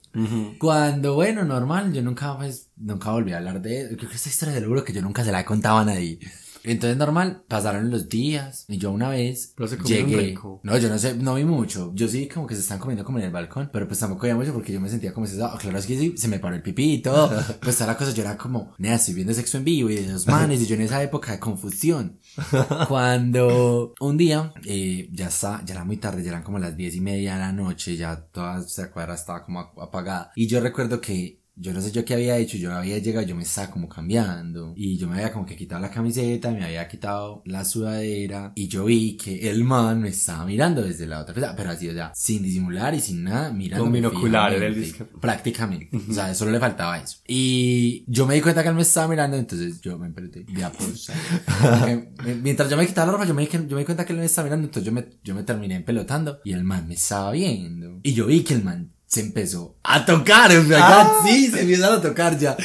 Cuando, 0.57 1.15
bueno, 1.15 1.45
normal, 1.45 1.93
yo 1.93 2.01
nunca, 2.01 2.37
pues, 2.37 2.69
nunca 2.75 3.11
volví 3.11 3.31
a 3.31 3.37
hablar 3.37 3.61
de 3.61 3.95
Creo 3.95 4.09
que 4.09 4.15
esta 4.15 4.29
historia 4.29 4.53
de 4.53 4.61
logro 4.61 4.83
que 4.83 4.91
yo 4.91 5.01
nunca 5.01 5.23
se 5.23 5.31
la 5.31 5.41
he 5.41 5.45
contado 5.45 5.77
a 5.77 5.85
nadie. 5.85 6.19
Entonces, 6.63 6.97
normal, 6.97 7.43
pasaron 7.47 7.89
los 7.89 8.07
días 8.07 8.65
y 8.67 8.77
yo 8.77 8.91
una 8.91 9.09
vez 9.09 9.53
Pero 9.55 9.67
se 9.67 9.77
llegué. 9.77 10.17
rico. 10.17 10.59
No, 10.63 10.77
yo 10.77 10.89
no 10.89 10.99
sé, 10.99 11.15
no 11.15 11.35
vi 11.35 11.43
mucho. 11.43 11.91
Yo 11.95 12.07
sí 12.07 12.27
como 12.27 12.45
que 12.45 12.55
se 12.55 12.61
están 12.61 12.77
comiendo 12.77 13.03
como 13.03 13.17
en 13.17 13.25
el 13.25 13.31
balcón, 13.31 13.69
pero 13.73 13.87
pues 13.87 13.99
tampoco 13.99 14.23
veía 14.23 14.35
mucho 14.35 14.53
porque 14.53 14.71
yo 14.71 14.79
me 14.79 14.89
sentía 14.89 15.13
como 15.13 15.25
si, 15.25 15.41
ah, 15.41 15.57
claro, 15.59 15.77
es 15.77 15.87
que 15.87 15.97
sí, 15.97 16.13
se 16.17 16.27
me 16.27 16.39
paró 16.39 16.55
el 16.55 17.01
todo. 17.01 17.31
pues 17.61 17.77
toda 17.77 17.91
la 17.91 17.97
cosa, 17.97 18.11
yo 18.11 18.21
era 18.21 18.37
como, 18.37 18.73
nea, 18.77 18.95
estoy 18.95 19.15
viendo 19.15 19.33
sexo 19.33 19.57
en 19.57 19.63
vivo 19.63 19.89
y 19.89 19.95
de 19.95 20.11
los 20.11 20.27
manes 20.27 20.61
y 20.61 20.67
yo 20.67 20.75
en 20.75 20.81
esa 20.81 21.01
época 21.01 21.31
de 21.31 21.39
confusión. 21.39 22.19
Cuando 22.87 23.93
un 23.99 24.17
día, 24.17 24.53
eh, 24.65 25.09
ya 25.11 25.27
está, 25.27 25.63
ya 25.65 25.75
era 25.75 25.83
muy 25.83 25.97
tarde, 25.97 26.23
ya 26.23 26.29
eran 26.29 26.43
como 26.43 26.59
las 26.59 26.77
diez 26.77 26.95
y 26.95 27.01
media 27.01 27.33
de 27.33 27.39
la 27.39 27.51
noche, 27.51 27.97
ya 27.97 28.21
toda 28.27 28.59
esa 28.61 28.91
cuadra 28.91 29.15
estaba 29.15 29.43
como 29.43 29.59
ap- 29.59 29.79
apagada. 29.79 30.31
Y 30.35 30.47
yo 30.47 30.61
recuerdo 30.61 31.01
que 31.01 31.40
yo 31.61 31.73
no 31.73 31.81
sé 31.81 31.91
yo 31.91 32.03
qué 32.03 32.15
había 32.15 32.37
hecho, 32.37 32.57
yo 32.57 32.73
había 32.73 32.97
llegado, 32.97 33.25
yo 33.25 33.35
me 33.35 33.43
estaba 33.43 33.69
como 33.71 33.87
cambiando. 33.87 34.73
Y 34.75 34.97
yo 34.97 35.07
me 35.07 35.15
había 35.15 35.31
como 35.31 35.45
que 35.45 35.55
quitado 35.55 35.81
la 35.81 35.91
camiseta, 35.91 36.51
me 36.51 36.63
había 36.65 36.87
quitado 36.87 37.43
la 37.45 37.63
sudadera. 37.63 38.51
Y 38.55 38.67
yo 38.67 38.85
vi 38.85 39.15
que 39.17 39.49
el 39.49 39.63
man 39.63 40.01
me 40.01 40.09
estaba 40.09 40.45
mirando 40.45 40.81
desde 40.81 41.05
la 41.07 41.19
otra 41.21 41.33
pieza, 41.33 41.55
pero 41.55 41.69
así, 41.69 41.87
o 41.87 41.93
sea, 41.93 42.11
sin 42.15 42.41
disimular 42.43 42.93
y 42.95 42.99
sin 42.99 43.23
nada, 43.23 43.51
mirando. 43.51 43.85
Con 43.85 43.93
binocular, 43.93 44.53
era 44.53 44.67
el 44.67 44.75
disque. 44.75 45.05
Prácticamente. 45.05 45.89
O 46.09 46.13
sea, 46.13 46.33
solo 46.33 46.51
le 46.51 46.59
faltaba 46.59 46.97
eso. 46.97 47.17
Y 47.27 48.03
yo 48.07 48.25
me 48.25 48.35
di 48.35 48.41
cuenta 48.41 48.63
que 48.63 48.69
él 48.69 48.75
me 48.75 48.81
estaba 48.81 49.07
mirando, 49.07 49.37
entonces 49.37 49.79
yo 49.81 49.97
me 49.99 50.07
emperuté. 50.07 50.45
Ya 50.57 50.71
pues. 50.71 51.11
Mientras 52.43 52.69
yo 52.69 52.77
me 52.77 52.87
quitaba 52.87 53.07
la 53.07 53.11
ropa, 53.13 53.25
yo 53.25 53.33
me, 53.33 53.43
di- 53.45 53.49
yo 53.67 53.75
me 53.75 53.79
di 53.79 53.85
cuenta 53.85 54.05
que 54.05 54.13
él 54.13 54.19
me 54.19 54.25
estaba 54.25 54.45
mirando, 54.45 54.65
entonces 54.67 54.85
yo 54.85 54.91
me, 54.91 55.05
yo 55.23 55.35
me 55.35 55.43
terminé 55.43 55.79
pelotando 55.81 56.39
y 56.43 56.53
el 56.53 56.63
man 56.63 56.87
me 56.87 56.95
estaba 56.95 57.31
viendo. 57.31 57.99
Y 58.03 58.13
yo 58.13 58.25
vi 58.27 58.43
que 58.43 58.53
el 58.53 58.63
man 58.63 58.91
se 59.11 59.19
empezó 59.19 59.75
a 59.83 60.05
tocar, 60.05 60.55
o 60.55 60.63
sea, 60.63 60.79
ya, 60.79 61.11
sí, 61.25 61.47
se 61.47 61.63
empezaron 61.63 61.99
a 61.99 62.01
tocar 62.01 62.39
ya. 62.39 62.55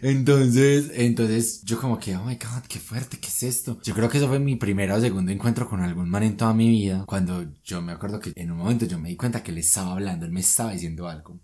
Entonces, 0.00 0.92
entonces 0.94 1.62
yo 1.64 1.80
como 1.80 1.98
que, 1.98 2.14
oh 2.14 2.22
my 2.22 2.36
god, 2.36 2.62
qué 2.68 2.78
fuerte, 2.78 3.18
¿qué 3.18 3.26
es 3.26 3.42
esto? 3.42 3.80
Yo 3.82 3.94
creo 3.94 4.08
que 4.08 4.18
eso 4.18 4.28
fue 4.28 4.38
mi 4.38 4.54
primero 4.54 4.94
o 4.94 5.00
segundo 5.00 5.32
encuentro 5.32 5.68
con 5.68 5.82
algún 5.82 6.08
man 6.08 6.22
en 6.22 6.36
toda 6.36 6.54
mi 6.54 6.68
vida, 6.68 7.02
cuando 7.04 7.44
yo 7.64 7.82
me 7.82 7.90
acuerdo 7.90 8.20
que 8.20 8.32
en 8.36 8.52
un 8.52 8.58
momento 8.58 8.86
yo 8.86 8.96
me 9.00 9.08
di 9.08 9.16
cuenta 9.16 9.42
que 9.42 9.50
él 9.50 9.58
estaba 9.58 9.90
hablando, 9.90 10.24
él 10.24 10.30
me 10.30 10.38
estaba 10.38 10.70
diciendo 10.70 11.08
algo. 11.08 11.40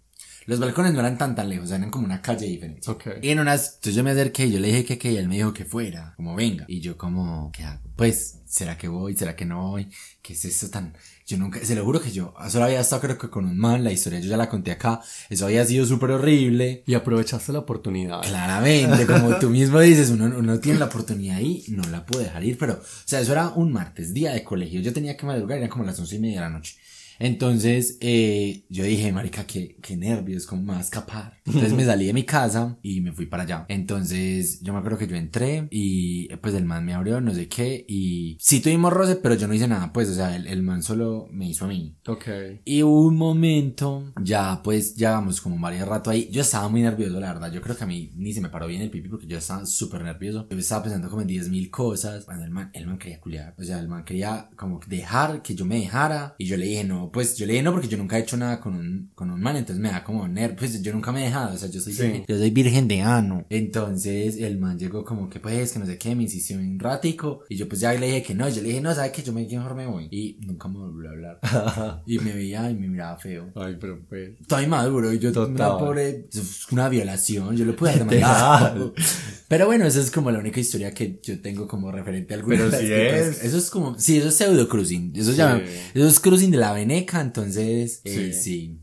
Los 0.47 0.61
balcones 0.61 0.93
no 0.93 1.01
eran 1.01 1.19
tan 1.19 1.35
tan 1.35 1.49
lejos, 1.49 1.73
eran 1.73 1.91
como 1.91 2.05
una 2.05 2.23
calle 2.23 2.47
diferente. 2.47 2.89
Ok. 2.89 3.07
Y 3.23 3.31
en 3.31 3.41
unas, 3.41 3.75
entonces 3.75 3.95
yo 3.97 4.05
me 4.05 4.13
acerqué 4.13 4.47
y 4.47 4.53
yo 4.53 4.61
le 4.61 4.69
dije 4.69 4.85
que 4.85 4.99
que 4.99 5.11
y 5.11 5.17
él 5.17 5.29
me 5.29 5.37
dijo 5.37 5.53
que 5.53 5.65
fuera, 5.65 6.13
como 6.17 6.37
venga. 6.37 6.65
Y 6.69 6.81
yo 6.81 6.97
como, 6.97 7.51
¿qué 7.51 7.65
hago? 7.65 7.83
Pues, 7.97 8.41
¿será 8.47 8.79
que 8.79 8.87
voy? 8.87 9.17
¿Será 9.17 9.35
que 9.35 9.47
no 9.47 9.71
voy? 9.71 9.89
¿Qué 10.23 10.35
es 10.35 10.45
esto 10.45 10.71
tan? 10.71 10.95
Yo 11.27 11.39
nunca, 11.39 11.59
se 11.65 11.75
lo 11.75 11.85
juro 11.85 12.03
que 12.03 12.11
yo 12.11 12.35
solo 12.51 12.67
había 12.67 12.81
estado 12.81 13.01
creo 13.01 13.17
que 13.17 13.31
con 13.31 13.47
un 13.47 13.57
man, 13.57 13.83
la 13.83 13.91
historia 13.91 14.21
yo 14.21 14.29
ya 14.29 14.37
la 14.37 14.51
conté 14.51 14.73
acá, 14.73 15.01
eso 15.31 15.47
había 15.47 15.65
sido 15.65 15.87
súper 15.87 16.11
horrible. 16.11 16.83
Y 16.87 16.93
aprovechaste 16.93 17.53
la 17.53 17.61
oportunidad. 17.61 18.21
Claramente, 18.23 19.07
como 19.07 19.39
tú 19.39 19.49
mismo 19.49 19.81
dices, 19.81 20.11
uno, 20.11 20.27
uno 20.37 20.61
tiene 20.61 20.79
la 20.79 20.87
oportunidad 20.87 21.41
y 21.41 21.65
no 21.69 21.83
la 21.91 22.05
puede 22.05 22.25
dejar 22.25 22.45
ir, 22.45 22.59
pero, 22.59 22.75
o 22.75 23.07
sea, 23.07 23.21
eso 23.21 23.33
era 23.33 23.49
un 23.49 23.73
martes, 23.73 24.13
día 24.13 24.33
de 24.33 24.45
colegio, 24.45 24.83
yo 24.83 24.93
tenía 24.93 25.17
que 25.17 25.25
madrugar, 25.25 25.57
eran 25.57 25.71
como 25.71 25.85
las 25.85 25.99
once 25.99 26.17
y 26.17 26.19
media 26.19 26.41
de 26.41 26.47
la 26.47 26.51
noche. 26.51 26.77
Entonces, 27.19 27.99
eh, 28.01 28.65
yo 28.69 28.85
dije, 28.85 29.13
marica, 29.13 29.47
qué, 29.47 29.77
qué 29.83 29.97
nervios, 29.97 30.47
cómo 30.47 30.63
me 30.63 30.73
va 30.73 30.79
a 30.79 30.83
escapar. 30.83 31.41
Entonces 31.45 31.73
me 31.73 31.85
salí 31.85 32.07
de 32.07 32.13
mi 32.13 32.25
casa 32.25 32.79
y 32.83 33.01
me 33.01 33.13
fui 33.13 33.27
para 33.27 33.45
allá. 33.45 33.67
Entonces, 33.69 34.61
yo 34.63 34.73
me 34.73 34.79
acuerdo 34.79 34.99
que 34.99 35.07
yo 35.07 35.17
entré 35.17 35.69
y 35.71 36.33
eh, 36.33 36.37
pues 36.37 36.55
el 36.55 36.65
man 36.65 36.85
me 36.85 36.95
abrió, 36.95 37.21
no 37.21 37.35
sé 37.35 37.49
qué, 37.49 37.85
y 37.89 38.37
sí 38.41 38.61
tuvimos 38.61 38.93
roce, 38.93 39.17
pero 39.17 39.35
yo 39.35 39.47
no 39.47 39.55
hice 39.55 39.69
nada, 39.69 39.93
pues, 39.93 40.09
o 40.09 40.15
sea, 40.15 40.35
el, 40.37 40.47
el 40.47 40.63
man 40.63 40.83
solo 40.83 41.29
me 41.31 41.49
hizo 41.49 41.65
a 41.65 41.69
mí. 41.69 41.97
Ok. 42.07 42.27
Y 42.65 42.83
hubo 42.83 43.07
un 43.07 43.17
momento, 43.17 44.13
ya 44.23 44.63
pues 44.63 44.95
llevamos 44.97 45.41
como 45.41 45.59
varios 45.59 45.89
rato 45.89 46.11
ahí. 46.11 46.29
Yo 46.31 46.43
estaba 46.43 46.69
muy 46.69 46.83
nervioso, 46.83 47.21
la 47.21 47.33
verdad. 47.33 47.53
Yo 47.53 47.61
creo 47.61 47.77
que 47.77 47.85
a 47.85 47.87
mí 47.87 48.11
ni 48.17 48.33
se 48.33 48.41
me 48.41 48.49
paró 48.49 48.67
bien 48.67 48.83
el 48.83 48.91
pipi 48.91 49.09
porque 49.09 49.27
yo 49.27 49.39
estaba 49.39 49.67
súper 49.67 50.03
nervioso. 50.03 50.47
Yo 50.51 50.59
estaba 50.59 50.85
pensando 50.85 51.09
como 51.09 51.23
en 51.23 51.29
10 51.29 51.49
mil 51.51 51.71
cosas. 51.71 52.25
Cuando 52.25 52.45
el 52.45 52.51
man, 52.51 52.71
el 52.73 52.87
man 52.87 52.99
quería 52.99 53.21
culiar. 53.21 53.55
O 53.59 53.63
sea, 53.63 53.79
el 53.79 53.89
man 53.89 54.05
quería 54.05 54.49
como 54.57 54.81
dejar 54.87 55.43
que 55.43 55.55
yo 55.55 55.65
me 55.65 55.79
dejara. 55.81 56.35
Y 56.39 56.47
yo 56.47 56.57
le 56.57 56.67
dije 56.67 56.85
no, 56.85 57.04
pues 57.13 57.37
yo 57.37 57.47
le 57.47 57.53
dije 57.55 57.63
no 57.63 57.73
porque 57.73 57.89
yo 57.89 57.97
nunca 57.97 58.19
he 58.19 58.23
hecho 58.23 58.37
nada 58.37 58.61
con 58.61 58.75
un, 58.75 59.11
con 59.15 59.31
un 59.31 59.41
man. 59.41 59.57
Entonces 59.57 59.81
me 59.83 59.91
da 59.91 60.03
como 60.05 60.27
nervios. 60.29 60.59
Pues 60.59 60.83
yo 60.83 60.93
nunca 60.93 61.13
me 61.13 61.23
he 61.23 61.25
dejado. 61.27 61.55
O 61.55 61.59
sea, 61.59 61.69
yo 61.69 61.81
soy, 61.81 61.93
Sí. 61.95 62.25
yo 62.29 62.37
soy 62.39 62.51
virgen 62.51 62.89
de 62.89 63.03
ano. 63.03 63.45
Entonces 63.51 64.37
el 64.39 64.59
man 64.59 64.79
llegó 64.79 65.05
como 65.05 65.29
que 65.29 65.41
pues, 65.41 65.73
que 65.73 65.79
no 65.79 65.87
sé 65.87 65.99
qué, 65.99 66.15
me 66.15 66.25
insistió 66.25 66.59
un 66.59 66.79
ratico. 66.79 67.43
Y 67.49 67.57
yo 67.57 67.69
pues 67.69 67.81
ya 67.81 67.93
le 67.95 68.07
dije 68.07 68.23
que 68.23 68.35
no. 68.35 68.49
Yo 68.49 68.63
le 68.63 68.69
dije 68.69 68.81
no, 68.81 68.95
¿sabes 68.95 69.13
qué? 69.13 69.23
Yo 69.23 69.33
me, 69.33 69.47
mejor 69.47 69.75
me 69.75 69.87
voy. 69.87 70.09
Y 70.11 70.39
nunca 70.47 70.69
me 70.69 70.79
volvió 70.79 71.09
a 71.11 71.13
hablar. 71.13 72.03
y 72.07 72.19
me 72.19 72.33
veía 72.33 72.71
y 72.71 72.75
me 72.75 72.89
miraba 72.89 73.19
feo. 73.19 73.51
Ay, 73.55 73.77
pero 73.81 74.01
pues. 74.09 74.31
Todo 74.47 74.61
inmaduro 74.63 75.13
y 75.13 75.19
yo 75.19 75.33
Total. 75.33 75.55
una 75.55 75.79
pobre 75.79 76.27
una 76.71 76.89
violación 76.89 77.57
yo 77.57 77.65
lo 77.65 77.75
pude 77.77 77.91
haber 77.91 78.07
demandado 78.07 78.95
pero 79.49 79.67
bueno 79.67 79.85
esa 79.87 80.01
es 80.01 80.11
como 80.11 80.31
la 80.31 80.39
única 80.39 80.61
historia 80.61 80.93
que 80.93 81.21
yo 81.23 81.41
tengo 81.41 81.67
como 81.69 81.91
referente 81.93 82.35
a 82.35 82.37
alguna 82.39 82.57
Pero 82.57 82.71
sí 82.71 82.87
que, 82.87 83.09
pues, 83.11 83.27
es. 83.39 83.45
eso 83.45 83.59
es 83.59 83.71
como 83.71 83.99
sí 83.99 84.19
eso 84.19 84.29
es 84.29 84.35
pseudo 84.35 84.69
cruising 84.69 85.13
eso 85.15 85.33
llama 85.33 85.63
eso 85.95 86.07
es 86.07 86.21
cruising 86.21 86.51
de 86.51 86.59
la 86.59 86.73
veneca 86.95 87.21
entonces 87.21 88.01
eh, 88.05 88.33
Sí. 88.33 88.33
sí 88.33 88.79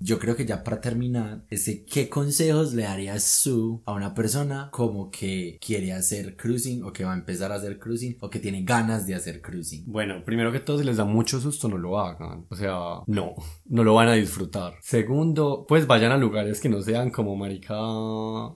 yo 0.00 0.18
creo 0.18 0.36
que 0.36 0.46
ya 0.46 0.62
para 0.64 0.80
terminar, 0.80 1.44
ese, 1.50 1.84
¿qué 1.84 2.08
consejos 2.08 2.74
le 2.74 2.82
darías 2.84 3.40
tú 3.44 3.82
a 3.86 3.92
una 3.92 4.14
persona 4.14 4.68
como 4.72 5.10
que 5.10 5.58
quiere 5.64 5.92
hacer 5.92 6.36
cruising 6.36 6.84
o 6.84 6.92
que 6.92 7.04
va 7.04 7.12
a 7.12 7.16
empezar 7.16 7.52
a 7.52 7.56
hacer 7.56 7.78
cruising 7.78 8.16
o 8.20 8.30
que 8.30 8.38
tiene 8.38 8.62
ganas 8.62 9.06
de 9.06 9.14
hacer 9.14 9.40
cruising? 9.42 9.84
Bueno, 9.86 10.22
primero 10.24 10.52
que 10.52 10.60
todo, 10.60 10.78
si 10.78 10.84
les 10.84 10.96
da 10.96 11.04
mucho 11.04 11.40
susto, 11.40 11.68
no 11.68 11.78
lo 11.78 11.98
hagan. 11.98 12.46
O 12.48 12.56
sea, 12.56 12.74
no, 13.06 13.34
no 13.66 13.84
lo 13.84 13.94
van 13.94 14.08
a 14.08 14.14
disfrutar. 14.14 14.74
Segundo, 14.82 15.64
pues 15.68 15.86
vayan 15.86 16.12
a 16.12 16.16
lugares 16.16 16.60
que 16.60 16.68
no 16.68 16.80
sean 16.82 17.10
como 17.10 17.36
marica 17.36 17.76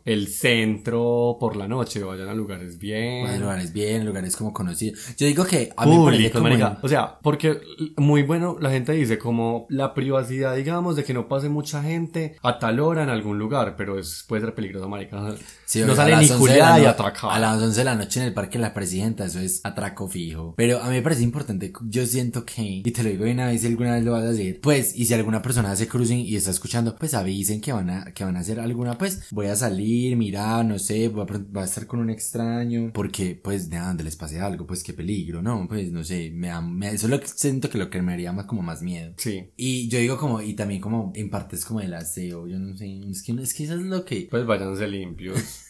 el 0.05 0.28
centro 0.28 1.37
por 1.40 1.57
la 1.57 1.68
noche, 1.68 2.02
vayan 2.02 2.28
a 2.28 2.35
lugares 2.35 2.78
bien. 2.78 3.22
Bueno, 3.26 3.40
lugares 3.40 3.72
bien, 3.72 4.05
lugares 4.07 4.37
como 4.37 4.52
conocidos. 4.52 4.98
Yo 5.16 5.26
digo 5.26 5.44
que 5.44 5.72
a 5.76 5.87
mí 5.87 5.96
Públicos, 5.96 6.33
como 6.33 6.44
marica. 6.44 6.68
en- 6.78 6.85
O 6.85 6.88
sea, 6.88 7.18
porque 7.22 7.61
muy 7.96 8.22
bueno, 8.22 8.57
la 8.61 8.70
gente 8.70 8.92
dice 8.92 9.18
como 9.18 9.66
la 9.68 9.94
privacidad, 9.94 10.57
digamos, 10.57 10.96
de 10.96 11.05
que 11.05 11.14
no 11.14 11.28
pase 11.33 11.49
mucha 11.49 11.83
gente 11.83 12.37
a 12.42 12.59
tal 12.59 12.79
hora 12.79 13.03
en 13.03 13.09
algún 13.09 13.38
lugar, 13.38 13.75
pero 13.75 13.99
es, 13.99 14.23
puede 14.29 14.42
ser 14.42 14.55
peligroso, 14.55 14.87
marica. 14.87 15.35
Sí, 15.72 15.80
no 15.80 15.97
sale 15.97 16.14
ni 16.16 16.28
las 16.28 16.30
11 16.32 16.53
de 16.53 16.59
la 16.59 16.66
culiada 16.66 16.80
y 16.80 16.84
atracada. 16.84 17.34
A 17.34 17.38
las 17.38 17.62
11 17.62 17.78
de 17.78 17.84
la 17.84 17.94
noche 17.94 18.20
en 18.20 18.26
el 18.26 18.34
Parque 18.34 18.59
de 18.59 18.62
la 18.62 18.74
Presidenta, 18.74 19.24
eso 19.24 19.40
es 19.40 19.62
atraco 19.64 20.07
fijo. 20.07 20.53
Pero 20.55 20.82
a 20.82 20.88
mí 20.88 20.97
me 20.97 21.01
parece 21.01 21.22
importante, 21.22 21.72
yo 21.88 22.05
siento 22.05 22.44
que, 22.44 22.62
y 22.62 22.90
te 22.90 23.03
lo 23.03 23.09
digo 23.09 23.24
de 23.24 23.32
una 23.32 23.47
vez 23.47 23.62
si 23.62 23.68
alguna 23.68 23.94
vez 23.94 24.05
lo 24.05 24.12
vas 24.12 24.24
a 24.24 24.32
decir, 24.32 24.61
pues, 24.61 24.94
y 24.94 25.07
si 25.07 25.14
alguna 25.14 25.40
persona 25.40 25.70
hace 25.70 25.88
cruising 25.88 26.18
y 26.18 26.36
está 26.36 26.51
escuchando, 26.51 26.94
pues 26.94 27.14
avisen 27.14 27.62
que 27.62 27.72
van 27.72 27.88
a, 27.88 28.05
que 28.12 28.22
van 28.22 28.36
a 28.36 28.40
hacer 28.40 28.61
alguna, 28.61 28.99
pues, 28.99 29.22
voy 29.30 29.47
a 29.47 29.57
salir, 29.57 30.14
mirar, 30.14 30.62
no 30.62 30.78
sé, 30.78 31.09
voy 31.09 31.22
a, 31.22 31.24
voy 31.24 31.62
a 31.62 31.64
estar 31.64 31.86
con 31.86 32.01
un 32.01 32.11
extraño, 32.11 32.90
porque, 32.92 33.40
pues, 33.42 33.70
de 33.70 33.78
donde 33.78 34.05
les 34.05 34.16
pase 34.16 34.40
algo, 34.40 34.66
pues, 34.66 34.82
qué 34.82 34.92
peligro, 34.92 35.40
¿no? 35.40 35.66
Pues, 35.66 35.90
no 35.90 36.05
sé, 36.05 36.30
me 36.34 36.49
da, 36.49 36.61
me, 36.61 36.88
eso 36.88 37.07
es 37.07 37.11
lo 37.11 37.18
que 37.18 37.28
siento 37.28 37.70
que 37.70 37.78
lo 37.78 37.88
que 37.88 38.03
me 38.03 38.12
haría 38.12 38.30
más, 38.32 38.44
como 38.44 38.61
más 38.61 38.82
miedo. 38.82 39.14
Sí. 39.16 39.51
Y 39.57 39.88
yo 39.88 39.99
digo 39.99 40.18
como, 40.18 40.42
y 40.42 40.53
también 40.53 40.82
como, 40.82 41.14
en 41.14 41.30
parte 41.30 41.57
es 41.57 41.64
como 41.64 41.80
el 41.80 41.94
aseo, 41.94 42.47
yo 42.47 42.59
no 42.59 42.76
sé, 42.76 43.01
es 43.11 43.22
que, 43.22 43.32
es 43.32 43.55
que 43.55 43.64
eso 43.64 43.74
es 43.76 43.80
lo 43.80 44.05
que, 44.05 44.28
Pues 44.30 44.44
váyanse 44.44 44.86
limpios. 44.86 45.61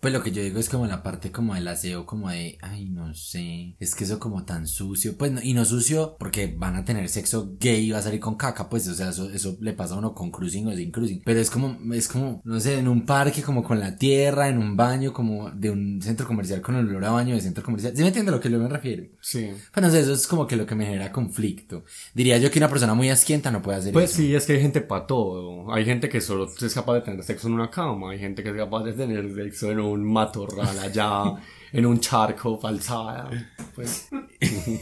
Pues 0.00 0.12
lo 0.12 0.22
que 0.22 0.30
yo 0.32 0.42
digo 0.42 0.58
es 0.58 0.68
como 0.68 0.86
la 0.86 1.02
parte 1.02 1.32
como 1.32 1.54
del 1.54 1.66
aseo, 1.68 2.06
como 2.06 2.30
de, 2.30 2.58
ay, 2.62 2.88
no 2.88 3.12
sé, 3.14 3.76
es 3.80 3.94
que 3.94 4.04
eso 4.04 4.18
como 4.18 4.44
tan 4.44 4.66
sucio, 4.66 5.16
pues, 5.18 5.32
no- 5.32 5.40
y 5.42 5.52
no 5.54 5.64
sucio 5.64 6.16
porque 6.18 6.54
van 6.56 6.76
a 6.76 6.84
tener 6.84 7.08
sexo 7.08 7.56
gay 7.58 7.86
y 7.86 7.90
va 7.90 7.98
a 7.98 8.02
salir 8.02 8.20
con 8.20 8.36
caca, 8.36 8.68
pues, 8.68 8.86
o 8.88 8.94
sea, 8.94 9.10
eso, 9.10 9.30
eso 9.30 9.56
le 9.60 9.72
pasa 9.72 9.94
a 9.94 9.98
uno 9.98 10.14
con 10.14 10.30
cruising 10.30 10.66
o 10.68 10.74
sin 10.76 10.90
cruising, 10.90 11.22
pero 11.24 11.40
es 11.40 11.50
como, 11.50 11.78
es 11.92 12.08
como, 12.08 12.40
no 12.44 12.60
sé, 12.60 12.78
en 12.78 12.88
un 12.88 13.04
parque 13.06 13.42
como 13.42 13.62
con 13.64 13.80
la 13.80 13.96
tierra, 13.96 14.48
en 14.48 14.58
un 14.58 14.76
baño 14.76 15.12
como 15.12 15.50
de 15.50 15.70
un 15.70 16.00
centro 16.02 16.26
comercial 16.26 16.60
con 16.60 16.76
olor 16.76 17.04
a 17.04 17.10
baño 17.10 17.34
de 17.34 17.40
centro 17.40 17.64
comercial, 17.64 17.92
¿sí 17.96 18.02
me 18.02 18.08
entiende 18.08 18.30
a 18.30 18.34
lo 18.34 18.40
que 18.40 18.50
yo 18.50 18.58
me 18.58 18.68
refiero? 18.68 19.04
Sí. 19.20 19.50
Pues 19.72 19.84
no 19.84 19.90
sé, 19.90 20.00
eso 20.00 20.12
es 20.12 20.26
como 20.26 20.46
que 20.46 20.56
lo 20.56 20.66
que 20.66 20.74
me 20.74 20.86
genera 20.86 21.10
conflicto. 21.10 21.84
Diría 22.14 22.38
yo 22.38 22.50
que 22.50 22.58
una 22.58 22.68
persona 22.68 22.94
muy 22.94 23.10
asquienta 23.10 23.50
no 23.50 23.62
puede 23.62 23.78
hacer 23.78 23.92
Pues 23.92 24.10
eso. 24.10 24.18
sí, 24.18 24.34
es 24.34 24.46
que 24.46 24.52
hay 24.54 24.60
gente 24.60 24.80
para 24.80 25.06
todo. 25.06 25.72
Hay 25.72 25.84
gente 25.84 26.08
que 26.08 26.20
solo 26.20 26.44
es 26.60 26.74
capaz 26.74 26.94
de 26.94 27.00
tener 27.00 27.22
sexo 27.24 27.48
en 27.48 27.54
una 27.54 27.70
cama. 27.70 28.10
Hay 28.12 28.18
gente 28.18 28.42
que 28.42 28.50
es 28.50 28.56
capaz 28.56 28.84
de 28.84 28.92
tener 28.92 29.34
sexo 29.34 29.55
en 29.62 29.80
un 29.80 30.04
matorral 30.04 30.78
allá, 30.78 31.34
en 31.72 31.86
un 31.86 32.00
charco 32.00 32.58
falsada. 32.58 33.30
Pues 33.74 34.08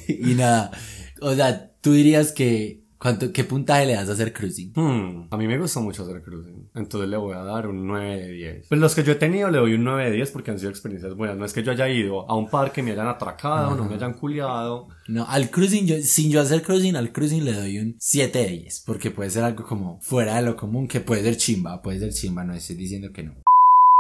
y 0.08 0.34
nada, 0.34 0.70
o 1.20 1.34
sea, 1.34 1.70
tú 1.80 1.92
dirías 1.92 2.32
que, 2.32 2.80
¿cuánto, 2.98 3.32
qué 3.32 3.44
puntaje 3.44 3.86
le 3.86 3.94
das 3.94 4.08
a 4.08 4.12
hacer 4.12 4.32
cruising? 4.32 4.72
Hmm, 4.74 5.28
a 5.30 5.36
mí 5.36 5.46
me 5.46 5.58
gusta 5.58 5.80
mucho 5.80 6.02
hacer 6.02 6.22
cruising, 6.22 6.68
entonces 6.74 7.08
le 7.10 7.16
voy 7.16 7.34
a 7.34 7.42
dar 7.42 7.66
un 7.66 7.86
9 7.86 8.20
de 8.20 8.28
10. 8.32 8.66
Pues 8.68 8.80
los 8.80 8.94
que 8.94 9.02
yo 9.02 9.12
he 9.12 9.16
tenido 9.16 9.50
le 9.50 9.58
doy 9.58 9.74
un 9.74 9.84
9 9.84 10.04
de 10.04 10.10
10 10.12 10.30
porque 10.30 10.50
han 10.50 10.58
sido 10.58 10.70
experiencias 10.70 11.14
buenas. 11.14 11.36
No 11.36 11.44
es 11.44 11.52
que 11.52 11.62
yo 11.62 11.72
haya 11.72 11.88
ido 11.88 12.28
a 12.30 12.36
un 12.36 12.48
parque, 12.48 12.82
me 12.82 12.92
hayan 12.92 13.08
atracado, 13.08 13.74
no 13.74 13.84
me 13.84 13.94
hayan 13.94 14.14
culiado. 14.14 14.88
No, 15.08 15.26
al 15.28 15.50
cruising, 15.50 15.86
yo, 15.86 15.96
sin 16.02 16.30
yo 16.30 16.40
hacer 16.40 16.62
cruising, 16.62 16.96
al 16.96 17.12
cruising 17.12 17.44
le 17.44 17.52
doy 17.52 17.78
un 17.78 17.96
7 17.98 18.38
de 18.38 18.48
10, 18.48 18.84
porque 18.86 19.10
puede 19.10 19.30
ser 19.30 19.44
algo 19.44 19.64
como 19.64 20.00
fuera 20.00 20.36
de 20.36 20.42
lo 20.42 20.56
común, 20.56 20.88
que 20.88 21.00
puede 21.00 21.22
ser 21.22 21.36
chimba, 21.36 21.82
puede 21.82 21.98
ser 21.98 22.12
chimba, 22.12 22.44
no 22.44 22.54
estoy 22.54 22.76
diciendo 22.76 23.12
que 23.12 23.24
no. 23.24 23.34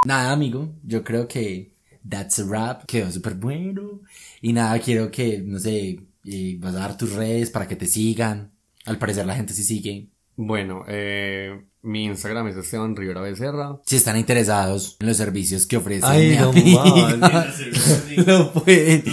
Nada, 0.04 0.32
amigo, 0.32 0.74
yo 0.82 1.02
creo 1.02 1.26
que 1.26 1.72
that's 2.08 2.38
a 2.38 2.44
wrap, 2.44 2.84
quedó 2.86 3.10
súper 3.10 3.34
bueno. 3.34 4.00
Y 4.40 4.52
nada, 4.52 4.78
quiero 4.78 5.10
que, 5.10 5.38
no 5.38 5.58
sé, 5.58 6.00
eh, 6.24 6.56
vas 6.58 6.74
a 6.74 6.78
dar 6.78 6.96
tus 6.96 7.12
redes 7.12 7.50
para 7.50 7.66
que 7.66 7.76
te 7.76 7.86
sigan. 7.86 8.50
Al 8.86 8.98
parecer 8.98 9.26
la 9.26 9.34
gente 9.34 9.54
sí 9.54 9.62
sigue. 9.62 10.08
Bueno, 10.36 10.84
eh, 10.88 11.64
mi 11.82 12.04
Instagram 12.06 12.48
es 12.48 12.56
Esteban 12.56 12.96
Rivera 12.96 13.20
Becerra. 13.20 13.78
Si 13.84 13.96
están 13.96 14.16
interesados 14.16 14.96
en 15.00 15.06
los 15.06 15.16
servicios 15.16 15.66
que 15.66 15.76
ofrece 15.76 16.06
Ay, 16.06 16.30
mi 16.30 16.36
no 16.36 16.52
lo 18.26 18.52
pueden 18.64 19.04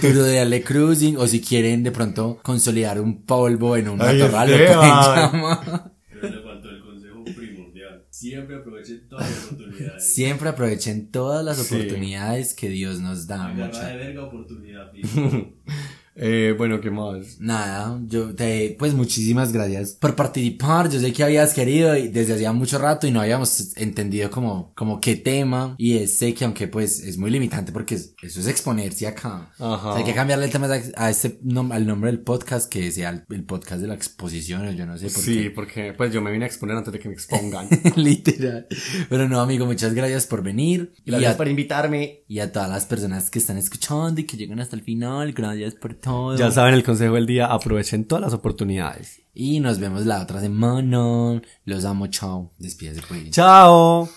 tutorial 0.00 0.62
cruising 0.62 1.16
o 1.16 1.26
si 1.26 1.40
quieren 1.40 1.82
de 1.82 1.92
pronto 1.92 2.38
consolidar 2.42 3.00
un 3.00 3.22
polvo 3.22 3.76
en 3.76 3.88
un 3.88 3.98
matorral 3.98 4.50
lo 4.50 4.56
pueden 4.56 4.80
llamar. 4.80 5.92
Pero 6.08 6.28
le 6.28 6.42
faltó 6.42 6.70
el 6.70 6.80
consejo 6.82 7.24
primordial. 7.24 7.99
Siempre 8.10 8.56
aprovechen 8.56 9.08
todas 9.08 9.30
las 9.30 9.44
oportunidades. 9.52 10.12
Siempre 10.14 10.48
aprovechen 10.48 11.10
todas 11.10 11.44
las 11.44 11.58
Sí. 11.58 11.74
oportunidades 11.74 12.54
que 12.54 12.68
Dios 12.68 13.00
nos 13.00 13.26
da. 13.26 13.46
Agarra 13.46 13.66
mucha- 13.66 13.88
de 13.88 13.96
verga 13.96 14.24
oportunidad. 14.24 14.92
Eh, 16.22 16.54
bueno, 16.56 16.82
¿qué 16.82 16.90
más? 16.90 17.40
Nada, 17.40 17.98
yo 18.06 18.34
te, 18.34 18.76
pues 18.78 18.92
muchísimas 18.92 19.52
gracias 19.54 19.92
por 19.92 20.14
participar. 20.14 20.90
Yo 20.90 21.00
sé 21.00 21.14
que 21.14 21.24
habías 21.24 21.54
querido 21.54 21.96
y 21.96 22.08
desde 22.08 22.34
hacía 22.34 22.52
mucho 22.52 22.76
rato 22.78 23.06
y 23.06 23.10
no 23.10 23.22
habíamos 23.22 23.74
entendido 23.78 24.30
como, 24.30 24.74
como 24.74 25.00
qué 25.00 25.16
tema. 25.16 25.74
Y 25.78 25.96
es- 25.96 26.18
sé 26.18 26.34
que 26.34 26.44
aunque 26.44 26.68
pues 26.68 27.00
es 27.00 27.16
muy 27.16 27.30
limitante 27.30 27.72
porque 27.72 27.94
es- 27.94 28.14
eso 28.20 28.40
es 28.40 28.46
exponerse 28.48 29.06
acá. 29.06 29.50
Ajá. 29.58 29.76
O 29.90 29.92
sea, 29.94 29.96
hay 29.96 30.04
que 30.04 30.12
cambiarle 30.14 30.44
el 30.44 30.52
tema 30.52 30.66
a, 30.66 31.06
a 31.06 31.08
este 31.10 31.40
nom- 31.40 31.72
al 31.72 31.86
nombre 31.86 32.10
del 32.10 32.20
podcast 32.20 32.70
que 32.70 32.92
sea 32.92 33.08
el, 33.08 33.24
el 33.30 33.44
podcast 33.44 33.80
de 33.80 33.88
la 33.88 33.94
exposición 33.94 34.68
o 34.68 34.72
yo 34.72 34.84
no 34.84 34.98
sé 34.98 35.08
por 35.08 35.22
Sí, 35.22 35.44
qué. 35.44 35.50
porque 35.50 35.94
pues 35.96 36.12
yo 36.12 36.20
me 36.20 36.30
vine 36.30 36.44
a 36.44 36.48
exponer 36.48 36.76
antes 36.76 36.92
de 36.92 36.98
que 36.98 37.08
me 37.08 37.14
expongan. 37.14 37.66
Literal. 37.96 38.66
Pero 39.08 39.26
no, 39.26 39.40
amigo, 39.40 39.64
muchas 39.64 39.94
gracias 39.94 40.26
por 40.26 40.42
venir. 40.42 40.92
Y 41.06 41.12
Gracias 41.12 41.34
a, 41.34 41.36
por 41.38 41.48
invitarme. 41.48 42.24
y 42.28 42.40
a 42.40 42.52
todas 42.52 42.68
las 42.68 42.84
personas 42.84 43.30
que 43.30 43.38
están 43.38 43.56
escuchando 43.56 44.20
y 44.20 44.24
que 44.24 44.36
llegan 44.36 44.60
hasta 44.60 44.76
el 44.76 44.82
final, 44.82 45.32
gracias 45.32 45.74
por 45.74 45.94
ya 46.36 46.50
saben 46.50 46.74
el 46.74 46.82
consejo 46.84 47.14
del 47.14 47.26
día, 47.26 47.46
aprovechen 47.46 48.04
todas 48.04 48.22
las 48.22 48.34
oportunidades. 48.34 49.20
Y 49.34 49.60
nos 49.60 49.78
vemos 49.78 50.06
la 50.06 50.22
otra 50.22 50.40
semana. 50.40 51.40
Los 51.64 51.84
amo, 51.84 52.06
chao. 52.08 52.50
Despídese, 52.58 53.02
pues. 53.08 53.30
Chao. 53.30 54.08